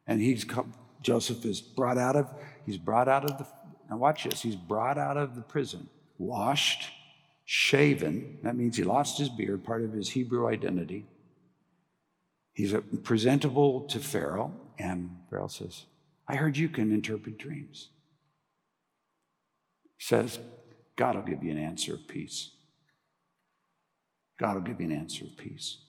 And 0.05 0.21
he's 0.21 0.43
come, 0.43 0.73
Joseph 1.01 1.45
is 1.45 1.61
brought 1.61 1.97
out 1.97 2.15
of, 2.15 2.31
he's 2.65 2.77
brought 2.77 3.07
out 3.07 3.29
of 3.29 3.39
the, 3.39 3.47
now 3.89 3.97
watch 3.97 4.23
this, 4.23 4.41
he's 4.41 4.55
brought 4.55 4.97
out 4.97 5.17
of 5.17 5.35
the 5.35 5.41
prison, 5.41 5.89
washed, 6.17 6.91
shaven. 7.53 8.37
That 8.43 8.55
means 8.55 8.77
he 8.77 8.85
lost 8.85 9.17
his 9.17 9.27
beard, 9.27 9.65
part 9.65 9.83
of 9.83 9.91
his 9.91 10.11
Hebrew 10.11 10.47
identity. 10.47 11.05
He's 12.53 12.73
presentable 13.03 13.81
to 13.89 13.99
Pharaoh, 13.99 14.53
and 14.79 15.17
Pharaoh 15.29 15.49
says, 15.49 15.83
I 16.29 16.37
heard 16.37 16.55
you 16.55 16.69
can 16.69 16.93
interpret 16.93 17.37
dreams. 17.37 17.89
He 19.97 20.05
says, 20.05 20.39
God 20.95 21.15
will 21.15 21.23
give 21.23 21.43
you 21.43 21.51
an 21.51 21.57
answer 21.57 21.95
of 21.95 22.07
peace. 22.07 22.51
God 24.39 24.55
will 24.55 24.61
give 24.61 24.79
you 24.79 24.85
an 24.85 24.95
answer 24.95 25.25
of 25.25 25.35
peace. 25.35 25.79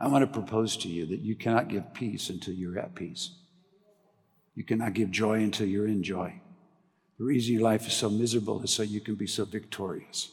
I 0.00 0.08
want 0.08 0.22
to 0.22 0.40
propose 0.40 0.74
to 0.78 0.88
you 0.88 1.04
that 1.04 1.20
you 1.20 1.36
cannot 1.36 1.68
give 1.68 1.92
peace 1.92 2.30
until 2.30 2.54
you're 2.54 2.78
at 2.78 2.94
peace. 2.94 3.34
You 4.54 4.64
cannot 4.64 4.94
give 4.94 5.10
joy 5.10 5.42
until 5.42 5.66
you're 5.66 5.86
in 5.86 6.02
joy. 6.02 6.41
The 7.18 7.24
reason 7.24 7.54
your 7.54 7.62
life 7.62 7.86
is 7.86 7.92
so 7.92 8.10
miserable 8.10 8.62
is 8.62 8.72
so 8.72 8.82
you 8.82 9.00
can 9.00 9.14
be 9.14 9.26
so 9.26 9.44
victorious. 9.44 10.30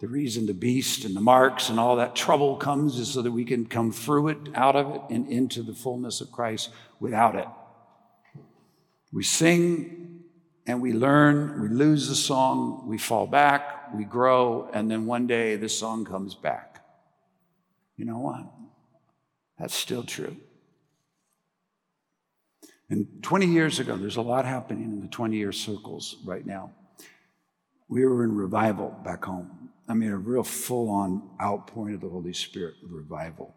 The 0.00 0.08
reason 0.08 0.46
the 0.46 0.54
beast 0.54 1.04
and 1.04 1.14
the 1.14 1.20
marks 1.20 1.68
and 1.68 1.78
all 1.78 1.96
that 1.96 2.16
trouble 2.16 2.56
comes 2.56 2.98
is 2.98 3.08
so 3.12 3.22
that 3.22 3.32
we 3.32 3.44
can 3.44 3.66
come 3.66 3.92
through 3.92 4.28
it, 4.28 4.38
out 4.54 4.76
of 4.76 4.94
it, 4.94 5.02
and 5.10 5.28
into 5.28 5.62
the 5.62 5.74
fullness 5.74 6.20
of 6.20 6.32
Christ 6.32 6.70
without 7.00 7.36
it. 7.36 7.48
We 9.12 9.22
sing 9.22 10.22
and 10.66 10.80
we 10.80 10.92
learn, 10.92 11.60
we 11.60 11.68
lose 11.68 12.08
the 12.08 12.14
song, 12.14 12.84
we 12.86 12.96
fall 12.96 13.26
back, 13.26 13.92
we 13.94 14.04
grow, 14.04 14.70
and 14.72 14.90
then 14.90 15.04
one 15.04 15.26
day 15.26 15.56
the 15.56 15.68
song 15.68 16.04
comes 16.04 16.34
back. 16.34 16.82
You 17.96 18.04
know 18.04 18.18
what? 18.18 18.46
That's 19.58 19.74
still 19.74 20.04
true. 20.04 20.36
And 22.90 23.06
20 23.22 23.46
years 23.46 23.78
ago, 23.78 23.96
there's 23.96 24.16
a 24.16 24.22
lot 24.22 24.44
happening 24.44 24.84
in 24.84 25.00
the 25.00 25.06
20 25.06 25.36
year 25.36 25.52
circles 25.52 26.16
right 26.24 26.44
now. 26.44 26.72
We 27.88 28.04
were 28.04 28.24
in 28.24 28.34
revival 28.34 28.94
back 29.04 29.24
home. 29.24 29.70
I 29.88 29.94
mean, 29.94 30.10
a 30.10 30.16
real 30.16 30.42
full 30.42 30.90
on 30.90 31.30
outpouring 31.40 31.94
of 31.94 32.00
the 32.00 32.08
Holy 32.08 32.32
Spirit 32.32 32.74
revival. 32.82 33.54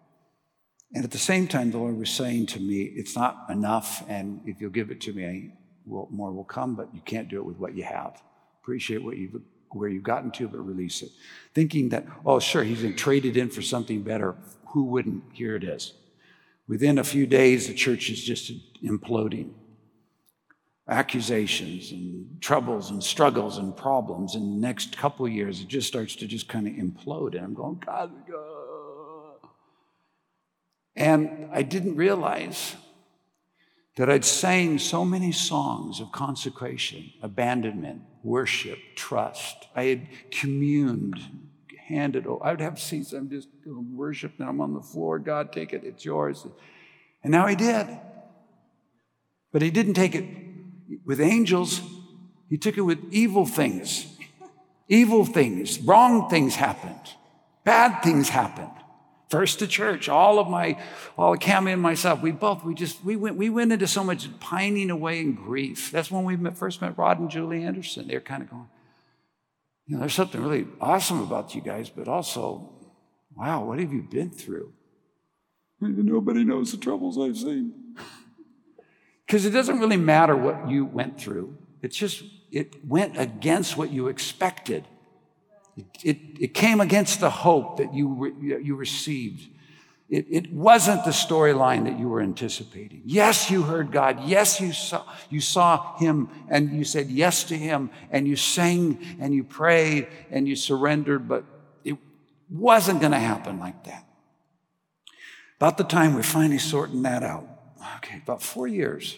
And 0.94 1.04
at 1.04 1.12
the 1.12 1.18
same 1.18 1.48
time, 1.48 1.72
the 1.72 1.80
Lord 1.80 1.98
was 1.98 2.12
saying 2.12 2.48
to 2.48 2.60
me, 2.60 2.84
It's 2.84 3.16
not 3.16 3.46
enough, 3.50 4.04
and 4.08 4.42
if 4.46 4.62
you'll 4.62 4.70
give 4.70 4.92
it 4.92 5.02
to 5.02 5.14
me, 5.14 5.54
more 5.86 6.32
will 6.32 6.44
come, 6.44 6.76
but 6.76 6.94
you 6.94 7.02
can't 7.02 7.28
do 7.28 7.38
it 7.38 7.46
with 7.46 7.58
what 7.58 7.76
you 7.76 7.84
have. 7.84 8.22
Appreciate 8.62 9.04
what 9.04 9.18
you've, 9.18 9.42
where 9.72 9.90
you've 9.90 10.04
gotten 10.04 10.32
to, 10.32 10.48
but 10.48 10.60
release 10.60 11.02
it. 11.02 11.10
Thinking 11.54 11.90
that, 11.90 12.06
oh, 12.26 12.40
sure, 12.40 12.64
he's 12.64 12.82
been 12.82 12.96
traded 12.96 13.36
in 13.36 13.50
for 13.50 13.62
something 13.62 14.04
better. 14.04 14.36
Who 14.68 14.86
wouldn't? 14.86 15.24
Here 15.34 15.56
it 15.56 15.64
is. 15.64 15.94
Within 16.68 16.98
a 16.98 17.04
few 17.04 17.28
days, 17.28 17.68
the 17.68 17.74
church 17.74 18.10
is 18.10 18.24
just 18.24 18.52
imploding. 18.84 19.52
Accusations 20.88 21.92
and 21.92 22.42
troubles 22.42 22.90
and 22.90 23.04
struggles 23.04 23.58
and 23.58 23.76
problems. 23.76 24.36
In 24.36 24.42
the 24.42 24.68
next 24.68 24.98
couple 24.98 25.28
years, 25.28 25.62
it 25.62 25.68
just 25.68 25.88
starts 25.88 26.16
to 26.18 26.28
just 26.28 26.48
kind 26.48 26.68
of 26.68 26.74
implode. 26.74 27.36
And 27.36 27.46
I'm 27.46 27.54
going, 27.54 27.82
God, 27.86 28.12
God. 28.30 29.50
And 30.96 31.50
I 31.52 31.64
didn't 31.64 31.96
realize 31.96 32.76
that 33.96 34.10
I'd 34.10 34.26
sang 34.26 34.80
so 34.80 35.06
many 35.06 35.32
songs 35.32 36.00
of 36.00 36.12
consecration, 36.12 37.14
abandonment, 37.22 38.02
worship, 38.24 38.80
trust. 38.96 39.68
I 39.76 39.84
had 39.86 40.08
communed 40.32 41.20
handed 41.88 42.28
over. 42.28 42.44
I 42.44 42.52
would 42.52 42.62
have 42.62 42.80
seats. 42.80 43.14
I'm 43.14 43.30
just 43.30 43.48
worshiping. 43.66 44.48
I'm 44.48 44.62
on 44.62 44.74
the 44.74 44.82
floor. 44.82 45.20
God, 45.20 45.52
take 45.52 45.74
it. 45.74 45.84
It's 45.84 46.06
yours. 46.06 46.46
And 47.24 47.32
now 47.32 47.48
he 47.48 47.56
did. 47.56 47.88
But 49.52 49.62
he 49.62 49.72
didn't 49.72 49.94
take 49.94 50.16
it 50.16 50.26
with 51.06 51.20
angels. 51.20 51.82
He 52.50 52.58
took 52.58 52.78
it 52.78 52.82
with 52.82 53.00
evil 53.12 53.46
things. 53.46 54.08
Evil 54.90 55.26
things, 55.26 55.80
wrong 55.80 56.30
things 56.30 56.56
happened. 56.56 57.16
Bad 57.64 58.04
things 58.04 58.30
happened. 58.30 58.70
First 59.30 59.60
the 59.60 59.66
church, 59.66 60.10
all 60.10 60.38
of 60.38 60.48
my, 60.48 60.78
all 61.18 61.34
of 61.34 61.40
Cami 61.40 61.74
and 61.74 61.82
myself, 61.82 62.22
we 62.22 62.32
both, 62.32 62.64
we 62.64 62.76
just, 62.76 63.04
we 63.04 63.16
went, 63.16 63.36
we 63.38 63.50
went 63.50 63.72
into 63.72 63.88
so 63.88 64.04
much 64.04 64.28
pining 64.40 64.92
away 64.92 65.22
and 65.22 65.36
grief. 65.36 65.90
That's 65.90 66.12
when 66.12 66.26
we 66.26 66.36
met, 66.36 66.58
first 66.58 66.82
met 66.82 66.98
Rod 66.98 67.20
and 67.20 67.32
Julie 67.32 67.64
Anderson. 67.64 68.08
They're 68.08 68.20
kind 68.20 68.44
of 68.44 68.52
going, 68.52 68.70
you 69.86 69.96
know, 69.96 70.02
there's 70.02 70.14
something 70.14 70.42
really 70.42 70.68
awesome 70.80 71.22
about 71.22 71.56
you 71.56 71.62
guys, 71.62 71.90
but 71.90 72.08
also, 72.08 72.70
wow, 73.36 73.66
what 73.66 73.80
have 73.80 73.92
you 73.92 74.04
been 74.04 74.30
through? 74.30 74.74
Nobody 75.80 76.44
knows 76.44 76.72
the 76.72 76.78
troubles 76.78 77.18
I've 77.18 77.38
seen. 77.38 77.74
Because 79.26 79.46
it 79.46 79.52
doesn't 79.52 79.80
really 79.80 79.98
matter 79.98 80.36
what 80.36 80.70
you 80.70 80.86
went 80.86 81.20
through. 81.20 81.58
It's 81.82 81.96
just, 81.96 82.24
it 82.52 82.86
went 82.86 83.18
against 83.18 83.78
what 83.78 83.90
you 83.90 84.10
expected. 84.10 84.86
It, 85.76 85.86
it, 86.04 86.18
it 86.40 86.54
came 86.54 86.82
against 86.82 87.20
the 87.22 87.30
hope 87.30 87.78
that 87.78 87.94
you, 87.94 88.10
re, 88.10 88.62
you 88.62 88.76
received. 88.76 89.50
It, 90.14 90.28
it 90.30 90.54
wasn't 90.54 91.06
the 91.06 91.10
storyline 91.10 91.86
that 91.86 91.98
you 91.98 92.08
were 92.08 92.22
anticipating. 92.22 93.02
Yes, 93.04 93.50
you 93.50 93.64
heard 93.64 93.92
God. 93.92 94.24
Yes, 94.26 94.62
you 94.62 94.72
saw, 94.72 95.04
you 95.32 95.42
saw 95.42 95.98
Him 95.98 96.30
and 96.50 96.72
you 96.72 96.84
said 96.84 97.08
yes 97.10 97.46
to 97.46 97.58
Him 97.58 97.90
and 98.12 98.28
you 98.28 98.36
sang 98.36 99.18
and 99.20 99.34
you 99.34 99.44
prayed 99.44 100.08
and 100.30 100.48
you 100.48 100.56
surrendered, 100.56 101.28
but 101.28 101.46
it 101.84 101.98
wasn't 102.48 103.00
going 103.00 103.14
to 103.14 103.18
happen 103.18 103.58
like 103.58 103.86
that. 103.86 104.06
About 105.58 105.80
the 105.80 105.84
time 105.84 106.14
we're 106.14 106.22
finally 106.22 106.60
sorting 106.60 107.02
that 107.02 107.24
out, 107.24 107.48
okay, 107.98 108.22
about 108.22 108.44
four 108.44 108.68
years, 108.68 109.18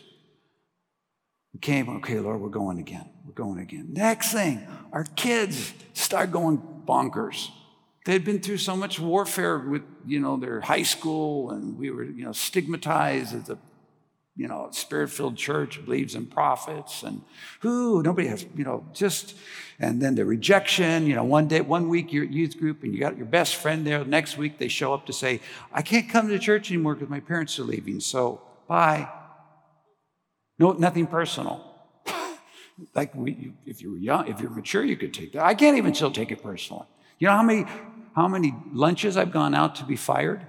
we 1.54 1.60
came, 1.60 1.90
okay, 1.98 2.22
Lord, 2.22 2.40
we're 2.40 2.48
going 2.48 2.80
again. 2.80 3.10
We're 3.26 3.34
going 3.34 3.60
again. 3.60 3.90
Next 3.92 4.32
thing, 4.32 4.66
our 4.94 5.04
kids 5.04 5.74
start 5.92 6.32
going 6.32 6.58
bonkers. 6.88 7.50
They'd 8.06 8.24
been 8.24 8.40
through 8.40 8.58
so 8.58 8.76
much 8.76 9.00
warfare 9.00 9.58
with, 9.58 9.82
you 10.06 10.20
know, 10.20 10.38
their 10.38 10.62
high 10.62 10.84
school, 10.84 11.50
and 11.50 11.76
we 11.76 11.90
were, 11.90 12.04
you 12.04 12.24
know, 12.24 12.34
stigmatized 12.34 13.34
as 13.34 13.50
a, 13.50 13.58
you 14.36 14.48
know, 14.48 14.68
spirit-filled 14.72 15.36
church 15.36 15.84
believes 15.84 16.14
in 16.14 16.28
prophets, 16.28 17.02
and 17.02 17.24
who 17.62 18.04
nobody 18.04 18.28
has, 18.28 18.46
you 18.56 18.64
know, 18.64 18.86
just, 18.94 19.36
and 19.80 20.00
then 20.00 20.14
the 20.14 20.24
rejection. 20.24 21.08
You 21.08 21.16
know, 21.16 21.24
one 21.24 21.48
day, 21.48 21.62
one 21.62 21.90
week 21.90 22.14
you're 22.14 22.26
at 22.26 22.32
youth 22.32 22.60
group, 22.60 22.84
and 22.84 22.94
you 22.94 23.00
got 23.00 23.18
your 23.18 23.26
best 23.26 23.56
friend 23.56 23.88
there. 23.88 24.06
Next 24.06 24.38
week 24.38 24.60
they 24.60 24.68
show 24.68 24.94
up 24.94 25.08
to 25.08 25.14
say, 25.14 25.42
"I 25.74 25.82
can't 25.82 26.08
come 26.08 26.28
to 26.28 26.38
church 26.38 26.70
anymore 26.70 26.94
because 26.94 27.10
my 27.10 27.22
parents 27.22 27.58
are 27.58 27.64
leaving, 27.64 28.00
so 28.00 28.40
bye." 28.68 29.10
No, 30.60 30.74
nothing 30.74 31.08
personal. 31.08 31.66
like 32.94 33.16
we, 33.16 33.54
if 33.66 33.82
you 33.82 33.92
were 33.94 33.98
young, 33.98 34.28
if 34.28 34.40
you're 34.40 34.52
mature, 34.52 34.84
you 34.84 34.96
could 34.96 35.14
take 35.14 35.34
that. 35.34 35.44
I 35.44 35.56
can't 35.56 35.78
even 35.78 35.96
still 35.96 36.12
take 36.12 36.32
it 36.32 36.44
personally. 36.44 36.86
You 37.18 37.28
know 37.28 37.36
how 37.36 37.44
many 37.44 37.66
how 38.16 38.30
many 38.30 38.56
lunches 38.72 39.18
I've 39.18 39.32
gone 39.32 39.54
out 39.54 39.76
to 39.76 39.84
be 39.84 39.98
fired? 39.98 40.46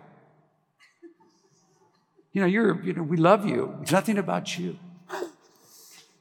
You 2.32 2.42
know, 2.42 2.46
you're, 2.46 2.80
you 2.82 2.92
know, 2.92 3.02
we 3.02 3.16
love 3.16 3.44
you. 3.44 3.76
It's 3.82 3.90
nothing 3.90 4.18
about 4.18 4.56
you. 4.56 4.78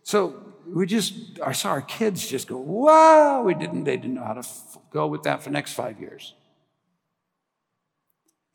So 0.03 0.43
we 0.67 0.87
just, 0.87 1.13
I 1.45 1.51
saw 1.51 1.69
our 1.69 1.81
kids 1.81 2.27
just 2.27 2.47
go, 2.47 2.57
wow, 2.57 3.43
we 3.43 3.53
didn't, 3.53 3.83
they 3.83 3.97
didn't 3.97 4.15
know 4.15 4.23
how 4.23 4.33
to 4.33 4.39
f- 4.39 4.77
go 4.91 5.05
with 5.07 5.23
that 5.23 5.43
for 5.43 5.49
the 5.49 5.53
next 5.53 5.73
five 5.73 5.99
years. 5.99 6.33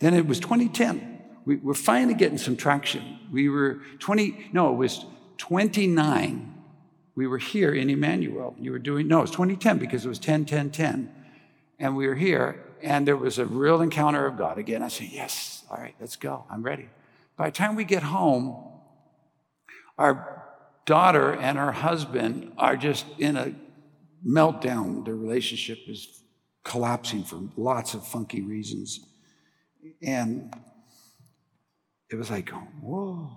Then 0.01 0.15
it 0.15 0.27
was 0.27 0.41
2010. 0.41 1.19
We 1.45 1.57
were 1.57 1.75
finally 1.75 2.15
getting 2.15 2.39
some 2.39 2.57
traction. 2.57 3.19
We 3.31 3.49
were 3.49 3.81
20, 4.01 4.51
no, 4.53 4.73
it 4.73 4.77
was 4.77 5.05
29. 5.37 6.55
We 7.15 7.27
were 7.27 7.39
here 7.39 7.73
in 7.73 7.91
Emmanuel. 7.91 8.57
You 8.59 8.73
were 8.73 8.79
doing, 8.79 9.07
no, 9.07 9.19
it 9.19 9.23
was 9.23 9.31
2010 9.31 9.79
because 9.79 10.05
it 10.05 10.09
was 10.09 10.19
10, 10.19 10.47
10, 10.47 10.71
10. 10.71 11.13
And 11.79 11.97
we 11.97 12.07
were 12.09 12.15
here 12.15 12.65
and 12.83 13.07
there 13.07 13.17
was 13.17 13.39
a 13.39 13.47
real 13.47 13.81
encounter 13.81 14.27
of 14.27 14.37
God. 14.37 14.59
Again, 14.59 14.83
I 14.83 14.89
said, 14.89 15.09
Yes, 15.11 15.65
all 15.71 15.77
right, 15.77 15.95
let's 16.01 16.17
go. 16.17 16.45
I'm 16.51 16.63
ready. 16.63 16.89
By 17.37 17.47
the 17.47 17.57
time 17.57 17.77
we 17.77 17.85
get 17.85 18.03
home, 18.03 18.57
our 19.99 20.45
daughter 20.85 21.33
and 21.35 21.59
her 21.59 21.73
husband 21.73 22.53
are 22.59 22.77
just 22.77 23.07
in 23.19 23.37
a 23.37 23.55
meltdown. 24.27 25.05
Their 25.05 25.15
relationship 25.15 25.79
is 25.87 26.23
collapsing 26.65 27.25
for 27.25 27.41
lots 27.57 27.95
of 27.95 28.07
funky 28.07 28.43
reasons. 28.43 29.01
And 30.03 30.55
it 32.11 32.17
was 32.17 32.31
like, 32.31 32.51
whoa, 32.83 33.31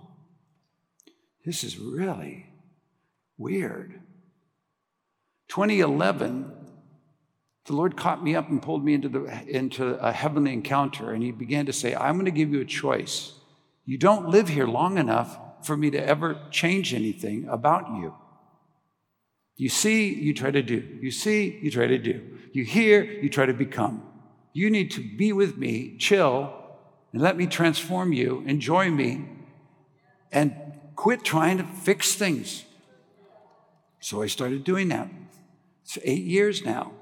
this 1.44 1.64
is 1.64 1.78
really 1.78 2.46
weird. 3.38 4.00
2011, 5.48 6.50
the 7.66 7.72
Lord 7.72 7.96
caught 7.96 8.22
me 8.22 8.36
up 8.36 8.50
and 8.50 8.60
pulled 8.60 8.84
me 8.84 8.94
into, 8.94 9.08
the, 9.08 9.24
into 9.48 9.94
a 9.94 10.12
heavenly 10.12 10.52
encounter, 10.52 11.12
and 11.12 11.22
He 11.22 11.32
began 11.32 11.66
to 11.66 11.72
say, 11.72 11.94
I'm 11.94 12.14
going 12.14 12.26
to 12.26 12.30
give 12.30 12.52
you 12.52 12.60
a 12.60 12.66
choice. 12.66 13.32
You 13.86 13.98
don't 13.98 14.28
live 14.28 14.48
here 14.48 14.66
long 14.66 14.98
enough 14.98 15.38
for 15.62 15.76
me 15.76 15.90
to 15.90 15.98
ever 15.98 16.38
change 16.50 16.92
anything 16.92 17.48
about 17.48 17.88
you. 17.96 18.14
You 19.56 19.68
see, 19.68 20.12
you 20.12 20.34
try 20.34 20.50
to 20.50 20.62
do. 20.62 20.98
You 21.00 21.10
see, 21.10 21.58
you 21.62 21.70
try 21.70 21.86
to 21.86 21.98
do. 21.98 22.38
You 22.52 22.64
hear, 22.64 23.02
you 23.02 23.28
try 23.30 23.46
to 23.46 23.54
become. 23.54 24.02
You 24.52 24.68
need 24.70 24.90
to 24.92 25.00
be 25.16 25.32
with 25.32 25.56
me, 25.56 25.96
chill, 25.98 26.52
and 27.12 27.22
let 27.22 27.36
me 27.36 27.46
transform 27.46 28.12
you, 28.12 28.42
enjoy 28.46 28.90
me, 28.90 29.28
and 30.32 30.54
quit 30.96 31.24
trying 31.24 31.58
to 31.58 31.64
fix 31.64 32.14
things. 32.14 32.64
So 34.00 34.20
I 34.20 34.26
started 34.26 34.64
doing 34.64 34.88
that. 34.88 35.08
It's 35.84 35.98
eight 36.02 36.24
years 36.24 36.64
now. 36.64 36.92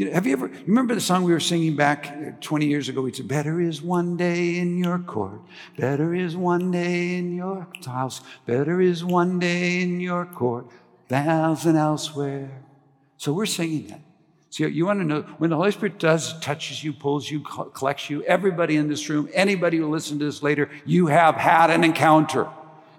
You 0.00 0.06
know, 0.06 0.12
have 0.12 0.26
you 0.26 0.32
ever, 0.32 0.50
remember 0.66 0.94
the 0.94 1.00
song 1.02 1.24
we 1.24 1.32
were 1.32 1.40
singing 1.40 1.76
back 1.76 2.06
uh, 2.06 2.30
20 2.40 2.64
years 2.64 2.88
ago? 2.88 3.02
We 3.02 3.12
said, 3.12 3.28
Better 3.28 3.60
is 3.60 3.82
one 3.82 4.16
day 4.16 4.56
in 4.56 4.78
your 4.78 4.98
court, 4.98 5.42
better 5.76 6.14
is 6.14 6.34
one 6.34 6.70
day 6.70 7.16
in 7.16 7.36
your 7.36 7.68
house, 7.84 8.22
better 8.46 8.80
is 8.80 9.04
one 9.04 9.38
day 9.38 9.82
in 9.82 10.00
your 10.00 10.24
court, 10.24 10.68
thousand 11.10 11.76
elsewhere. 11.76 12.62
So 13.18 13.34
we're 13.34 13.44
singing 13.44 13.88
that. 13.88 14.00
So 14.48 14.64
you 14.64 14.86
want 14.86 15.00
to 15.00 15.04
know 15.04 15.20
when 15.36 15.50
the 15.50 15.56
Holy 15.56 15.70
Spirit 15.70 15.98
does, 15.98 16.40
touches 16.40 16.82
you, 16.82 16.94
pulls 16.94 17.30
you, 17.30 17.40
collects 17.40 18.08
you, 18.08 18.22
everybody 18.22 18.76
in 18.76 18.88
this 18.88 19.06
room, 19.10 19.28
anybody 19.34 19.76
who 19.76 19.90
listens 19.90 20.20
to 20.20 20.24
this 20.24 20.42
later, 20.42 20.70
you 20.86 21.08
have 21.08 21.34
had 21.34 21.68
an 21.68 21.84
encounter 21.84 22.48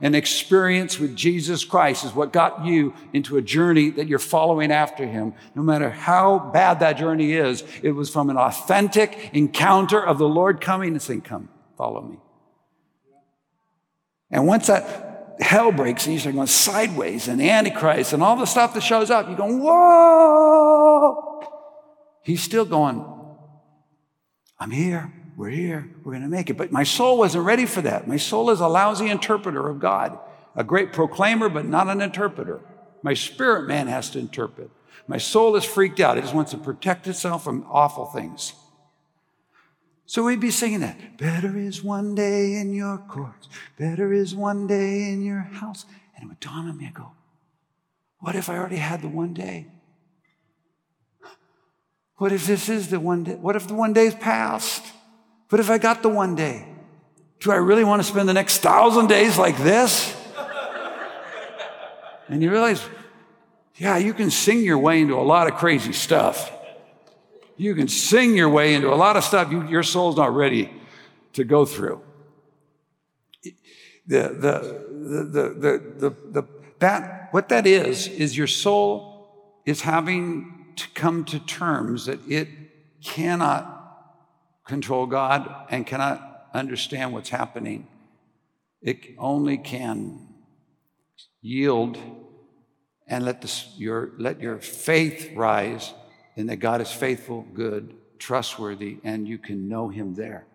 an 0.01 0.15
experience 0.15 0.99
with 0.99 1.15
Jesus 1.15 1.63
Christ 1.63 2.03
is 2.03 2.13
what 2.13 2.33
got 2.33 2.65
you 2.65 2.93
into 3.13 3.37
a 3.37 3.41
journey 3.41 3.91
that 3.91 4.07
you're 4.07 4.19
following 4.19 4.71
after 4.71 5.05
him. 5.05 5.33
No 5.53 5.61
matter 5.61 5.89
how 5.89 6.39
bad 6.51 6.79
that 6.79 6.93
journey 6.93 7.33
is, 7.33 7.63
it 7.83 7.91
was 7.91 8.09
from 8.09 8.29
an 8.29 8.37
authentic 8.37 9.29
encounter 9.33 10.03
of 10.03 10.17
the 10.17 10.27
Lord 10.27 10.59
coming 10.59 10.93
and 10.93 11.01
saying, 11.01 11.21
Come, 11.21 11.49
follow 11.77 12.01
me. 12.01 12.17
And 14.31 14.47
once 14.47 14.67
that 14.67 15.11
hell 15.41 15.71
breaks 15.71 16.05
and 16.05 16.13
you 16.13 16.19
start 16.19 16.35
going 16.35 16.47
sideways 16.47 17.27
and 17.27 17.41
Antichrist 17.41 18.13
and 18.13 18.21
all 18.23 18.35
the 18.35 18.45
stuff 18.45 18.73
that 18.73 18.81
shows 18.81 19.09
up. 19.09 19.27
You're 19.27 19.37
going, 19.37 19.59
whoa. 19.59 21.43
He's 22.23 22.43
still 22.43 22.65
going, 22.65 23.05
I'm 24.59 24.71
here. 24.71 25.11
We're 25.35 25.49
here. 25.49 25.89
We're 26.03 26.11
going 26.11 26.23
to 26.23 26.29
make 26.29 26.49
it. 26.49 26.57
But 26.57 26.71
my 26.71 26.83
soul 26.83 27.17
wasn't 27.17 27.45
ready 27.45 27.65
for 27.65 27.81
that. 27.81 28.07
My 28.07 28.17
soul 28.17 28.49
is 28.49 28.59
a 28.59 28.67
lousy 28.67 29.09
interpreter 29.09 29.67
of 29.67 29.79
God, 29.79 30.19
a 30.55 30.63
great 30.63 30.93
proclaimer, 30.93 31.49
but 31.49 31.65
not 31.65 31.87
an 31.87 32.01
interpreter. 32.01 32.59
My 33.01 33.13
spirit 33.13 33.67
man 33.67 33.87
has 33.87 34.09
to 34.11 34.19
interpret. 34.19 34.69
My 35.07 35.17
soul 35.17 35.55
is 35.55 35.65
freaked 35.65 35.99
out. 35.99 36.17
It 36.17 36.21
just 36.21 36.35
wants 36.35 36.51
to 36.51 36.57
protect 36.57 37.07
itself 37.07 37.43
from 37.43 37.65
awful 37.69 38.05
things. 38.05 38.53
So 40.05 40.23
we'd 40.23 40.41
be 40.41 40.51
singing 40.51 40.81
that. 40.81 41.17
Better 41.17 41.57
is 41.57 41.81
one 41.81 42.15
day 42.15 42.55
in 42.55 42.73
your 42.73 42.97
courts. 42.97 43.47
Better 43.79 44.11
is 44.11 44.35
one 44.35 44.67
day 44.67 45.09
in 45.09 45.23
your 45.23 45.39
house. 45.39 45.85
And 46.15 46.25
it 46.25 46.27
would 46.27 46.39
dawn 46.39 46.67
on 46.67 46.77
me. 46.77 46.87
I 46.87 46.91
go, 46.91 47.13
what 48.19 48.35
if 48.35 48.49
I 48.49 48.57
already 48.57 48.75
had 48.75 49.01
the 49.01 49.07
one 49.07 49.33
day? 49.33 49.67
What 52.17 52.31
if 52.31 52.45
this 52.45 52.69
is 52.69 52.89
the 52.89 52.99
one 52.99 53.23
day? 53.23 53.35
What 53.35 53.55
if 53.55 53.67
the 53.67 53.73
one 53.73 53.93
day's 53.93 54.13
passed? 54.13 54.85
What 55.51 55.59
if 55.59 55.69
I 55.69 55.79
got 55.79 56.01
the 56.01 56.07
one 56.07 56.33
day? 56.35 56.65
Do 57.41 57.51
I 57.51 57.57
really 57.57 57.83
want 57.83 58.01
to 58.01 58.07
spend 58.07 58.29
the 58.29 58.33
next 58.33 58.59
thousand 58.59 59.07
days 59.07 59.37
like 59.37 59.57
this? 59.57 60.15
and 62.29 62.41
you 62.41 62.49
realize, 62.49 62.81
yeah, 63.75 63.97
you 63.97 64.13
can 64.13 64.31
sing 64.31 64.63
your 64.63 64.77
way 64.77 65.01
into 65.01 65.15
a 65.15 65.19
lot 65.19 65.47
of 65.51 65.55
crazy 65.55 65.91
stuff. 65.91 66.49
You 67.57 67.75
can 67.75 67.89
sing 67.89 68.33
your 68.33 68.47
way 68.47 68.75
into 68.75 68.93
a 68.93 68.95
lot 68.95 69.17
of 69.17 69.25
stuff 69.25 69.51
you, 69.51 69.67
your 69.67 69.83
soul's 69.83 70.15
not 70.15 70.33
ready 70.33 70.71
to 71.33 71.43
go 71.43 71.65
through. 71.65 72.01
The, 73.43 73.51
the, 74.07 74.85
the, 74.89 75.23
the, 75.25 75.99
the, 75.99 76.15
the, 76.31 76.47
that, 76.79 77.27
what 77.31 77.49
that 77.49 77.67
is, 77.67 78.07
is 78.07 78.37
your 78.37 78.47
soul 78.47 79.27
is 79.65 79.81
having 79.81 80.67
to 80.77 80.87
come 80.93 81.25
to 81.25 81.39
terms 81.39 82.05
that 82.05 82.25
it 82.29 82.47
cannot 83.03 83.80
control 84.71 85.05
God 85.05 85.53
and 85.69 85.85
cannot 85.85 86.47
understand 86.53 87.11
what's 87.11 87.27
happening. 87.27 87.89
It 88.81 88.99
only 89.17 89.57
can 89.57 90.29
yield 91.41 91.97
and 93.05 93.25
let, 93.25 93.41
this, 93.41 93.73
your, 93.75 94.11
let 94.17 94.39
your 94.39 94.59
faith 94.59 95.31
rise 95.35 95.93
in 96.37 96.47
that 96.47 96.57
God 96.57 96.79
is 96.79 96.89
faithful, 96.89 97.45
good, 97.53 97.93
trustworthy, 98.17 98.99
and 99.03 99.27
you 99.27 99.37
can 99.37 99.67
know 99.67 99.89
Him 99.89 100.15
there. 100.15 100.45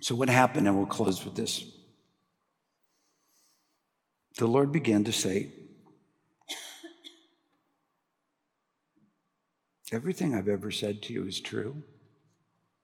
So, 0.00 0.14
what 0.14 0.28
happened, 0.28 0.68
and 0.68 0.76
we'll 0.76 0.86
close 0.86 1.24
with 1.24 1.34
this. 1.34 1.64
The 4.38 4.46
Lord 4.46 4.70
began 4.70 5.02
to 5.02 5.12
say, 5.12 5.50
Everything 9.92 10.34
I've 10.34 10.48
ever 10.48 10.70
said 10.70 11.02
to 11.02 11.12
you 11.12 11.26
is 11.26 11.40
true. 11.40 11.82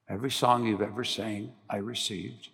Every 0.08 0.30
song 0.30 0.66
you've 0.66 0.82
ever 0.82 1.04
sang, 1.04 1.52
I 1.70 1.76
received. 1.76 2.48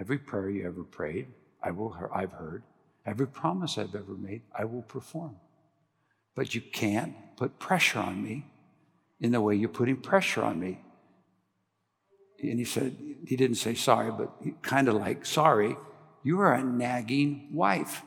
Every 0.00 0.18
prayer 0.18 0.50
you 0.50 0.66
ever 0.66 0.82
prayed, 0.82 1.28
I 1.62 1.70
will, 1.70 1.96
I've 2.12 2.32
heard. 2.32 2.64
Every 3.06 3.26
promise 3.26 3.78
I've 3.78 3.94
ever 3.94 4.14
made, 4.16 4.42
I 4.56 4.64
will 4.64 4.82
perform. 4.82 5.36
But 6.34 6.54
you 6.54 6.60
can't 6.60 7.14
put 7.36 7.58
pressure 7.58 8.00
on 8.00 8.22
me 8.22 8.46
in 9.20 9.30
the 9.30 9.40
way 9.40 9.54
you're 9.54 9.68
putting 9.68 9.96
pressure 9.96 10.42
on 10.42 10.58
me. 10.58 10.80
And 12.42 12.58
he 12.58 12.64
said, 12.64 12.96
he 13.26 13.36
didn't 13.36 13.56
say 13.56 13.74
sorry, 13.74 14.10
but 14.10 14.30
kind 14.62 14.88
of 14.88 14.94
like, 14.94 15.24
sorry, 15.24 15.76
you 16.22 16.40
are 16.40 16.52
a 16.52 16.64
nagging 16.64 17.48
wife. 17.52 18.02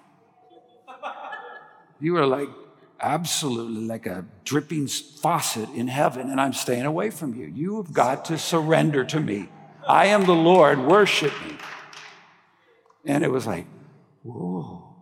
You 2.00 2.18
are 2.18 2.28
like 2.28 2.50
absolutely 3.00 3.86
like 3.86 4.06
a 4.06 4.26
dripping 4.44 4.88
faucet 4.88 5.70
in 5.70 5.88
heaven, 5.88 6.30
and 6.30 6.40
I'm 6.40 6.54
staying 6.54 6.86
away 6.86 7.10
from 7.10 7.36
you. 7.36 7.46
You 7.46 7.78
have 7.78 7.94
got 7.94 8.26
to 8.26 8.38
surrender 8.38 9.04
to 9.06 9.20
me. 9.20 9.50
I 9.88 10.08
am 10.08 10.26
the 10.26 10.34
Lord, 10.36 10.80
worship 10.80 11.34
me. 11.46 11.56
And 13.06 13.24
it 13.24 13.32
was 13.32 13.48
like, 13.48 13.66
whoa. 14.24 14.96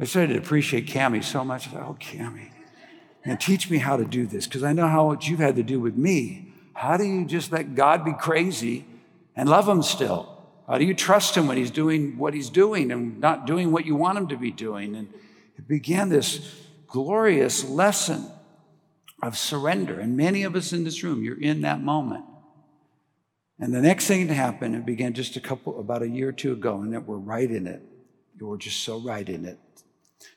I 0.00 0.04
started 0.04 0.34
to 0.34 0.38
appreciate 0.38 0.86
Cami 0.86 1.22
so 1.22 1.44
much. 1.44 1.68
I 1.68 1.70
thought, 1.72 1.82
oh, 1.82 1.96
Cami, 2.00 2.50
and 3.24 3.40
teach 3.40 3.68
me 3.68 3.78
how 3.78 3.96
to 3.96 4.04
do 4.04 4.26
this 4.26 4.46
because 4.46 4.62
I 4.62 4.72
know 4.72 4.86
how 4.86 5.08
much 5.08 5.28
you've 5.28 5.40
had 5.40 5.56
to 5.56 5.62
do 5.62 5.80
with 5.80 5.96
me. 5.96 6.52
How 6.74 6.96
do 6.96 7.04
you 7.04 7.24
just 7.24 7.50
let 7.50 7.74
God 7.74 8.04
be 8.04 8.12
crazy 8.12 8.84
and 9.34 9.48
love 9.48 9.68
Him 9.68 9.82
still? 9.82 10.36
How 10.68 10.78
do 10.78 10.84
you 10.84 10.94
trust 10.94 11.36
Him 11.36 11.48
when 11.48 11.56
He's 11.56 11.70
doing 11.70 12.16
what 12.18 12.34
He's 12.34 12.50
doing 12.50 12.92
and 12.92 13.18
not 13.18 13.46
doing 13.46 13.72
what 13.72 13.86
you 13.86 13.96
want 13.96 14.18
Him 14.18 14.28
to 14.28 14.36
be 14.36 14.50
doing? 14.50 14.94
And 14.94 15.12
it 15.56 15.66
began 15.66 16.08
this 16.08 16.67
glorious 16.88 17.64
lesson 17.64 18.30
of 19.22 19.36
surrender. 19.36 20.00
And 20.00 20.16
many 20.16 20.42
of 20.42 20.56
us 20.56 20.72
in 20.72 20.84
this 20.84 21.02
room, 21.02 21.22
you're 21.22 21.40
in 21.40 21.62
that 21.62 21.82
moment. 21.82 22.24
And 23.60 23.74
the 23.74 23.80
next 23.80 24.06
thing 24.06 24.28
to 24.28 24.34
happen, 24.34 24.74
it 24.74 24.86
began 24.86 25.14
just 25.14 25.36
a 25.36 25.40
couple, 25.40 25.80
about 25.80 26.02
a 26.02 26.08
year 26.08 26.28
or 26.28 26.32
two 26.32 26.52
ago, 26.52 26.80
and 26.80 26.92
that 26.92 27.06
we're 27.06 27.16
right 27.16 27.50
in 27.50 27.66
it. 27.66 27.82
We're 28.40 28.56
just 28.56 28.84
so 28.84 29.00
right 29.00 29.28
in 29.28 29.44
it. 29.44 29.58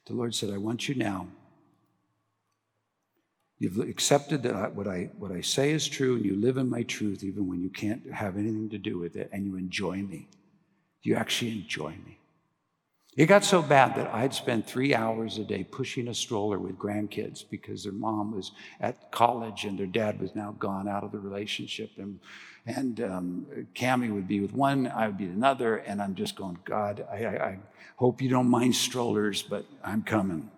The 0.08 0.14
Lord 0.14 0.34
said, 0.34 0.50
I 0.50 0.58
want 0.58 0.90
you 0.90 0.96
now. 0.96 1.28
You've 3.60 3.78
accepted 3.78 4.42
that 4.42 4.74
what 4.74 4.88
I, 4.88 5.12
what 5.20 5.32
I 5.32 5.42
say 5.42 5.70
is 5.70 5.88
true, 5.88 6.16
and 6.16 6.26
you 6.26 6.36
live 6.36 6.58
in 6.58 6.68
my 6.68 6.82
truth 6.82 7.24
even 7.24 7.48
when 7.48 7.62
you 7.62 7.70
can't 7.70 8.12
have 8.12 8.36
anything 8.36 8.72
to 8.72 8.80
do 8.80 8.98
with 8.98 9.16
it, 9.16 9.30
and 9.32 9.46
you 9.46 9.56
enjoy 9.56 9.98
me. 9.98 10.28
You 11.04 11.16
actually 11.16 11.52
enjoy 11.52 11.92
me. 11.92 12.21
It 13.18 13.26
got 13.26 13.44
so 13.44 13.62
bad 13.62 13.96
that 13.96 14.14
I'd 14.14 14.34
spend 14.34 14.66
three 14.66 14.96
hours 14.96 15.38
a 15.38 15.44
day 15.44 15.66
pushing 15.66 16.08
a 16.08 16.14
stroller 16.14 16.58
with 16.58 16.78
grandkids 16.78 17.44
because 17.48 17.84
their 17.84 17.92
mom 17.92 18.34
was 18.34 18.54
at 18.80 19.12
college 19.12 19.66
and 19.66 19.78
their 19.78 19.86
dad 19.86 20.22
was 20.22 20.34
now 20.34 20.56
gone 20.58 20.88
out 20.88 21.04
of 21.04 21.12
the 21.12 21.20
relationship. 21.20 21.92
And, 21.98 22.20
and 22.66 23.02
um, 23.02 23.46
Cami 23.76 24.14
would 24.14 24.30
be 24.30 24.40
with 24.40 24.54
one, 24.54 24.88
I 24.88 25.08
would 25.08 25.18
be 25.18 25.28
with 25.28 25.36
another. 25.36 25.78
And 25.78 26.02
I'm 26.02 26.16
just 26.16 26.38
going, 26.38 26.58
God, 26.64 27.06
I, 27.12 27.26
I, 27.26 27.46
I 27.48 27.60
hope 27.98 28.22
you 28.22 28.30
don't 28.30 28.48
mind 28.48 28.76
strollers, 28.78 29.42
but 29.42 29.66
I'm 29.84 30.04
coming. 30.04 30.50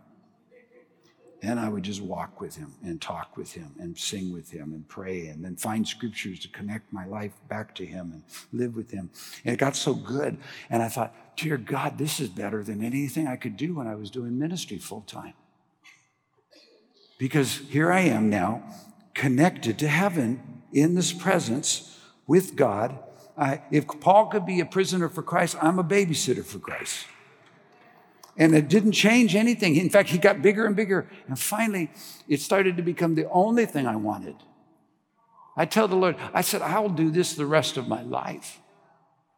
And 1.41 1.59
I 1.59 1.69
would 1.69 1.83
just 1.83 2.01
walk 2.01 2.39
with 2.39 2.55
him 2.55 2.71
and 2.83 3.01
talk 3.01 3.35
with 3.35 3.51
him 3.51 3.71
and 3.79 3.97
sing 3.97 4.31
with 4.31 4.51
him 4.51 4.73
and 4.73 4.87
pray 4.87 5.25
and 5.27 5.43
then 5.43 5.55
find 5.55 5.85
scriptures 5.87 6.39
to 6.41 6.49
connect 6.49 6.93
my 6.93 7.05
life 7.05 7.33
back 7.49 7.73
to 7.75 7.85
him 7.85 8.11
and 8.13 8.23
live 8.53 8.75
with 8.75 8.91
him. 8.91 9.09
And 9.43 9.55
it 9.55 9.57
got 9.57 9.75
so 9.75 9.95
good. 9.95 10.37
And 10.69 10.83
I 10.83 10.87
thought, 10.87 11.13
dear 11.35 11.57
God, 11.57 11.97
this 11.97 12.19
is 12.19 12.29
better 12.29 12.63
than 12.63 12.83
anything 12.83 13.27
I 13.27 13.35
could 13.35 13.57
do 13.57 13.75
when 13.75 13.87
I 13.87 13.95
was 13.95 14.09
doing 14.09 14.37
ministry 14.37 14.77
full 14.77 15.01
time. 15.01 15.33
Because 17.17 17.59
here 17.69 17.91
I 17.91 18.01
am 18.01 18.29
now, 18.29 18.63
connected 19.13 19.79
to 19.79 19.87
heaven 19.87 20.61
in 20.71 20.95
this 20.95 21.13
presence 21.13 21.99
with 22.27 22.55
God. 22.55 22.97
I, 23.37 23.61
if 23.71 23.87
Paul 23.87 24.27
could 24.27 24.45
be 24.45 24.59
a 24.59 24.65
prisoner 24.65 25.09
for 25.09 25.23
Christ, 25.23 25.55
I'm 25.61 25.79
a 25.79 25.83
babysitter 25.83 26.43
for 26.43 26.59
Christ. 26.59 27.05
And 28.35 28.55
it 28.55 28.67
didn't 28.67 28.93
change 28.93 29.35
anything. 29.35 29.75
In 29.75 29.89
fact, 29.89 30.09
he 30.09 30.17
got 30.17 30.41
bigger 30.41 30.65
and 30.65 30.75
bigger. 30.75 31.07
And 31.27 31.37
finally, 31.37 31.91
it 32.27 32.41
started 32.41 32.77
to 32.77 32.83
become 32.83 33.15
the 33.15 33.29
only 33.29 33.65
thing 33.67 33.85
I 33.85 33.95
wanted. 33.95 34.35
I 35.55 35.65
tell 35.65 35.87
the 35.87 35.95
Lord, 35.95 36.15
I 36.33 36.41
said, 36.41 36.63
I 36.63 36.79
will 36.79 36.89
do 36.89 37.11
this 37.11 37.35
the 37.35 37.45
rest 37.45 37.77
of 37.77 37.87
my 37.87 38.01
life. 38.01 38.59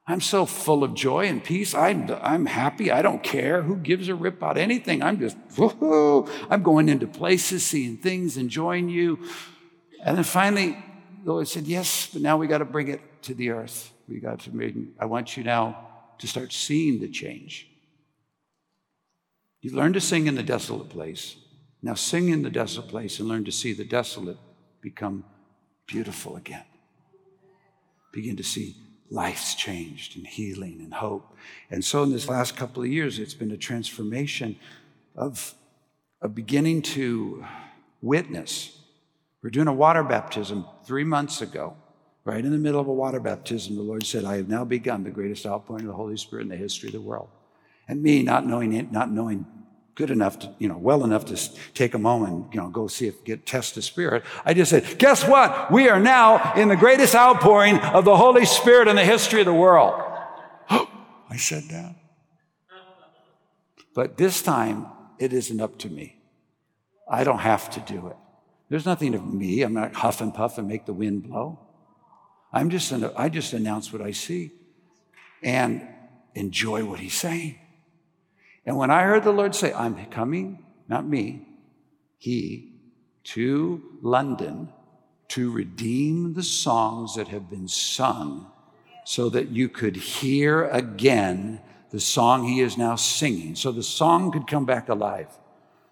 I'm 0.08 0.22
so 0.22 0.46
full 0.46 0.84
of 0.84 0.94
joy 0.94 1.26
and 1.26 1.44
peace. 1.44 1.74
I'm, 1.74 2.16
I'm 2.22 2.46
happy. 2.46 2.92
I 2.92 3.02
don't 3.02 3.24
care 3.24 3.64
who 3.64 3.76
gives 3.78 4.08
a 4.08 4.14
rip 4.14 4.38
about 4.38 4.58
anything. 4.58 5.02
I'm 5.02 5.20
just, 5.20 5.36
woohoo. 5.56 6.30
I'm 6.50 6.62
going 6.62 6.90
into 6.90 7.08
places, 7.08 7.66
seeing 7.66 7.98
things, 7.98 8.38
enjoying 8.38 8.90
you. 8.90 9.28
And 10.04 10.16
then 10.16 10.24
finally, 10.24 10.78
the 11.24 11.32
Lord 11.32 11.48
said, 11.48 11.66
Yes, 11.66 12.08
but 12.14 12.22
now 12.22 12.38
we 12.38 12.46
got 12.46 12.60
to 12.60 12.66
bring 12.66 12.90
it 12.90 13.02
to 13.24 13.34
the 13.34 13.50
earth. 13.50 13.92
We 14.08 14.20
got 14.20 14.42
to 14.42 14.56
make, 14.56 14.76
I 15.00 15.06
want 15.06 15.36
you 15.36 15.44
now 15.44 15.88
to 16.20 16.28
start 16.28 16.54
seeing 16.54 17.00
the 17.00 17.10
change. 17.10 17.68
You 19.62 19.72
learn 19.72 19.94
to 19.94 20.02
sing 20.02 20.28
in 20.28 20.36
the 20.36 20.44
desolate 20.44 20.90
place. 20.90 21.36
Now 21.82 21.96
sing 21.96 22.30
in 22.30 22.44
the 22.44 22.52
desolate 22.52 22.90
place 22.90 23.20
and 23.20 23.28
learn 23.28 23.46
to 23.46 23.52
see 23.52 23.74
the 23.74 23.84
desolate 23.84 24.38
become 24.82 25.26
beautiful 25.88 26.36
again. 26.36 26.66
Begin 28.14 28.38
to 28.38 28.44
see 28.44 28.76
life's 29.10 29.56
changed 29.56 30.18
and 30.18 30.26
healing 30.26 30.80
and 30.82 30.94
hope. 30.94 31.36
And 31.70 31.84
so 31.84 32.04
in 32.04 32.12
this 32.12 32.28
last 32.28 32.58
couple 32.58 32.84
of 32.84 32.90
years, 32.90 33.20
it's 33.20 33.34
been 33.34 33.52
a 33.52 33.58
transformation 33.58 34.58
of, 35.16 35.54
of 36.22 36.34
beginning 36.34 36.82
to 36.82 37.46
witness. 38.02 38.80
We're 39.42 39.52
doing 39.52 39.68
a 39.68 39.74
water 39.74 40.04
baptism 40.04 40.66
three 40.86 41.04
months 41.04 41.42
ago. 41.42 41.78
Right 42.24 42.44
in 42.44 42.52
the 42.52 42.58
middle 42.58 42.82
of 42.82 42.88
a 42.88 42.94
water 42.94 43.20
baptism, 43.20 43.76
the 43.76 43.84
Lord 43.84 44.04
said, 44.04 44.26
I 44.26 44.38
have 44.38 44.50
now 44.50 44.66
begun 44.66 45.04
the 45.04 45.12
greatest 45.12 45.46
outpouring 45.46 45.84
of 45.84 45.90
the 45.90 45.94
Holy 45.94 46.18
Spirit 46.18 46.44
in 46.44 46.50
the 46.50 46.56
history 46.56 46.90
of 46.90 46.94
the 46.94 47.02
world. 47.02 47.30
And 47.88 48.02
me, 48.02 48.24
not 48.24 48.48
knowing 48.48 48.74
it, 48.74 48.92
not 48.92 49.12
knowing 49.12 49.46
good 49.96 50.12
enough 50.12 50.38
to, 50.40 50.54
you 50.60 50.68
know, 50.68 50.78
well 50.78 51.04
enough 51.06 51.26
to 51.26 51.38
take 51.74 51.94
a 51.94 51.98
moment, 51.98 52.54
you 52.54 52.60
know, 52.60 52.70
go 52.70 52.88
see 52.88 53.08
if 53.08 53.24
get 53.24 53.46
test 53.46 53.76
the 53.76 53.82
spirit. 53.82 54.24
I 54.44 54.54
just 54.54 54.70
said, 54.70 55.00
guess 55.00 55.26
what? 55.26 55.72
We 55.72 55.88
are 55.88 56.00
now 56.00 56.54
in 56.54 56.68
the 56.68 56.76
greatest 56.76 57.16
outpouring 57.16 57.80
of 57.80 58.04
the 58.04 58.18
Holy 58.18 58.46
Spirit 58.46 58.90
in 58.90 58.98
the 58.98 59.06
history 59.06 59.40
of 59.40 59.46
the 59.46 59.54
world. 59.54 59.94
I 60.70 61.38
said 61.38 61.64
that. 61.70 61.96
But 63.94 64.18
this 64.18 64.42
time, 64.42 64.88
it 65.18 65.32
isn't 65.32 65.62
up 65.62 65.80
to 65.80 65.90
me. 65.90 66.18
I 67.10 67.24
don't 67.24 67.40
have 67.40 67.70
to 67.72 67.80
do 67.80 68.08
it. 68.08 68.18
There's 68.70 68.86
nothing 68.86 69.14
of 69.16 69.26
me. 69.26 69.62
I'm 69.62 69.74
not 69.74 69.94
huff 69.94 70.20
and 70.20 70.34
puff 70.34 70.58
and 70.58 70.68
make 70.68 70.86
the 70.86 70.94
wind 70.94 71.24
blow. 71.24 71.60
I'm 72.52 72.70
just, 72.70 72.92
I 72.92 73.30
just 73.30 73.54
announce 73.54 73.94
what 73.94 74.02
I 74.02 74.12
see 74.12 74.52
and 75.42 75.88
enjoy 76.34 76.84
what 76.84 77.00
he's 77.00 77.14
saying. 77.14 77.60
And 78.66 78.78
when 78.78 78.90
I 78.92 79.04
heard 79.04 79.24
the 79.24 79.32
Lord 79.32 79.54
say, 79.54 79.74
I'm 79.74 80.04
coming, 80.06 80.66
not 80.88 81.08
me, 81.08 81.48
he, 82.18 82.74
to 83.26 83.82
London 84.02 84.70
to 85.30 85.52
redeem 85.52 86.34
the 86.34 86.44
songs 86.44 87.16
that 87.16 87.28
have 87.28 87.50
been 87.50 87.68
sung 87.68 88.52
so 89.04 89.30
that 89.30 89.50
you 89.50 89.70
could 89.70 89.96
hear 89.96 90.66
again 90.66 91.62
the 91.92 92.00
song 92.00 92.48
he 92.48 92.60
is 92.60 92.78
now 92.78 92.96
singing, 92.96 93.56
so 93.56 93.72
the 93.72 93.84
song 93.84 94.32
could 94.32 94.48
come 94.48 94.66
back 94.66 94.90
alive. 94.90 95.30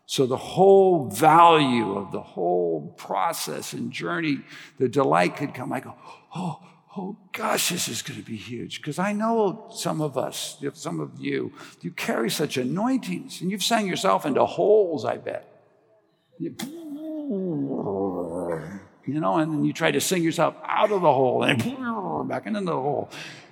So 0.06 0.26
the 0.26 0.38
whole 0.38 1.10
value 1.10 1.98
of 1.98 2.12
the 2.12 2.22
whole 2.22 2.94
process 2.98 3.74
and 3.74 3.92
journey, 3.92 4.40
the 4.78 4.90
delight 4.90 5.38
could 5.38 5.54
come. 5.54 5.72
I 5.72 5.80
go, 5.80 5.96
oh, 6.36 6.60
oh 6.96 7.16
gosh, 7.32 7.70
this 7.70 7.88
is 7.88 8.02
going 8.02 8.20
to 8.20 8.26
be 8.26 8.36
huge. 8.36 8.82
Because 8.82 9.00
I 9.00 9.14
know 9.14 9.68
some 9.74 10.02
of 10.02 10.18
us, 10.18 10.58
some 10.74 11.00
of 11.00 11.20
you, 11.20 11.54
you 11.82 11.92
carry 11.92 12.30
such 12.30 12.58
anointings 12.58 13.42
and 13.42 13.50
you've 13.52 13.64
sang 13.64 13.88
yourself 13.88 14.26
into 14.26 14.46
holes, 14.46 15.06
I 15.06 15.18
bet. 15.18 15.50
You, 16.40 16.52
know, 19.08 19.38
and 19.38 19.54
then 19.54 19.66
you 19.66 19.74
try 19.74 19.92
to 19.92 20.02
sing 20.02 20.24
yourself 20.24 20.56
out 20.64 20.92
of 20.92 21.02
the 21.02 21.12
hole 21.14 21.44
and 21.44 21.60
back 22.28 22.46
into 22.46 22.62
the 22.62 22.72
hole. 22.72 23.10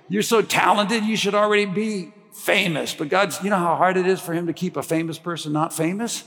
You're 0.08 0.22
so 0.22 0.42
talented, 0.42 1.04
you 1.04 1.16
should 1.16 1.34
already 1.34 1.64
be 1.64 2.12
famous. 2.32 2.94
But 2.94 3.08
God's, 3.08 3.42
you 3.42 3.50
know 3.50 3.58
how 3.58 3.76
hard 3.76 3.96
it 3.96 4.06
is 4.06 4.20
for 4.20 4.32
Him 4.32 4.46
to 4.46 4.52
keep 4.52 4.76
a 4.76 4.82
famous 4.82 5.18
person 5.18 5.52
not 5.52 5.72
famous? 5.72 6.24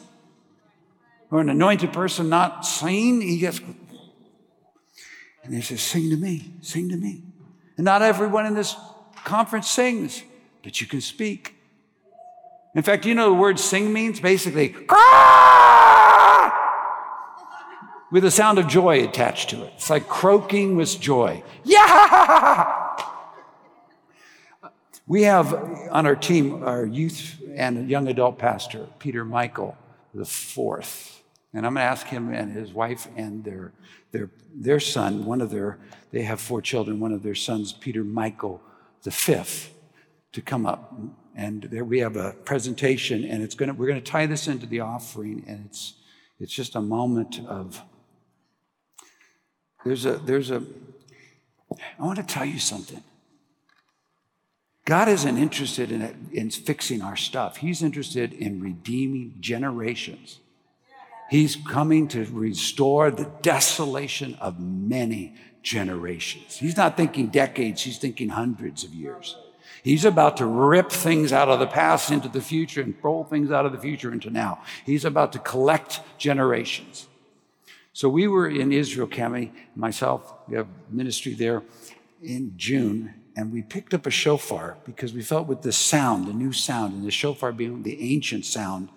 Or 1.32 1.42
an 1.42 1.50
anointed 1.50 1.92
person 1.92 2.30
not 2.30 2.66
seen? 2.66 3.22
He 3.22 3.40
gets, 3.40 3.60
and 5.46 5.54
He 5.54 5.62
says, 5.62 5.82
Sing 5.82 6.10
to 6.10 6.18
me, 6.18 6.54
sing 6.62 6.90
to 6.90 6.98
me. 6.98 7.24
And 7.78 7.86
not 7.86 8.02
everyone 8.02 8.46
in 8.46 8.54
this 8.54 8.76
conference 9.24 9.70
sings, 9.70 10.24
but 10.64 10.80
you 10.82 10.88
can 10.88 11.02
speak. 11.02 11.56
In 12.76 12.84
fact, 12.84 13.06
you 13.06 13.16
know 13.16 13.30
the 13.30 13.36
word 13.36 13.60
sing 13.60 13.94
means? 13.94 14.20
Basically, 14.20 14.76
with 18.12 18.26
a 18.26 18.32
sound 18.32 18.60
of 18.60 18.68
joy 18.68 19.04
attached 19.04 19.50
to 19.52 19.64
it. 19.64 19.74
It's 19.76 19.90
like 19.90 20.08
croaking 20.08 20.76
with 20.76 21.00
joy. 21.00 21.44
Yeah! 21.64 22.82
We 25.08 25.24
have 25.24 25.54
on 25.92 26.06
our 26.06 26.16
team 26.16 26.64
our 26.64 26.86
youth 26.86 27.40
and 27.56 27.90
young 27.90 28.08
adult 28.08 28.40
pastor, 28.40 28.88
Peter 29.00 29.24
Michael 29.24 29.78
the 30.16 30.26
fourth. 30.26 31.22
And 31.54 31.66
I'm 31.66 31.74
going 31.74 31.84
to 31.84 31.90
ask 31.90 32.08
him 32.08 32.34
and 32.34 32.52
his 32.52 32.74
wife 32.74 33.08
and 33.16 33.44
their, 33.44 33.72
their, 34.16 34.30
their 34.54 34.80
son, 34.80 35.26
one 35.26 35.42
of 35.42 35.50
their, 35.50 35.78
they 36.12 36.22
have 36.22 36.40
four 36.40 36.62
children, 36.62 37.02
one 37.02 37.12
of 37.12 37.22
their 37.22 37.36
sons, 37.36 37.74
Peter 37.74 38.04
Michael 38.04 38.62
the 39.04 39.12
fifth, 39.12 39.74
to 40.32 40.42
come 40.42 40.66
up. 40.66 40.94
And 41.36 41.64
there 41.64 41.84
we 41.84 42.00
have 42.00 42.16
a 42.16 42.32
presentation, 42.32 43.26
and 43.26 43.44
it's 43.44 43.56
to, 43.56 43.74
we're 43.74 43.88
going 43.88 44.02
to 44.02 44.12
tie 44.12 44.26
this 44.26 44.48
into 44.48 44.66
the 44.66 44.80
offering, 44.80 45.44
and 45.48 45.66
it's, 45.66 45.96
it's 46.40 46.54
just 46.54 46.76
a 46.76 46.82
moment 46.82 47.42
of, 47.46 47.82
there's 49.84 50.06
a, 50.06 50.14
there's 50.14 50.50
a, 50.50 50.64
I 52.00 52.04
want 52.04 52.18
to 52.18 52.24
tell 52.24 52.46
you 52.46 52.60
something. 52.60 53.04
God 54.86 55.10
isn't 55.10 55.38
interested 55.38 55.92
in, 55.92 56.30
in 56.32 56.50
fixing 56.52 57.02
our 57.02 57.18
stuff. 57.18 57.58
He's 57.58 57.84
interested 57.84 58.32
in 58.32 58.62
redeeming 58.62 59.36
generations. 59.42 60.40
He's 61.30 61.56
coming 61.56 62.08
to 62.10 62.26
restore 62.26 63.12
the 63.12 63.30
desolation 63.42 64.36
of 64.36 64.60
many 64.60 65.36
generations. 65.64 66.58
He's 66.58 66.78
not 66.78 66.96
thinking 66.96 67.28
decades, 67.28 67.82
he's 67.82 67.98
thinking 67.98 68.30
hundreds 68.30 68.84
of 68.84 68.94
years. 68.94 69.36
He's 69.84 70.06
about 70.06 70.38
to 70.38 70.46
rip 70.46 70.92
things 70.92 71.32
out 71.32 71.50
of 71.50 71.60
the 71.60 71.68
past 71.68 72.10
into 72.10 72.28
the 72.28 72.42
future 72.42 72.82
and 72.82 72.96
roll 73.04 73.24
things 73.24 73.52
out 73.52 73.66
of 73.66 73.72
the 73.72 73.78
future 73.78 74.12
into 74.12 74.30
now. 74.30 74.62
He's 74.86 75.06
about 75.06 75.32
to 75.34 75.40
collect 75.40 76.02
generations. 76.18 77.08
So 77.94 78.10
we 78.10 78.28
were 78.28 78.50
in 78.50 78.72
Israel, 78.72 79.08
Cami, 79.08 79.52
myself, 79.76 80.34
we 80.48 80.58
have 80.58 80.68
ministry 80.90 81.34
there 81.34 81.64
in 82.22 82.54
June, 82.58 83.14
and 83.38 83.52
we 83.54 83.62
picked 83.62 83.94
up 83.94 84.06
a 84.06 84.12
shofar 84.12 84.78
because 84.86 85.14
we 85.14 85.22
felt 85.22 85.48
with 85.48 85.62
the 85.62 85.72
sound, 85.72 86.28
the 86.28 86.34
new 86.34 86.52
sound, 86.52 86.94
and 86.94 87.06
the 87.06 87.12
shofar 87.12 87.52
being 87.52 87.84
the 87.84 88.14
ancient 88.14 88.46
sound 88.46 88.90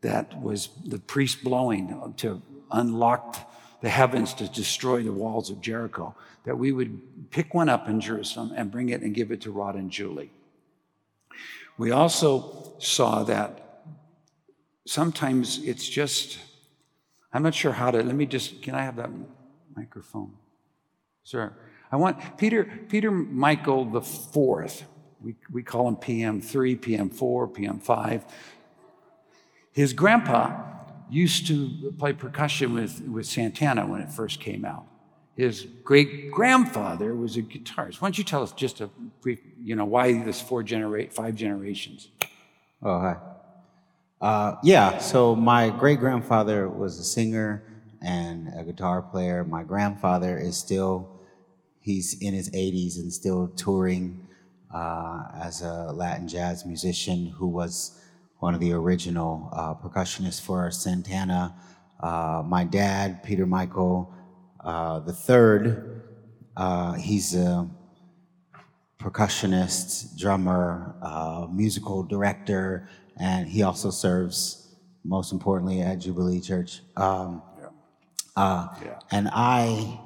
that 0.00 0.40
was 0.40 0.68
the 0.84 0.98
priest 0.98 1.42
blowing 1.42 2.14
to 2.18 2.42
unlock 2.70 3.50
the 3.80 3.88
heavens 3.88 4.34
to 4.34 4.48
destroy 4.48 5.02
the 5.02 5.12
walls 5.12 5.50
of 5.50 5.60
Jericho, 5.60 6.14
that 6.44 6.58
we 6.58 6.72
would 6.72 7.30
pick 7.30 7.54
one 7.54 7.68
up 7.68 7.88
in 7.88 8.00
Jerusalem 8.00 8.52
and 8.56 8.70
bring 8.70 8.88
it 8.88 9.02
and 9.02 9.14
give 9.14 9.30
it 9.30 9.40
to 9.42 9.50
Rod 9.50 9.76
and 9.76 9.90
Julie. 9.90 10.30
We 11.76 11.92
also 11.92 12.74
saw 12.78 13.22
that 13.24 13.82
sometimes 14.86 15.62
it's 15.62 15.88
just, 15.88 16.38
I'm 17.32 17.42
not 17.42 17.54
sure 17.54 17.72
how 17.72 17.90
to, 17.92 18.02
let 18.02 18.16
me 18.16 18.26
just, 18.26 18.62
can 18.62 18.74
I 18.74 18.82
have 18.82 18.96
that 18.96 19.10
microphone? 19.76 20.32
Sir. 21.22 21.52
I 21.92 21.96
want 21.96 22.36
Peter, 22.36 22.64
Peter 22.88 23.10
Michael 23.10 23.84
the 23.84 24.00
fourth. 24.00 24.84
We, 25.20 25.36
we 25.50 25.62
call 25.62 25.88
him 25.88 25.96
PM3, 25.96 26.78
PM4, 26.78 27.54
PM5. 27.54 28.22
His 29.72 29.92
grandpa 29.92 30.64
used 31.10 31.46
to 31.48 31.92
play 31.98 32.12
percussion 32.12 32.74
with, 32.74 33.00
with 33.02 33.26
Santana 33.26 33.86
when 33.86 34.00
it 34.00 34.10
first 34.10 34.40
came 34.40 34.64
out. 34.64 34.86
His 35.36 35.66
great 35.84 36.32
grandfather 36.32 37.14
was 37.14 37.36
a 37.36 37.42
guitarist. 37.42 38.00
Why 38.00 38.06
don't 38.06 38.18
you 38.18 38.24
tell 38.24 38.42
us 38.42 38.52
just 38.52 38.80
a 38.80 38.88
brief, 39.20 39.38
you 39.62 39.76
know, 39.76 39.84
why 39.84 40.12
this 40.24 40.40
four 40.40 40.62
generate 40.62 41.12
five 41.12 41.36
generations? 41.36 42.08
Oh, 42.82 42.98
hi. 42.98 43.16
Uh, 44.20 44.56
yeah, 44.64 44.98
so 44.98 45.36
my 45.36 45.70
great 45.70 46.00
grandfather 46.00 46.68
was 46.68 46.98
a 46.98 47.04
singer 47.04 47.62
and 48.02 48.48
a 48.56 48.64
guitar 48.64 49.00
player. 49.00 49.44
My 49.44 49.62
grandfather 49.62 50.36
is 50.36 50.56
still 50.56 51.18
He's 51.88 52.20
in 52.20 52.34
his 52.34 52.50
80s 52.50 52.98
and 52.98 53.10
still 53.10 53.48
touring 53.56 54.26
uh, 54.70 55.22
as 55.34 55.62
a 55.62 55.90
Latin 55.90 56.28
jazz 56.28 56.66
musician 56.66 57.28
who 57.28 57.46
was 57.46 57.98
one 58.38 58.54
of 58.54 58.60
the 58.60 58.72
original 58.72 59.48
uh, 59.52 59.74
percussionists 59.74 60.40
for 60.40 60.70
Santana. 60.70 61.54
Uh, 62.00 62.42
my 62.46 62.64
dad, 62.64 63.22
Peter 63.22 63.46
Michael 63.46 64.14
uh, 64.60 64.98
the 65.00 65.12
third, 65.12 66.02
uh, 66.56 66.92
he's 66.94 67.34
a 67.34 67.68
percussionist, 68.98 70.18
drummer, 70.18 70.96
uh, 71.00 71.46
musical 71.50 72.02
director, 72.02 72.88
and 73.16 73.48
he 73.48 73.62
also 73.62 73.90
serves, 73.90 74.74
most 75.04 75.32
importantly, 75.32 75.80
at 75.80 76.00
Jubilee 76.00 76.40
Church. 76.40 76.82
Um, 76.96 77.42
yeah. 78.36 78.68
Yeah. 78.84 78.98
And 79.10 79.28
I 79.32 80.00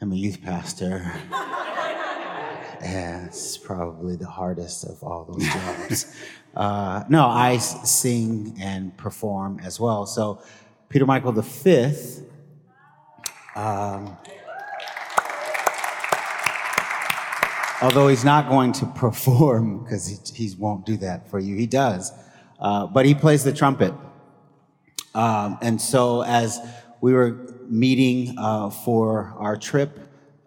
I'm 0.00 0.12
a 0.12 0.16
youth 0.16 0.42
pastor. 0.42 1.10
and 2.80 3.26
it's 3.26 3.56
probably 3.56 4.16
the 4.16 4.26
hardest 4.26 4.84
of 4.84 5.02
all 5.02 5.24
those 5.24 5.46
jobs. 5.46 6.16
uh, 6.56 7.04
no, 7.10 7.26
I 7.26 7.58
sing 7.58 8.56
and 8.58 8.96
perform 8.96 9.60
as 9.62 9.78
well. 9.78 10.06
So, 10.06 10.42
Peter 10.88 11.04
Michael 11.04 11.32
the 11.32 11.42
Fifth. 11.42 12.22
Um, 13.54 14.16
although 17.82 18.08
he's 18.08 18.24
not 18.24 18.48
going 18.48 18.72
to 18.72 18.86
perform 18.94 19.84
because 19.84 20.06
he, 20.06 20.46
he, 20.46 20.54
won't 20.56 20.86
do 20.86 20.96
that 20.98 21.28
for 21.30 21.38
you, 21.38 21.56
he 21.56 21.66
does. 21.66 22.12
Uh, 22.58 22.86
but 22.86 23.04
he 23.04 23.14
plays 23.14 23.44
the 23.44 23.52
trumpet. 23.52 23.92
Um, 25.14 25.58
and 25.60 25.80
so, 25.80 26.22
as 26.22 26.58
we 27.02 27.12
were 27.12 27.32
meeting 27.68 28.34
uh, 28.38 28.70
for 28.70 29.34
our 29.38 29.58
trip, 29.58 29.98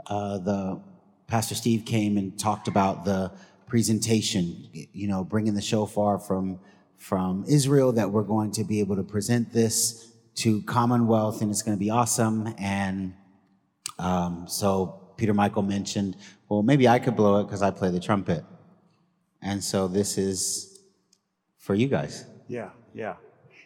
uh, 0.07 0.39
the 0.39 0.81
Pastor 1.27 1.53
Steve 1.53 1.85
came 1.85 2.17
and 2.17 2.37
talked 2.39 2.67
about 2.67 3.05
the 3.05 3.31
presentation. 3.69 4.67
You 4.73 5.07
know, 5.07 5.23
bringing 5.23 5.53
the 5.53 5.61
shofar 5.61 6.19
from 6.19 6.59
from 6.97 7.45
Israel 7.47 7.93
that 7.93 8.11
we're 8.11 8.23
going 8.23 8.51
to 8.51 8.63
be 8.65 8.81
able 8.81 8.97
to 8.97 9.03
present 9.03 9.53
this 9.53 10.11
to 10.35 10.61
Commonwealth, 10.63 11.41
and 11.41 11.49
it's 11.49 11.61
going 11.61 11.77
to 11.77 11.79
be 11.79 11.89
awesome. 11.89 12.53
And 12.57 13.13
um, 13.97 14.45
so 14.47 15.13
Peter 15.17 15.33
Michael 15.33 15.63
mentioned, 15.63 16.17
well, 16.47 16.63
maybe 16.63 16.87
I 16.87 16.99
could 16.99 17.15
blow 17.15 17.39
it 17.39 17.45
because 17.45 17.61
I 17.61 17.71
play 17.71 17.89
the 17.89 17.99
trumpet. 17.99 18.43
And 19.41 19.63
so 19.63 19.87
this 19.87 20.17
is 20.17 20.81
for 21.57 21.75
you 21.75 21.87
guys. 21.87 22.25
Yeah, 22.47 22.69
yeah. 22.93 23.15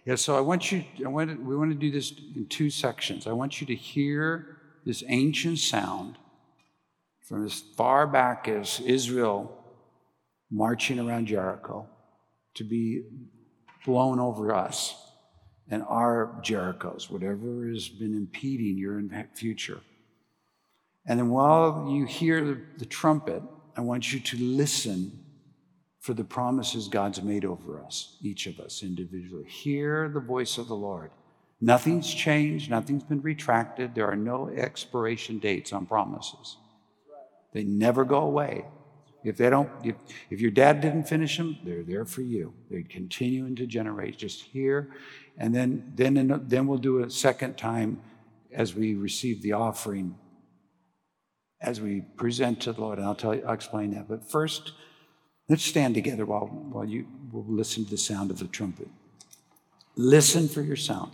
Yeah, 0.05 0.15
so 0.15 0.35
I 0.35 0.41
want 0.41 0.71
you, 0.71 0.83
I 1.05 1.07
want 1.07 1.41
we 1.43 1.55
want 1.55 1.71
to 1.71 1.77
do 1.77 1.89
this 1.89 2.13
in 2.35 2.45
two 2.47 2.69
sections. 2.69 3.25
I 3.25 3.31
want 3.31 3.61
you 3.61 3.67
to 3.67 3.75
hear 3.75 4.57
this 4.85 5.03
ancient 5.07 5.59
sound 5.59 6.17
from 7.21 7.45
as 7.45 7.61
far 7.77 8.05
back 8.05 8.49
as 8.49 8.81
Israel 8.81 9.62
marching 10.53 10.99
around 10.99 11.25
Jericho 11.25 11.87
to 12.53 12.63
be 12.63 13.01
blown 13.85 14.19
over 14.19 14.53
us 14.53 14.95
and 15.69 15.81
our 15.83 16.39
Jerichos, 16.43 17.09
whatever 17.09 17.67
has 17.67 17.89
been 17.89 18.13
impeding 18.13 18.77
your 18.77 19.01
future. 19.33 19.81
And 21.05 21.19
then 21.19 21.29
while 21.29 21.89
you 21.89 22.05
hear 22.05 22.45
the, 22.45 22.61
the 22.77 22.85
trumpet, 22.85 23.41
I 23.75 23.81
want 23.81 24.13
you 24.13 24.19
to 24.19 24.37
listen 24.37 25.19
for 25.99 26.13
the 26.13 26.23
promises 26.23 26.87
God's 26.87 27.21
made 27.21 27.45
over 27.45 27.81
us, 27.81 28.17
each 28.21 28.45
of 28.45 28.59
us 28.59 28.83
individually. 28.83 29.45
Hear 29.47 30.09
the 30.09 30.19
voice 30.19 30.57
of 30.57 30.67
the 30.67 30.75
Lord. 30.75 31.11
Nothing's 31.59 32.13
changed, 32.13 32.69
nothing's 32.69 33.03
been 33.03 33.21
retracted. 33.21 33.95
There 33.95 34.07
are 34.07 34.15
no 34.15 34.49
expiration 34.49 35.39
dates 35.39 35.73
on 35.73 35.85
promises. 35.85 36.57
They 37.53 37.63
never 37.63 38.03
go 38.03 38.19
away. 38.19 38.65
If 39.23 39.37
they 39.37 39.49
don't, 39.49 39.69
if, 39.83 39.95
if 40.29 40.41
your 40.41 40.51
dad 40.51 40.81
didn't 40.81 41.03
finish 41.03 41.37
them, 41.37 41.57
they're 41.63 41.83
there 41.83 42.05
for 42.05 42.21
you. 42.21 42.53
They 42.69 42.83
continue 42.83 43.45
into 43.45 43.65
generations. 43.65 44.17
Just 44.17 44.43
hear, 44.43 44.91
and 45.37 45.55
then 45.55 45.93
then 45.95 46.43
then 46.47 46.67
we'll 46.67 46.77
do 46.77 47.03
a 47.03 47.09
second 47.09 47.57
time 47.57 48.01
as 48.51 48.75
we 48.75 48.95
receive 48.95 49.41
the 49.41 49.53
offering, 49.53 50.15
as 51.61 51.81
we 51.81 52.01
present 52.17 52.61
to 52.61 52.73
the 52.73 52.81
Lord, 52.81 52.99
and 52.99 53.07
I'll 53.07 53.15
tell 53.15 53.33
you, 53.33 53.43
I'll 53.45 53.53
explain 53.53 53.91
that. 53.95 54.07
But 54.07 54.29
first, 54.29 54.73
let's 55.49 55.63
stand 55.63 55.95
together 55.95 56.25
while 56.25 56.47
while 56.47 56.85
you 56.85 57.07
will 57.31 57.45
listen 57.47 57.85
to 57.85 57.91
the 57.91 57.97
sound 57.97 58.29
of 58.29 58.39
the 58.39 58.47
trumpet. 58.47 58.89
Listen 59.95 60.47
for 60.47 60.61
your 60.61 60.75
sound. 60.75 61.11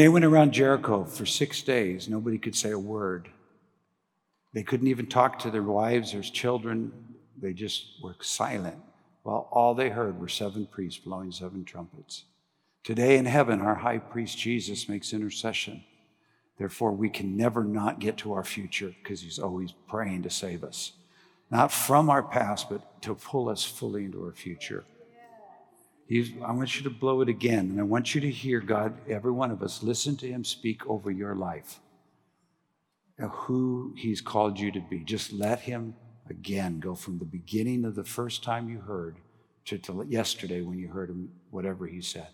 They 0.00 0.08
went 0.08 0.24
around 0.24 0.52
Jericho 0.52 1.04
for 1.04 1.26
six 1.26 1.62
days, 1.62 2.08
nobody 2.08 2.38
could 2.38 2.56
say 2.56 2.70
a 2.70 2.78
word. 2.78 3.28
They 4.52 4.62
couldn't 4.62 4.88
even 4.88 5.06
talk 5.06 5.38
to 5.40 5.50
their 5.50 5.62
wives 5.62 6.14
or 6.14 6.22
children. 6.22 6.92
They 7.40 7.52
just 7.52 8.02
were 8.02 8.16
silent 8.20 8.76
while 9.22 9.48
all 9.50 9.74
they 9.74 9.90
heard 9.90 10.18
were 10.18 10.28
seven 10.28 10.66
priests 10.66 10.98
blowing 10.98 11.30
seven 11.30 11.64
trumpets. 11.64 12.24
Today 12.82 13.18
in 13.18 13.26
heaven, 13.26 13.60
our 13.60 13.74
high 13.74 13.98
priest 13.98 14.38
Jesus 14.38 14.88
makes 14.88 15.12
intercession. 15.12 15.84
Therefore, 16.58 16.92
we 16.92 17.10
can 17.10 17.36
never 17.36 17.62
not 17.62 18.00
get 18.00 18.16
to 18.18 18.32
our 18.32 18.44
future 18.44 18.94
because 19.02 19.20
he's 19.20 19.38
always 19.38 19.72
praying 19.88 20.22
to 20.22 20.30
save 20.30 20.64
us. 20.64 20.92
Not 21.50 21.72
from 21.72 22.08
our 22.10 22.22
past, 22.22 22.70
but 22.70 23.02
to 23.02 23.14
pull 23.14 23.48
us 23.48 23.64
fully 23.64 24.04
into 24.04 24.24
our 24.24 24.32
future. 24.32 24.84
He's, 26.10 26.32
I 26.44 26.50
want 26.50 26.76
you 26.76 26.82
to 26.82 26.90
blow 26.90 27.20
it 27.20 27.28
again, 27.28 27.70
and 27.70 27.78
I 27.78 27.84
want 27.84 28.16
you 28.16 28.20
to 28.20 28.30
hear 28.30 28.58
God, 28.58 28.94
every 29.08 29.30
one 29.30 29.52
of 29.52 29.62
us, 29.62 29.80
listen 29.80 30.16
to 30.16 30.26
Him 30.26 30.42
speak 30.42 30.84
over 30.88 31.08
your 31.08 31.36
life, 31.36 31.78
who 33.20 33.94
He's 33.96 34.20
called 34.20 34.58
you 34.58 34.72
to 34.72 34.80
be. 34.80 35.04
Just 35.04 35.32
let 35.32 35.60
Him 35.60 35.94
again 36.28 36.80
go 36.80 36.96
from 36.96 37.20
the 37.20 37.24
beginning 37.24 37.84
of 37.84 37.94
the 37.94 38.02
first 38.02 38.42
time 38.42 38.68
you 38.68 38.80
heard 38.80 39.18
to, 39.66 39.78
to 39.78 40.04
yesterday 40.08 40.62
when 40.62 40.80
you 40.80 40.88
heard 40.88 41.10
Him, 41.10 41.30
whatever 41.52 41.86
He 41.86 42.00
said. 42.02 42.26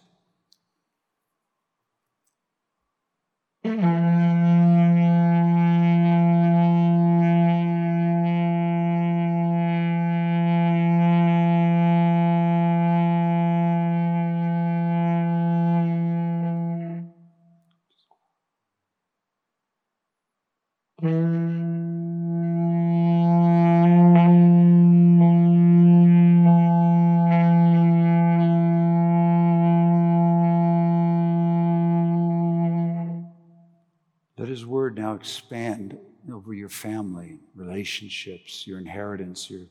Expand 35.27 35.99
over 36.33 36.55
your 36.55 36.69
family, 36.69 37.41
relationships, 37.57 38.65
your 38.65 38.79
inheritance, 38.79 39.51
your 39.51 39.67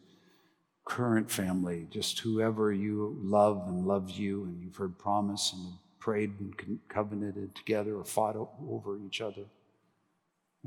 current 0.84 1.32
family, 1.32 1.88
just 1.89 2.20
whoever 2.20 2.74
you 2.74 3.18
love 3.22 3.64
and 3.68 3.88
loves 3.88 4.20
you, 4.20 4.43
and 4.43 4.62
you've 4.62 4.76
heard 4.76 4.99
promise 4.99 5.53
and 5.53 5.76
prayed 5.97 6.38
and 6.41 6.80
covenanted 6.89 7.56
together 7.56 7.95
or 7.95 8.03
fought 8.03 8.36
over 8.36 8.99
each 8.99 9.22
other. 9.22 9.45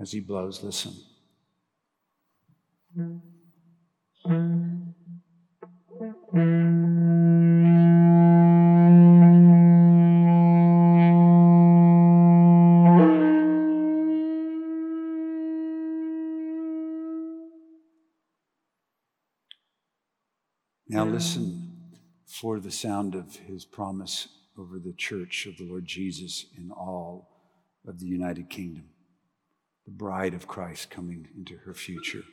As 0.00 0.10
He 0.10 0.20
blows, 0.20 0.62
listen. 0.62 0.94
Now 2.96 3.20
the 22.68 22.72
sound 22.72 23.14
of 23.14 23.34
his 23.34 23.64
promise 23.64 24.28
over 24.58 24.78
the 24.78 24.92
church 24.92 25.46
of 25.46 25.56
the 25.56 25.64
Lord 25.64 25.86
Jesus 25.86 26.44
in 26.54 26.70
all 26.70 27.30
of 27.86 27.98
the 27.98 28.04
United 28.04 28.50
Kingdom, 28.50 28.84
the 29.86 29.90
bride 29.90 30.34
of 30.34 30.46
Christ 30.46 30.90
coming 30.90 31.26
into 31.34 31.56
her 31.56 31.72
future. 31.72 32.24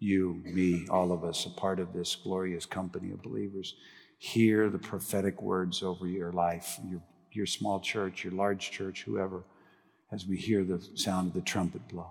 You, 0.00 0.42
me, 0.44 0.88
all 0.90 1.12
of 1.12 1.22
us, 1.22 1.46
a 1.46 1.50
part 1.50 1.78
of 1.78 1.92
this 1.92 2.16
glorious 2.16 2.66
company 2.66 3.12
of 3.12 3.22
believers, 3.22 3.76
hear 4.18 4.68
the 4.68 4.80
prophetic 4.80 5.40
words 5.40 5.80
over 5.84 6.08
your 6.08 6.32
life, 6.32 6.80
your, 6.84 7.00
your 7.30 7.46
small 7.46 7.78
church, 7.78 8.24
your 8.24 8.32
large 8.32 8.72
church, 8.72 9.04
whoever, 9.04 9.44
as 10.10 10.26
we 10.26 10.36
hear 10.36 10.64
the 10.64 10.84
sound 10.96 11.28
of 11.28 11.34
the 11.34 11.40
trumpet 11.40 11.86
blow. 11.86 12.10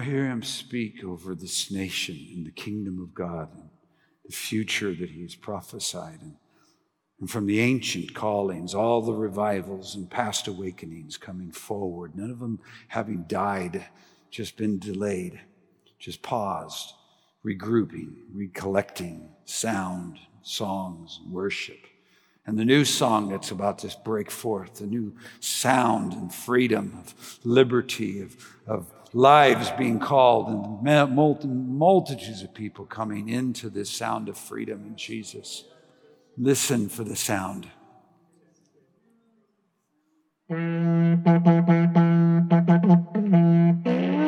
Now 0.00 0.06
hear 0.06 0.24
him 0.24 0.42
speak 0.42 1.04
over 1.04 1.34
this 1.34 1.70
nation 1.70 2.26
and 2.34 2.46
the 2.46 2.50
kingdom 2.50 3.02
of 3.02 3.12
God 3.12 3.50
and 3.52 3.68
the 4.24 4.32
future 4.32 4.94
that 4.94 5.10
he's 5.10 5.34
prophesied. 5.34 6.22
And, 6.22 6.36
and 7.20 7.30
from 7.30 7.44
the 7.44 7.60
ancient 7.60 8.14
callings, 8.14 8.74
all 8.74 9.02
the 9.02 9.12
revivals 9.12 9.94
and 9.96 10.10
past 10.10 10.48
awakenings 10.48 11.18
coming 11.18 11.52
forward, 11.52 12.16
none 12.16 12.30
of 12.30 12.38
them 12.38 12.60
having 12.88 13.26
died, 13.28 13.84
just 14.30 14.56
been 14.56 14.78
delayed, 14.78 15.38
just 15.98 16.22
paused, 16.22 16.94
regrouping, 17.44 18.14
recollecting 18.32 19.28
sound, 19.44 20.18
songs, 20.40 21.20
worship. 21.28 21.86
And 22.46 22.58
the 22.58 22.64
new 22.64 22.86
song 22.86 23.28
that's 23.28 23.50
about 23.50 23.80
to 23.80 23.94
break 24.02 24.30
forth, 24.30 24.76
the 24.76 24.86
new 24.86 25.14
sound 25.40 26.14
and 26.14 26.32
freedom 26.32 26.96
of 26.98 27.38
liberty, 27.44 28.22
of, 28.22 28.34
of 28.66 28.90
lives 29.12 29.70
being 29.72 29.98
called, 29.98 30.48
and 30.48 30.82
multitudes 31.78 32.42
of 32.42 32.54
people 32.54 32.84
coming 32.84 33.28
into 33.28 33.68
this 33.68 33.90
sound 33.90 34.28
of 34.28 34.38
freedom 34.38 34.84
in 34.86 34.96
Jesus. 34.96 35.64
Listen 36.36 36.88
for 36.88 37.04
the 37.04 37.16
sound. 37.16 37.68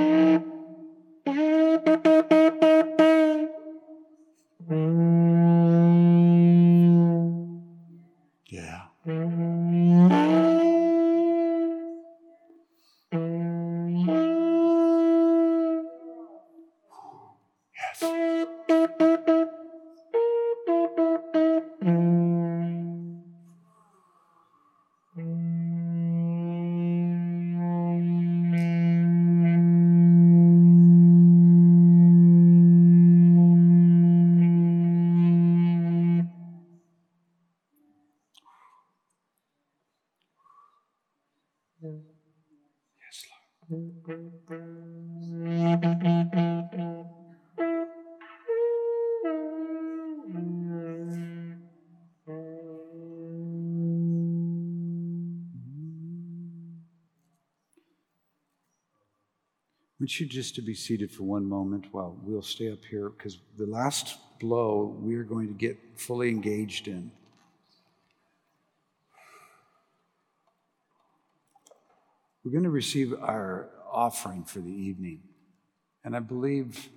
you 60.18 60.26
just 60.26 60.54
to 60.56 60.62
be 60.62 60.74
seated 60.74 61.10
for 61.10 61.24
one 61.24 61.48
moment 61.48 61.86
while 61.92 62.16
we'll 62.22 62.42
stay 62.42 62.70
up 62.70 62.84
here 62.84 63.10
because 63.10 63.38
the 63.56 63.66
last 63.66 64.16
blow 64.40 64.96
we're 64.98 65.22
going 65.22 65.48
to 65.48 65.54
get 65.54 65.78
fully 65.96 66.28
engaged 66.28 66.88
in. 66.88 67.10
We're 72.44 72.52
going 72.52 72.64
to 72.64 72.70
receive 72.70 73.14
our 73.14 73.68
offering 73.90 74.44
for 74.44 74.58
the 74.58 74.72
evening. 74.72 75.20
And 76.04 76.16
I 76.16 76.18
believe 76.18 76.88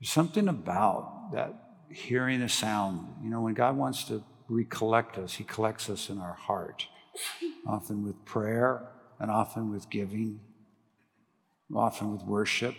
there's 0.00 0.10
something 0.10 0.48
about 0.48 1.30
that 1.32 1.54
hearing 1.90 2.42
a 2.42 2.48
sound. 2.48 3.06
You 3.22 3.30
know, 3.30 3.40
when 3.40 3.54
God 3.54 3.76
wants 3.76 4.04
to 4.04 4.24
recollect 4.48 5.18
us, 5.18 5.34
He 5.34 5.44
collects 5.44 5.88
us 5.88 6.10
in 6.10 6.18
our 6.18 6.34
heart, 6.34 6.88
often 7.66 8.04
with 8.04 8.24
prayer 8.24 8.88
and 9.20 9.30
often 9.30 9.72
with 9.72 9.88
giving 9.88 10.40
often 11.74 12.12
with 12.12 12.22
worship, 12.22 12.74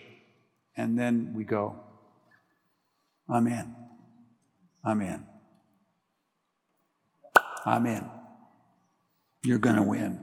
and 0.75 0.97
then 0.97 1.33
we 1.35 1.43
go, 1.43 1.75
I'm 3.29 3.47
in. 3.47 3.75
I'm 4.83 5.01
in. 5.01 5.25
I'm 7.65 7.85
in. 7.85 8.09
You're 9.43 9.57
going 9.57 9.75
to 9.75 9.83
win. 9.83 10.19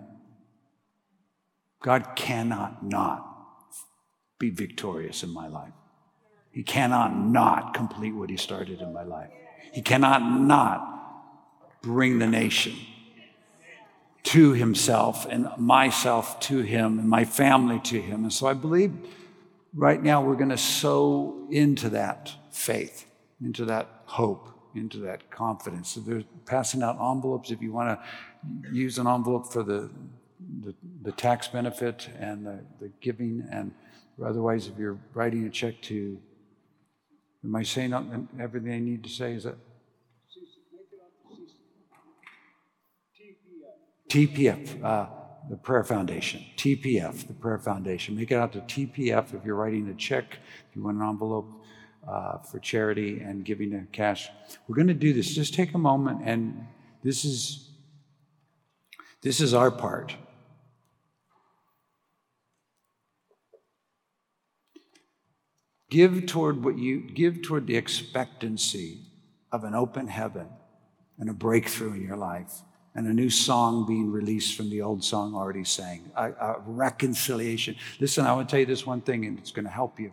God 1.82 2.16
cannot 2.16 2.82
not 2.82 3.30
be 4.38 4.50
victorious 4.50 5.22
in 5.22 5.30
my 5.30 5.48
life. 5.48 5.72
He 6.50 6.62
cannot 6.62 7.16
not 7.16 7.74
complete 7.74 8.12
what 8.12 8.30
He 8.30 8.36
started 8.36 8.80
in 8.80 8.92
my 8.92 9.02
life. 9.02 9.30
He 9.72 9.82
cannot 9.82 10.22
not 10.22 11.82
bring 11.82 12.18
the 12.18 12.26
nation 12.26 12.74
to 14.24 14.52
himself 14.52 15.26
and 15.26 15.48
myself 15.58 16.40
to 16.40 16.60
him 16.60 16.98
and 16.98 17.08
my 17.08 17.24
family 17.24 17.78
to 17.80 18.00
him. 18.00 18.24
And 18.24 18.32
so 18.32 18.46
I 18.46 18.54
believe 18.54 18.92
right 19.74 20.02
now 20.02 20.22
we're 20.22 20.36
going 20.36 20.48
to 20.48 20.56
sow 20.56 21.46
into 21.50 21.90
that 21.90 22.32
faith, 22.50 23.06
into 23.42 23.66
that 23.66 23.88
hope, 24.06 24.48
into 24.74 24.98
that 24.98 25.30
confidence. 25.30 25.90
So 25.90 26.00
they're 26.00 26.24
passing 26.46 26.82
out 26.82 26.96
envelopes 27.00 27.50
if 27.50 27.60
you 27.60 27.72
want 27.72 27.98
to 27.98 28.72
use 28.72 28.98
an 28.98 29.06
envelope 29.06 29.52
for 29.52 29.62
the, 29.62 29.90
the, 30.62 30.74
the 31.02 31.12
tax 31.12 31.46
benefit 31.48 32.08
and 32.18 32.46
the, 32.46 32.64
the 32.80 32.90
giving. 33.00 33.46
And 33.52 33.72
otherwise, 34.24 34.68
if 34.68 34.78
you're 34.78 34.98
writing 35.12 35.44
a 35.46 35.50
check 35.50 35.80
to, 35.82 36.18
am 37.44 37.54
I 37.54 37.62
saying 37.62 38.28
everything 38.40 38.72
I 38.72 38.78
need 38.78 39.04
to 39.04 39.10
say? 39.10 39.34
Is 39.34 39.44
that? 39.44 39.56
TPF, 44.14 44.84
uh, 44.84 45.06
the 45.50 45.56
Prayer 45.56 45.82
Foundation. 45.82 46.44
TPF, 46.56 47.26
the 47.26 47.32
Prayer 47.32 47.58
Foundation. 47.58 48.14
Make 48.14 48.30
it 48.30 48.36
out 48.36 48.52
to 48.52 48.60
TPF 48.60 49.34
if 49.34 49.44
you're 49.44 49.56
writing 49.56 49.88
a 49.88 49.94
check, 49.94 50.38
if 50.70 50.76
you 50.76 50.84
want 50.84 50.98
an 50.98 51.08
envelope 51.08 51.50
uh, 52.06 52.38
for 52.38 52.60
charity 52.60 53.18
and 53.18 53.44
giving 53.44 53.74
a 53.74 53.86
cash. 53.90 54.28
We're 54.68 54.76
going 54.76 54.86
to 54.86 54.94
do 54.94 55.12
this. 55.12 55.34
Just 55.34 55.52
take 55.52 55.74
a 55.74 55.78
moment, 55.78 56.20
and 56.24 56.64
this 57.02 57.24
is 57.24 57.70
this 59.20 59.40
is 59.40 59.52
our 59.52 59.72
part. 59.72 60.14
Give 65.90 66.24
toward 66.24 66.64
what 66.64 66.78
you 66.78 67.00
give 67.00 67.42
toward 67.42 67.66
the 67.66 67.76
expectancy 67.76 69.00
of 69.50 69.64
an 69.64 69.74
open 69.74 70.06
heaven 70.06 70.50
and 71.18 71.28
a 71.28 71.34
breakthrough 71.34 71.94
in 71.94 72.02
your 72.02 72.16
life 72.16 72.62
and 72.94 73.06
a 73.06 73.12
new 73.12 73.30
song 73.30 73.86
being 73.86 74.10
released 74.10 74.56
from 74.56 74.70
the 74.70 74.80
old 74.80 75.02
song 75.02 75.34
already 75.34 75.64
sang. 75.64 76.10
A, 76.16 76.30
a 76.30 76.60
reconciliation. 76.64 77.76
Listen, 77.98 78.24
I 78.24 78.32
want 78.32 78.48
to 78.48 78.52
tell 78.52 78.60
you 78.60 78.66
this 78.66 78.86
one 78.86 79.00
thing, 79.00 79.26
and 79.26 79.38
it's 79.38 79.50
going 79.50 79.64
to 79.64 79.70
help 79.70 79.98
you. 79.98 80.12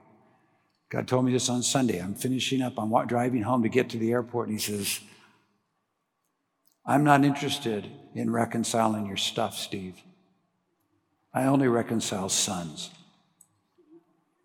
God 0.90 1.08
told 1.08 1.26
me 1.26 1.32
this 1.32 1.48
on 1.48 1.64
Sunday. 1.64 2.00
I'm 2.00 2.16
finishing 2.16 2.62
up, 2.62 2.78
I'm 2.78 2.92
driving 3.08 3.44
home 3.44 3.64
to 3.64 3.70
get 3.70 3.90
to 3.92 3.98
the 3.98 4.12
airport, 4.12 4.50
and 4.50 4.60
He 4.60 4.64
says, 4.64 5.00
I'm 6.86 7.04
not 7.04 7.24
interested 7.24 7.90
in 8.16 8.32
reconciling 8.32 9.06
your 9.06 9.18
stuff, 9.18 9.56
Steve. 9.56 10.02
I 11.34 11.46
only 11.46 11.68
reconcile 11.68 12.30
sons. 12.30 12.90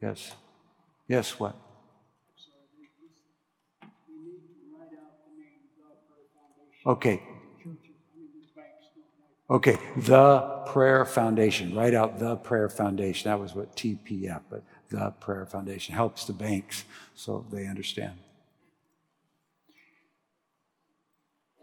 Yes. 0.01 0.33
Yes, 1.09 1.41
what? 1.41 1.57
Okay, 6.87 7.21
Okay, 9.49 9.79
the 9.97 10.41
Prayer 10.67 11.05
Foundation. 11.05 11.75
Write 11.75 11.95
out 11.95 12.19
the 12.19 12.37
Prayer 12.37 12.69
Foundation. 12.69 13.31
That 13.31 13.39
was 13.39 13.55
what 13.55 13.77
TPF, 13.77 14.41
but 14.51 14.65
the 14.91 15.13
Prayer 15.21 15.47
Foundation 15.47 15.95
helps 15.95 16.25
the 16.25 16.33
banks 16.33 16.85
so 17.15 17.47
they 17.53 17.67
understand. 17.67 18.19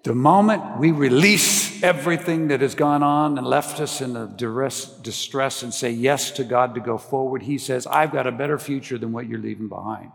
The 0.04 0.16
moment 0.16 0.80
we 0.80 0.92
release 0.92 1.82
everything 1.84 2.50
that 2.50 2.62
has 2.62 2.76
gone 2.76 3.04
on 3.04 3.38
and 3.38 3.46
left 3.48 3.80
us 3.80 4.02
in 4.02 4.16
a 4.16 4.28
duress, 4.28 4.86
distress 4.86 5.64
and 5.64 5.74
say 5.74 5.92
yes 5.92 6.32
to 6.32 6.44
God 6.44 6.76
to 6.76 6.82
go 6.82 6.98
forward, 6.98 7.44
He 7.44 7.58
says, 7.58 7.86
I've 7.88 8.12
got 8.12 8.28
a 8.28 8.32
better 8.32 8.58
future 8.58 8.98
than 8.98 9.12
what 9.12 9.28
you're 9.28 9.40
leaving 9.40 9.70
behind. 9.70 10.12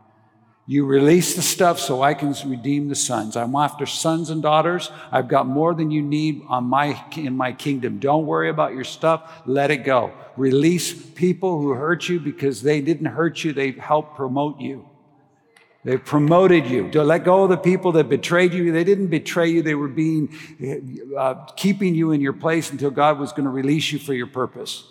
You 0.71 0.85
release 0.85 1.35
the 1.35 1.41
stuff 1.41 1.81
so 1.81 2.03
I 2.03 2.13
can 2.13 2.35
redeem 2.45 2.89
the 2.89 2.95
sons. 2.95 3.39
I'm 3.39 3.57
after 3.57 3.87
sons 3.87 4.29
and 4.29 4.43
daughters. 4.43 4.91
I've 5.11 5.27
got 5.27 5.47
more 5.47 5.73
than 5.73 5.91
you 5.91 6.03
need 6.03 6.43
on 6.47 6.65
my, 6.65 7.03
in 7.17 7.35
my 7.35 7.55
kingdom. 7.55 7.99
Don't 7.99 8.27
worry 8.27 8.51
about 8.51 8.75
your 8.75 8.85
stuff. 8.85 9.41
Let 9.47 9.71
it 9.71 9.79
go. 9.79 10.13
Release 10.37 10.93
people 10.93 11.59
who 11.59 11.71
hurt 11.71 12.07
you 12.11 12.21
because 12.21 12.61
they 12.61 12.83
didn't 12.83 13.07
hurt 13.07 13.43
you. 13.45 13.55
They 13.55 13.71
helped 13.71 14.15
promote 14.15 14.61
you. 14.61 14.87
They 15.85 15.97
promoted 15.97 16.67
you. 16.67 16.91
To 16.91 17.03
let 17.03 17.25
go 17.25 17.45
of 17.45 17.49
the 17.49 17.57
people 17.57 17.93
that 17.93 18.11
betrayed 18.11 18.53
you. 18.53 18.71
They 18.71 18.85
didn't 18.85 19.07
betray 19.07 19.49
you. 19.49 19.63
They 19.63 19.75
were 19.75 19.89
being, 19.89 20.35
uh, 21.17 21.47
keeping 21.57 21.95
you 21.95 22.13
in 22.13 22.21
your 22.21 22.35
place 22.35 22.71
until 22.71 22.91
God 22.91 23.19
was 23.19 23.33
going 23.33 23.45
to 23.45 23.51
release 23.51 23.91
you 23.91 23.99
for 23.99 24.13
your 24.13 24.27
purpose. 24.27 24.85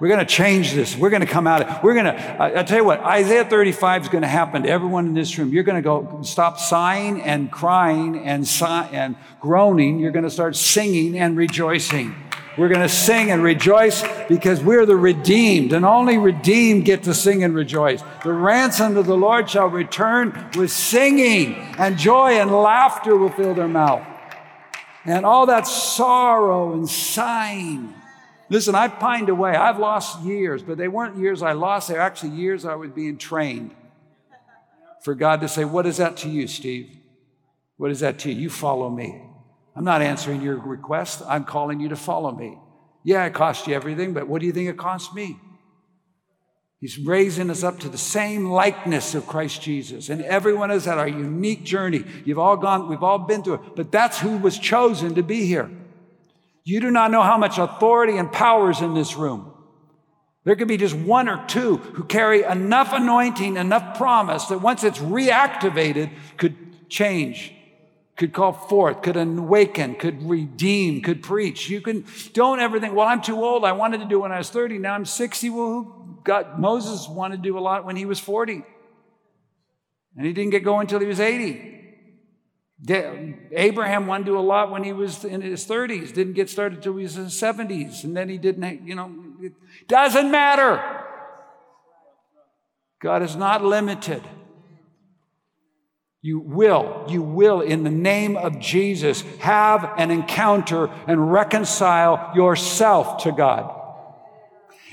We're 0.00 0.08
going 0.08 0.20
to 0.20 0.26
change 0.26 0.74
this. 0.74 0.96
We're 0.96 1.10
going 1.10 1.22
to 1.22 1.26
come 1.26 1.48
out. 1.48 1.62
Of, 1.62 1.82
we're 1.82 1.94
going 1.94 2.06
to, 2.06 2.14
I, 2.14 2.60
I 2.60 2.62
tell 2.62 2.78
you 2.78 2.84
what, 2.84 3.00
Isaiah 3.00 3.44
35 3.44 4.02
is 4.02 4.08
going 4.08 4.22
to 4.22 4.28
happen 4.28 4.62
to 4.62 4.68
everyone 4.68 5.06
in 5.06 5.14
this 5.14 5.36
room. 5.36 5.52
You're 5.52 5.64
going 5.64 5.82
to 5.82 5.82
go 5.82 6.20
stop 6.22 6.60
sighing 6.60 7.20
and 7.22 7.50
crying 7.50 8.18
and, 8.24 8.46
sigh, 8.46 8.88
and 8.92 9.16
groaning. 9.40 9.98
You're 9.98 10.12
going 10.12 10.24
to 10.24 10.30
start 10.30 10.54
singing 10.54 11.18
and 11.18 11.36
rejoicing. 11.36 12.14
We're 12.56 12.68
going 12.68 12.80
to 12.80 12.88
sing 12.88 13.32
and 13.32 13.42
rejoice 13.42 14.04
because 14.28 14.62
we're 14.62 14.86
the 14.86 14.96
redeemed, 14.96 15.72
and 15.72 15.84
only 15.84 16.18
redeemed 16.18 16.84
get 16.84 17.04
to 17.04 17.14
sing 17.14 17.44
and 17.44 17.54
rejoice. 17.54 18.02
The 18.24 18.32
ransomed 18.32 18.96
of 18.96 19.06
the 19.06 19.16
Lord 19.16 19.48
shall 19.48 19.68
return 19.68 20.50
with 20.56 20.70
singing, 20.72 21.54
and 21.78 21.96
joy 21.96 22.32
and 22.32 22.50
laughter 22.50 23.16
will 23.16 23.30
fill 23.30 23.54
their 23.54 23.68
mouth. 23.68 24.04
And 25.04 25.24
all 25.24 25.46
that 25.46 25.66
sorrow 25.66 26.72
and 26.72 26.88
sighing. 26.88 27.94
Listen, 28.50 28.74
I've 28.74 28.98
pined 28.98 29.28
away. 29.28 29.54
I've 29.54 29.78
lost 29.78 30.22
years, 30.22 30.62
but 30.62 30.78
they 30.78 30.88
weren't 30.88 31.18
years 31.18 31.42
I 31.42 31.52
lost. 31.52 31.88
They're 31.88 32.00
actually 32.00 32.30
years 32.30 32.64
I 32.64 32.74
was 32.74 32.90
being 32.90 33.18
trained 33.18 33.74
for 35.02 35.14
God 35.14 35.40
to 35.42 35.48
say, 35.48 35.64
What 35.64 35.86
is 35.86 35.98
that 35.98 36.16
to 36.18 36.28
you, 36.28 36.46
Steve? 36.46 36.96
What 37.76 37.90
is 37.90 38.00
that 38.00 38.18
to 38.20 38.32
you? 38.32 38.42
You 38.42 38.50
follow 38.50 38.90
me. 38.90 39.22
I'm 39.76 39.84
not 39.84 40.02
answering 40.02 40.42
your 40.42 40.58
request. 40.58 41.22
I'm 41.26 41.44
calling 41.44 41.78
you 41.78 41.90
to 41.90 41.96
follow 41.96 42.32
me. 42.32 42.58
Yeah, 43.04 43.24
it 43.26 43.34
cost 43.34 43.66
you 43.66 43.74
everything, 43.74 44.12
but 44.12 44.26
what 44.26 44.40
do 44.40 44.46
you 44.46 44.52
think 44.52 44.68
it 44.68 44.76
cost 44.76 45.14
me? 45.14 45.38
He's 46.80 46.98
raising 46.98 47.50
us 47.50 47.64
up 47.64 47.80
to 47.80 47.88
the 47.88 47.98
same 47.98 48.50
likeness 48.50 49.14
of 49.14 49.26
Christ 49.26 49.62
Jesus. 49.62 50.10
And 50.10 50.22
everyone 50.22 50.70
is 50.70 50.86
at 50.86 50.98
our 50.98 51.08
unique 51.08 51.64
journey. 51.64 52.04
You've 52.24 52.38
all 52.38 52.56
gone, 52.56 52.88
we've 52.88 53.02
all 53.02 53.18
been 53.18 53.42
through 53.42 53.54
it, 53.54 53.76
but 53.76 53.90
that's 53.90 54.18
who 54.20 54.36
was 54.36 54.58
chosen 54.58 55.14
to 55.16 55.22
be 55.22 55.44
here. 55.44 55.70
You 56.68 56.80
do 56.80 56.90
not 56.90 57.10
know 57.10 57.22
how 57.22 57.38
much 57.38 57.58
authority 57.58 58.16
and 58.16 58.30
power 58.30 58.70
is 58.70 58.80
in 58.80 58.94
this 58.94 59.16
room. 59.16 59.52
There 60.44 60.56
could 60.56 60.68
be 60.68 60.76
just 60.76 60.94
one 60.94 61.28
or 61.28 61.44
two 61.46 61.76
who 61.76 62.04
carry 62.04 62.42
enough 62.42 62.92
anointing, 62.92 63.56
enough 63.56 63.96
promise 63.96 64.46
that 64.46 64.58
once 64.58 64.84
it's 64.84 64.98
reactivated, 64.98 66.10
could 66.36 66.88
change 66.88 67.54
could 68.18 68.32
call 68.32 68.52
forth, 68.52 69.00
could 69.00 69.16
awaken, 69.16 69.94
could 69.94 70.28
redeem, 70.28 71.00
could 71.02 71.22
preach. 71.22 71.70
You 71.70 71.80
can 71.80 72.04
don't 72.32 72.58
ever 72.58 72.80
think, 72.80 72.94
well, 72.94 73.06
I'm 73.06 73.22
too 73.22 73.42
old. 73.42 73.64
I 73.64 73.72
wanted 73.72 74.00
to 74.00 74.06
do 74.06 74.20
when 74.20 74.32
I 74.32 74.38
was 74.38 74.50
30. 74.50 74.78
Now 74.78 74.94
I'm 74.94 75.04
60. 75.04 75.50
Well, 75.50 75.66
who 75.66 76.18
got 76.24 76.60
Moses 76.60 77.08
wanted 77.08 77.36
to 77.36 77.42
do 77.42 77.56
a 77.56 77.60
lot 77.60 77.86
when 77.86 77.94
he 77.94 78.04
was 78.04 78.18
40. 78.18 78.64
And 80.16 80.26
he 80.26 80.32
didn't 80.32 80.50
get 80.50 80.64
going 80.64 80.82
until 80.82 80.98
he 80.98 81.06
was 81.06 81.20
80. 81.20 81.77
Abraham 82.86 84.06
wanted 84.06 84.26
to 84.26 84.32
do 84.32 84.38
a 84.38 84.40
lot 84.40 84.70
when 84.70 84.84
he 84.84 84.92
was 84.92 85.24
in 85.24 85.40
his 85.40 85.66
30s, 85.66 86.14
didn't 86.14 86.34
get 86.34 86.48
started 86.48 86.78
until 86.78 86.96
he 86.96 87.02
was 87.02 87.16
in 87.16 87.24
his 87.24 87.34
70s, 87.34 88.04
and 88.04 88.16
then 88.16 88.28
he 88.28 88.38
didn't, 88.38 88.86
you 88.86 88.94
know, 88.94 89.12
it 89.40 89.52
doesn't 89.88 90.30
matter. 90.30 90.80
God 93.00 93.22
is 93.22 93.34
not 93.34 93.64
limited. 93.64 94.22
You 96.20 96.40
will, 96.40 97.06
you 97.08 97.22
will, 97.22 97.60
in 97.60 97.84
the 97.84 97.90
name 97.90 98.36
of 98.36 98.58
Jesus, 98.58 99.22
have 99.38 99.94
an 99.96 100.10
encounter 100.10 100.90
and 101.06 101.32
reconcile 101.32 102.32
yourself 102.34 103.22
to 103.22 103.32
God. 103.32 103.74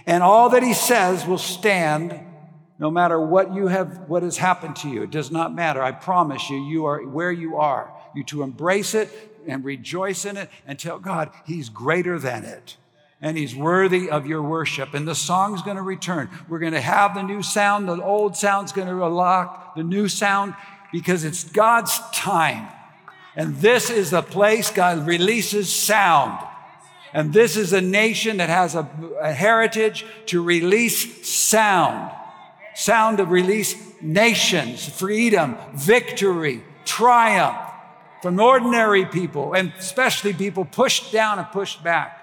And 0.06 0.22
all 0.22 0.50
that 0.50 0.62
he 0.62 0.74
says 0.74 1.26
will 1.26 1.40
stand 1.40 2.20
no 2.78 2.92
matter 2.92 3.20
what 3.20 3.54
you 3.54 3.68
have, 3.68 4.10
what 4.10 4.24
has 4.24 4.38
happened 4.38 4.76
to 4.78 4.90
you. 4.90 5.04
It 5.04 5.12
does 5.12 5.32
not 5.32 5.56
matter. 5.56 5.82
I 5.82 5.92
promise 5.92 6.50
you, 6.50 6.58
you 6.58 6.86
are 6.86 7.06
where 7.06 7.32
you 7.32 7.58
are. 7.58 7.94
You 8.14 8.24
to 8.26 8.44
embrace 8.44 8.94
it 8.94 9.10
and 9.48 9.64
rejoice 9.64 10.26
in 10.26 10.38
it 10.38 10.50
and 10.68 10.78
tell 10.78 11.00
God 11.00 11.32
he's 11.46 11.70
greater 11.70 12.20
than 12.20 12.44
it. 12.44 12.78
And 13.22 13.38
he's 13.38 13.56
worthy 13.56 14.10
of 14.10 14.28
your 14.28 14.42
worship. 14.42 14.94
And 14.94 15.08
the 15.08 15.16
song's 15.16 15.62
going 15.62 15.78
to 15.78 15.82
return. 15.82 16.30
We're 16.50 16.60
going 16.60 16.74
to 16.74 16.82
have 16.82 17.16
the 17.16 17.24
new 17.24 17.42
sound. 17.42 17.88
The 17.88 18.04
old 18.04 18.36
sound's 18.36 18.72
going 18.72 18.88
to 18.88 19.08
lock. 19.08 19.76
The 19.76 19.84
new 19.84 20.08
sound 20.08 20.54
because 20.92 21.24
it's 21.24 21.44
God's 21.44 21.98
time. 22.12 22.68
And 23.36 23.56
this 23.58 23.90
is 23.90 24.12
the 24.12 24.22
place 24.22 24.70
God 24.70 25.08
releases 25.08 25.74
sound. 25.74 26.46
And 27.14 27.34
this 27.34 27.56
is 27.56 27.72
a 27.72 27.82
nation 27.82 28.38
that 28.38 28.50
has 28.50 28.76
a, 28.76 28.88
a 29.22 29.32
heritage 29.32 30.06
to 30.28 30.44
release 30.44 31.28
sound. 31.28 32.12
Sound 32.76 33.20
of 33.20 33.32
release 33.32 33.76
nations, 34.02 34.88
freedom, 34.88 35.58
victory, 35.74 36.64
triumph 36.84 37.58
from 38.22 38.40
ordinary 38.40 39.06
people, 39.06 39.54
and 39.54 39.72
especially 39.78 40.34
people 40.34 40.66
pushed 40.66 41.12
down 41.12 41.40
and 41.40 41.48
pushed 41.52 41.84
back. 41.84 42.22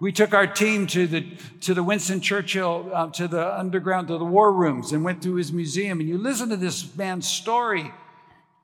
We 0.00 0.12
took 0.12 0.34
our 0.34 0.46
team 0.46 0.86
to 0.88 1.06
the, 1.06 1.22
to 1.60 1.72
the 1.72 1.82
Winston 1.82 2.20
Churchill, 2.20 2.90
uh, 2.92 3.10
to 3.10 3.28
the 3.28 3.58
underground, 3.58 4.08
to 4.08 4.18
the 4.18 4.24
war 4.24 4.52
rooms, 4.52 4.92
and 4.92 5.04
went 5.04 5.22
through 5.22 5.36
his 5.36 5.52
museum. 5.52 6.00
And 6.00 6.08
you 6.08 6.18
listen 6.18 6.48
to 6.48 6.56
this 6.56 6.94
man's 6.96 7.28
story, 7.28 7.92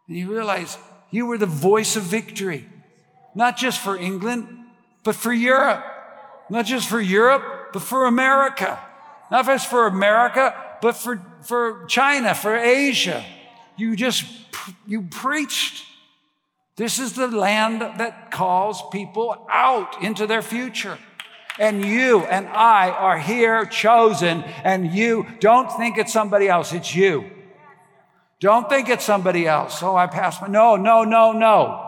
and 0.09 0.17
you 0.17 0.31
realize 0.31 0.77
you 1.11 1.27
were 1.27 1.39
the 1.39 1.47
voice 1.47 1.97
of 1.97 2.03
victory, 2.03 2.69
not 3.35 3.57
just 3.57 3.81
for 3.81 3.97
England, 3.97 4.49
but 5.05 5.15
for 5.15 5.33
Europe. 5.33 5.85
Not 6.51 6.67
just 6.67 6.89
for 6.89 7.01
Europe, 7.01 7.73
but 7.73 7.83
for 7.83 8.07
America. 8.07 8.79
Not 9.31 9.47
just 9.47 9.71
for 9.71 9.87
America, 9.87 10.53
but 10.83 10.97
for, 10.97 11.23
for 11.43 11.85
China, 11.87 12.35
for 12.35 12.57
Asia. 12.57 13.25
You 13.77 13.97
just, 13.97 14.25
you 14.87 15.03
preached. 15.03 15.85
This 16.77 16.99
is 16.99 17.15
the 17.15 17.29
land 17.29 17.81
that 17.81 18.31
calls 18.31 18.83
people 18.91 19.47
out 19.51 20.03
into 20.03 20.27
their 20.27 20.43
future. 20.43 20.99
And 21.59 21.85
you 21.85 22.21
and 22.21 22.49
I 22.49 22.91
are 22.91 23.19
here 23.19 23.67
chosen, 23.67 24.43
and 24.65 24.95
you 24.95 25.27
don't 25.41 25.71
think 25.73 25.99
it's 25.99 26.13
somebody 26.13 26.49
else, 26.49 26.73
it's 26.73 26.95
you. 26.95 27.31
Don't 28.41 28.69
think 28.71 28.89
it's 28.89 29.05
somebody 29.05 29.47
else. 29.47 29.83
Oh, 29.83 29.95
I 29.95 30.07
passed 30.07 30.41
my. 30.41 30.49
No, 30.49 30.77
no, 30.77 31.05
no, 31.05 31.33
no. 31.33 31.87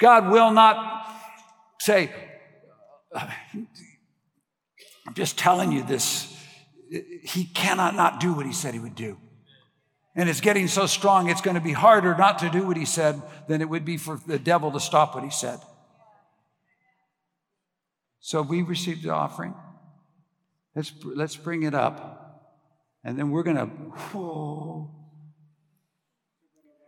God 0.00 0.28
will 0.30 0.50
not 0.50 1.06
say, 1.78 2.10
I'm 3.14 3.68
just 5.14 5.38
telling 5.38 5.70
you 5.70 5.84
this. 5.84 6.31
He 7.22 7.44
cannot 7.44 7.94
not 7.94 8.20
do 8.20 8.34
what 8.34 8.44
he 8.44 8.52
said 8.52 8.74
he 8.74 8.80
would 8.80 8.94
do. 8.94 9.16
And 10.14 10.28
it's 10.28 10.42
getting 10.42 10.68
so 10.68 10.86
strong, 10.86 11.30
it's 11.30 11.40
going 11.40 11.54
to 11.54 11.60
be 11.60 11.72
harder 11.72 12.14
not 12.14 12.40
to 12.40 12.50
do 12.50 12.66
what 12.66 12.76
he 12.76 12.84
said 12.84 13.22
than 13.48 13.62
it 13.62 13.68
would 13.68 13.84
be 13.84 13.96
for 13.96 14.20
the 14.26 14.38
devil 14.38 14.70
to 14.72 14.80
stop 14.80 15.14
what 15.14 15.24
he 15.24 15.30
said. 15.30 15.58
So 18.20 18.42
we 18.42 18.62
received 18.62 19.02
the 19.02 19.10
offering. 19.10 19.54
Let's, 20.76 20.92
let's 21.02 21.36
bring 21.36 21.62
it 21.62 21.74
up. 21.74 22.20
And 23.04 23.18
then 23.18 23.30
we're 23.30 23.42
going 23.42 23.56
to, 23.56 23.66
whoa. 23.66 24.90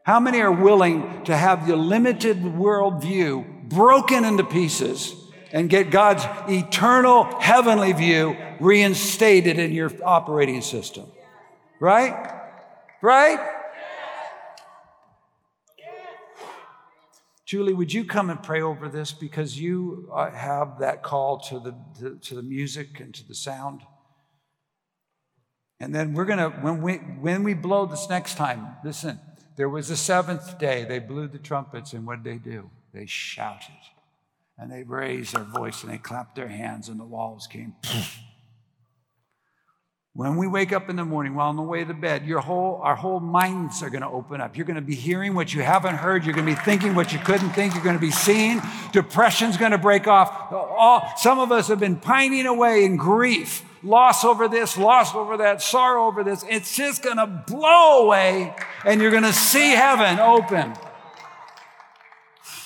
How 0.04 0.20
many 0.20 0.40
are 0.42 0.52
willing 0.52 1.24
to 1.24 1.36
have 1.36 1.66
the 1.66 1.76
limited 1.76 2.42
worldview 2.42 3.70
broken 3.70 4.24
into 4.26 4.44
pieces 4.44 5.14
and 5.54 5.70
get 5.70 5.90
God's 5.90 6.26
eternal 6.48 7.24
heavenly 7.40 7.92
view 7.92 8.36
reinstated 8.58 9.56
in 9.58 9.72
your 9.72 9.90
operating 10.04 10.60
system? 10.60 11.06
Right? 11.80 12.32
Right? 13.00 13.38
Julie, 17.46 17.72
would 17.72 17.92
you 17.92 18.04
come 18.04 18.30
and 18.30 18.42
pray 18.42 18.62
over 18.62 18.88
this 18.88 19.12
because 19.12 19.56
you 19.58 20.10
uh, 20.12 20.30
have 20.32 20.80
that 20.80 21.04
call 21.04 21.38
to 21.40 21.60
the, 21.60 21.74
to, 22.00 22.16
to 22.16 22.34
the 22.34 22.42
music 22.42 22.98
and 22.98 23.14
to 23.14 23.28
the 23.28 23.34
sound? 23.34 23.82
And 25.78 25.94
then 25.94 26.14
we're 26.14 26.24
going 26.24 26.38
to, 26.38 26.48
when 26.48 26.82
we, 26.82 26.96
when 26.96 27.44
we 27.44 27.54
blow 27.54 27.86
this 27.86 28.08
next 28.08 28.36
time, 28.36 28.66
listen, 28.84 29.20
there 29.56 29.68
was 29.68 29.88
the 29.88 29.96
seventh 29.96 30.58
day. 30.58 30.84
They 30.84 30.98
blew 30.98 31.28
the 31.28 31.38
trumpets, 31.38 31.92
and 31.92 32.06
what 32.06 32.24
did 32.24 32.32
they 32.32 32.50
do? 32.50 32.70
They 32.92 33.06
shouted. 33.06 33.76
And 34.56 34.70
they 34.70 34.84
raised 34.84 35.34
their 35.34 35.44
voice 35.44 35.82
and 35.82 35.92
they 35.92 35.98
clapped 35.98 36.36
their 36.36 36.48
hands, 36.48 36.88
and 36.88 37.00
the 37.00 37.04
walls 37.04 37.46
came. 37.46 37.74
When 40.16 40.36
we 40.36 40.46
wake 40.46 40.72
up 40.72 40.88
in 40.88 40.94
the 40.94 41.04
morning 41.04 41.34
while 41.34 41.48
on 41.48 41.56
the 41.56 41.62
way 41.62 41.82
to 41.82 41.92
bed, 41.92 42.24
your 42.24 42.38
whole, 42.38 42.80
our 42.84 42.94
whole 42.94 43.18
minds 43.18 43.82
are 43.82 43.90
going 43.90 44.02
to 44.02 44.08
open 44.08 44.40
up. 44.40 44.56
You're 44.56 44.64
going 44.64 44.76
to 44.76 44.80
be 44.80 44.94
hearing 44.94 45.34
what 45.34 45.52
you 45.52 45.62
haven't 45.62 45.96
heard. 45.96 46.24
You're 46.24 46.36
going 46.36 46.46
to 46.46 46.52
be 46.52 46.60
thinking 46.60 46.94
what 46.94 47.12
you 47.12 47.18
couldn't 47.18 47.50
think. 47.50 47.74
You're 47.74 47.82
going 47.82 47.96
to 47.96 48.00
be 48.00 48.12
seeing. 48.12 48.62
Depression's 48.92 49.56
going 49.56 49.72
to 49.72 49.78
break 49.78 50.06
off. 50.06 50.52
All, 50.52 51.02
some 51.16 51.40
of 51.40 51.50
us 51.50 51.66
have 51.66 51.80
been 51.80 51.96
pining 51.96 52.46
away 52.46 52.84
in 52.84 52.96
grief, 52.96 53.64
loss 53.82 54.24
over 54.24 54.46
this, 54.46 54.78
loss 54.78 55.16
over 55.16 55.38
that, 55.38 55.60
sorrow 55.60 56.06
over 56.06 56.22
this. 56.22 56.44
It's 56.48 56.76
just 56.76 57.02
going 57.02 57.16
to 57.16 57.26
blow 57.26 58.04
away 58.04 58.54
and 58.84 59.00
you're 59.00 59.10
going 59.10 59.24
to 59.24 59.32
see 59.32 59.70
heaven 59.70 60.20
open. 60.20 60.74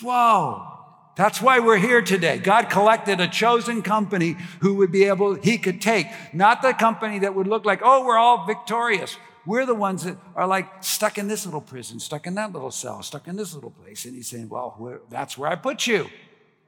Whoa. 0.02 0.77
That's 1.18 1.42
why 1.42 1.58
we're 1.58 1.78
here 1.78 2.00
today. 2.00 2.38
God 2.38 2.70
collected 2.70 3.18
a 3.18 3.26
chosen 3.26 3.82
company 3.82 4.36
who 4.60 4.76
would 4.76 4.92
be 4.92 5.02
able, 5.02 5.34
he 5.34 5.58
could 5.58 5.82
take, 5.82 6.06
not 6.32 6.62
the 6.62 6.72
company 6.72 7.18
that 7.18 7.34
would 7.34 7.48
look 7.48 7.64
like, 7.64 7.80
oh, 7.82 8.06
we're 8.06 8.16
all 8.16 8.46
victorious. 8.46 9.16
We're 9.44 9.66
the 9.66 9.74
ones 9.74 10.04
that 10.04 10.16
are 10.36 10.46
like 10.46 10.84
stuck 10.84 11.18
in 11.18 11.26
this 11.26 11.44
little 11.44 11.60
prison, 11.60 11.98
stuck 11.98 12.28
in 12.28 12.36
that 12.36 12.52
little 12.52 12.70
cell, 12.70 13.02
stuck 13.02 13.26
in 13.26 13.34
this 13.34 13.52
little 13.52 13.72
place. 13.72 14.04
And 14.04 14.14
he's 14.14 14.28
saying, 14.28 14.48
well, 14.48 15.00
that's 15.10 15.36
where 15.36 15.50
I 15.50 15.56
put 15.56 15.88
you 15.88 16.08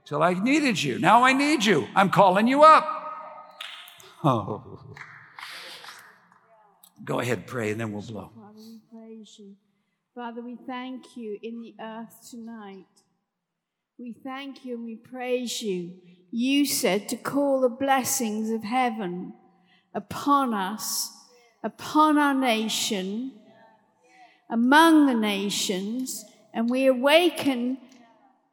till 0.05 0.21
I 0.21 0.35
needed 0.35 0.83
you. 0.83 0.99
Now 0.99 1.23
I 1.23 1.33
need 1.33 1.65
you. 1.65 1.87
I'm 1.95 2.11
calling 2.11 2.49
you 2.49 2.65
up. 2.65 2.97
Oh. 4.23 4.79
Go 7.03 7.21
ahead, 7.21 7.47
pray, 7.47 7.71
and 7.71 7.81
then 7.81 7.91
we'll 7.91 8.03
blow. 8.03 8.31
Father, 8.37 8.59
we 8.59 8.81
praise 8.93 9.37
you. 9.39 9.55
Father, 10.15 10.43
we 10.43 10.57
thank 10.57 11.17
you 11.17 11.39
in 11.43 11.63
the 11.63 11.75
earth 11.81 12.29
tonight. 12.31 13.00
We 14.01 14.15
thank 14.25 14.65
you 14.65 14.77
and 14.77 14.85
we 14.87 14.97
praise 14.97 15.61
you. 15.61 15.93
You 16.31 16.65
said 16.65 17.07
to 17.11 17.17
call 17.17 17.61
the 17.61 17.69
blessings 17.69 18.49
of 18.49 18.65
heaven 18.65 19.35
upon 19.93 20.55
us, 20.55 21.13
upon 21.63 22.17
our 22.17 22.33
nation, 22.33 23.33
among 24.49 25.05
the 25.05 25.13
nations, 25.13 26.25
and 26.55 26.71
we 26.71 26.87
awaken 26.87 27.77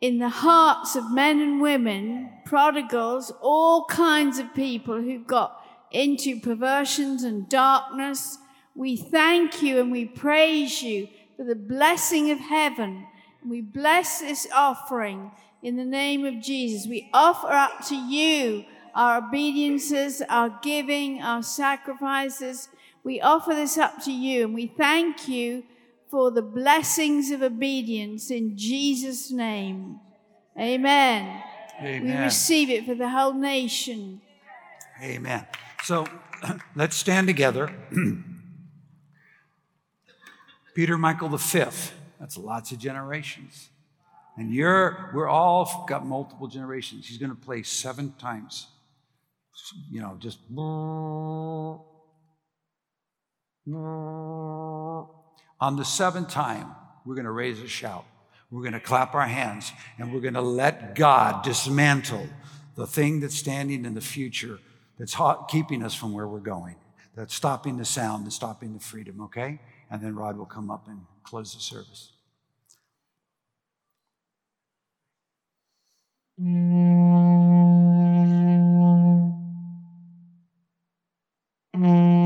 in 0.01 0.19
the 0.19 0.27
hearts 0.27 0.97
of 0.97 1.13
men 1.13 1.39
and 1.39 1.61
women, 1.61 2.29
prodigals, 2.43 3.31
all 3.41 3.85
kinds 3.85 4.39
of 4.39 4.53
people 4.53 5.01
who've 5.01 5.27
got 5.27 5.63
into 5.91 6.41
perversions 6.41 7.23
and 7.23 7.47
darkness. 7.47 8.37
We 8.75 8.97
thank 8.97 9.63
you 9.63 9.79
and 9.79 9.93
we 9.93 10.03
praise 10.07 10.83
you 10.83 11.07
for 11.37 11.45
the 11.45 11.55
blessing 11.55 12.31
of 12.31 12.39
heaven. 12.39 13.05
We 13.47 13.61
bless 13.61 14.19
this 14.19 14.47
offering 14.53 15.31
in 15.61 15.75
the 15.75 15.85
name 15.85 16.25
of 16.25 16.41
Jesus. 16.41 16.87
We 16.87 17.09
offer 17.13 17.47
up 17.47 17.85
to 17.87 17.95
you 17.95 18.65
our 18.93 19.19
obediences, 19.19 20.21
our 20.27 20.59
giving, 20.61 21.21
our 21.21 21.43
sacrifices. 21.43 22.69
We 23.03 23.21
offer 23.21 23.53
this 23.53 23.77
up 23.77 24.03
to 24.03 24.11
you 24.11 24.45
and 24.45 24.53
we 24.53 24.67
thank 24.67 25.27
you 25.27 25.63
for 26.09 26.31
the 26.31 26.41
blessings 26.41 27.31
of 27.31 27.41
obedience 27.41 28.31
in 28.31 28.57
Jesus' 28.57 29.31
name. 29.31 29.99
Amen. 30.59 31.43
We 31.81 32.11
receive 32.15 32.69
it 32.69 32.85
for 32.85 32.95
the 32.95 33.09
whole 33.09 33.33
nation. 33.33 34.21
Amen. 35.01 35.45
So 35.83 36.07
let's 36.75 36.95
stand 36.95 37.27
together. 37.27 37.71
Peter 40.73 40.97
Michael 40.97 41.29
the 41.29 41.37
fifth. 41.37 41.93
That's 42.19 42.37
lots 42.37 42.71
of 42.71 42.79
generations. 42.79 43.69
And 44.37 44.53
you're 44.53 45.11
we're 45.13 45.27
all 45.27 45.85
got 45.87 46.05
multiple 46.05 46.47
generations. 46.47 47.07
He's 47.07 47.17
gonna 47.17 47.35
play 47.35 47.63
seven 47.63 48.13
times. 48.19 48.67
You 49.89 50.01
know, 50.01 50.17
just 50.19 50.39
on 55.59 55.75
the 55.75 55.83
seventh 55.83 56.29
time, 56.29 56.75
we're 57.05 57.15
gonna 57.15 57.31
raise 57.31 57.59
a 57.61 57.67
shout. 57.67 58.05
We're 58.51 58.63
gonna 58.63 58.79
clap 58.79 59.15
our 59.15 59.25
hands 59.25 59.71
and 59.97 60.13
we're 60.13 60.21
gonna 60.21 60.41
let 60.41 60.95
God 60.95 61.43
dismantle 61.43 62.27
the 62.75 62.87
thing 62.87 63.19
that's 63.19 63.35
standing 63.35 63.83
in 63.83 63.95
the 63.95 64.01
future 64.01 64.59
that's 64.97 65.13
hot, 65.13 65.49
keeping 65.49 65.83
us 65.83 65.93
from 65.93 66.13
where 66.13 66.27
we're 66.27 66.39
going, 66.39 66.75
that's 67.15 67.33
stopping 67.33 67.77
the 67.77 67.85
sound 67.85 68.23
and 68.23 68.33
stopping 68.33 68.73
the 68.73 68.79
freedom, 68.79 69.21
okay? 69.21 69.59
And 69.89 70.01
then 70.01 70.15
Rod 70.15 70.37
will 70.37 70.45
come 70.45 70.69
up 70.69 70.87
and 70.87 71.01
close 71.27 71.53
the 71.53 71.59
service. 71.59 72.13
Raise 81.75 82.16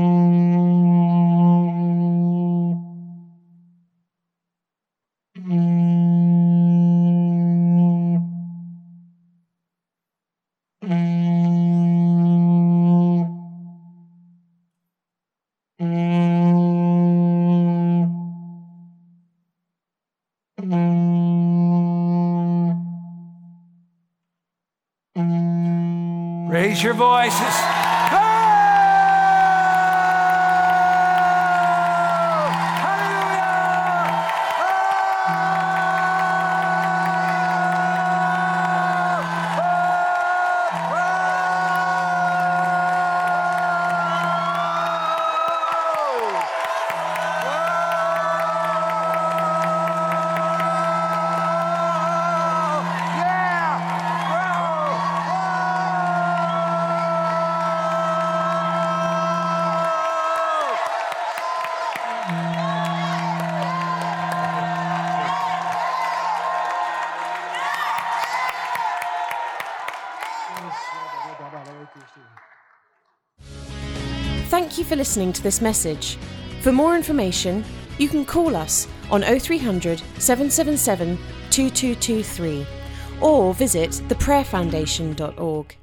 your 26.82 26.94
voices. 26.94 27.81
For 74.92 74.96
listening 74.96 75.32
to 75.32 75.42
this 75.42 75.62
message. 75.62 76.18
For 76.60 76.70
more 76.70 76.94
information, 76.94 77.64
you 77.96 78.10
can 78.10 78.26
call 78.26 78.54
us 78.54 78.86
on 79.10 79.22
0300 79.22 80.02
777 80.18 81.16
2223 81.48 82.66
or 83.22 83.54
visit 83.54 83.92
theprayerfoundation.org. 84.08 85.81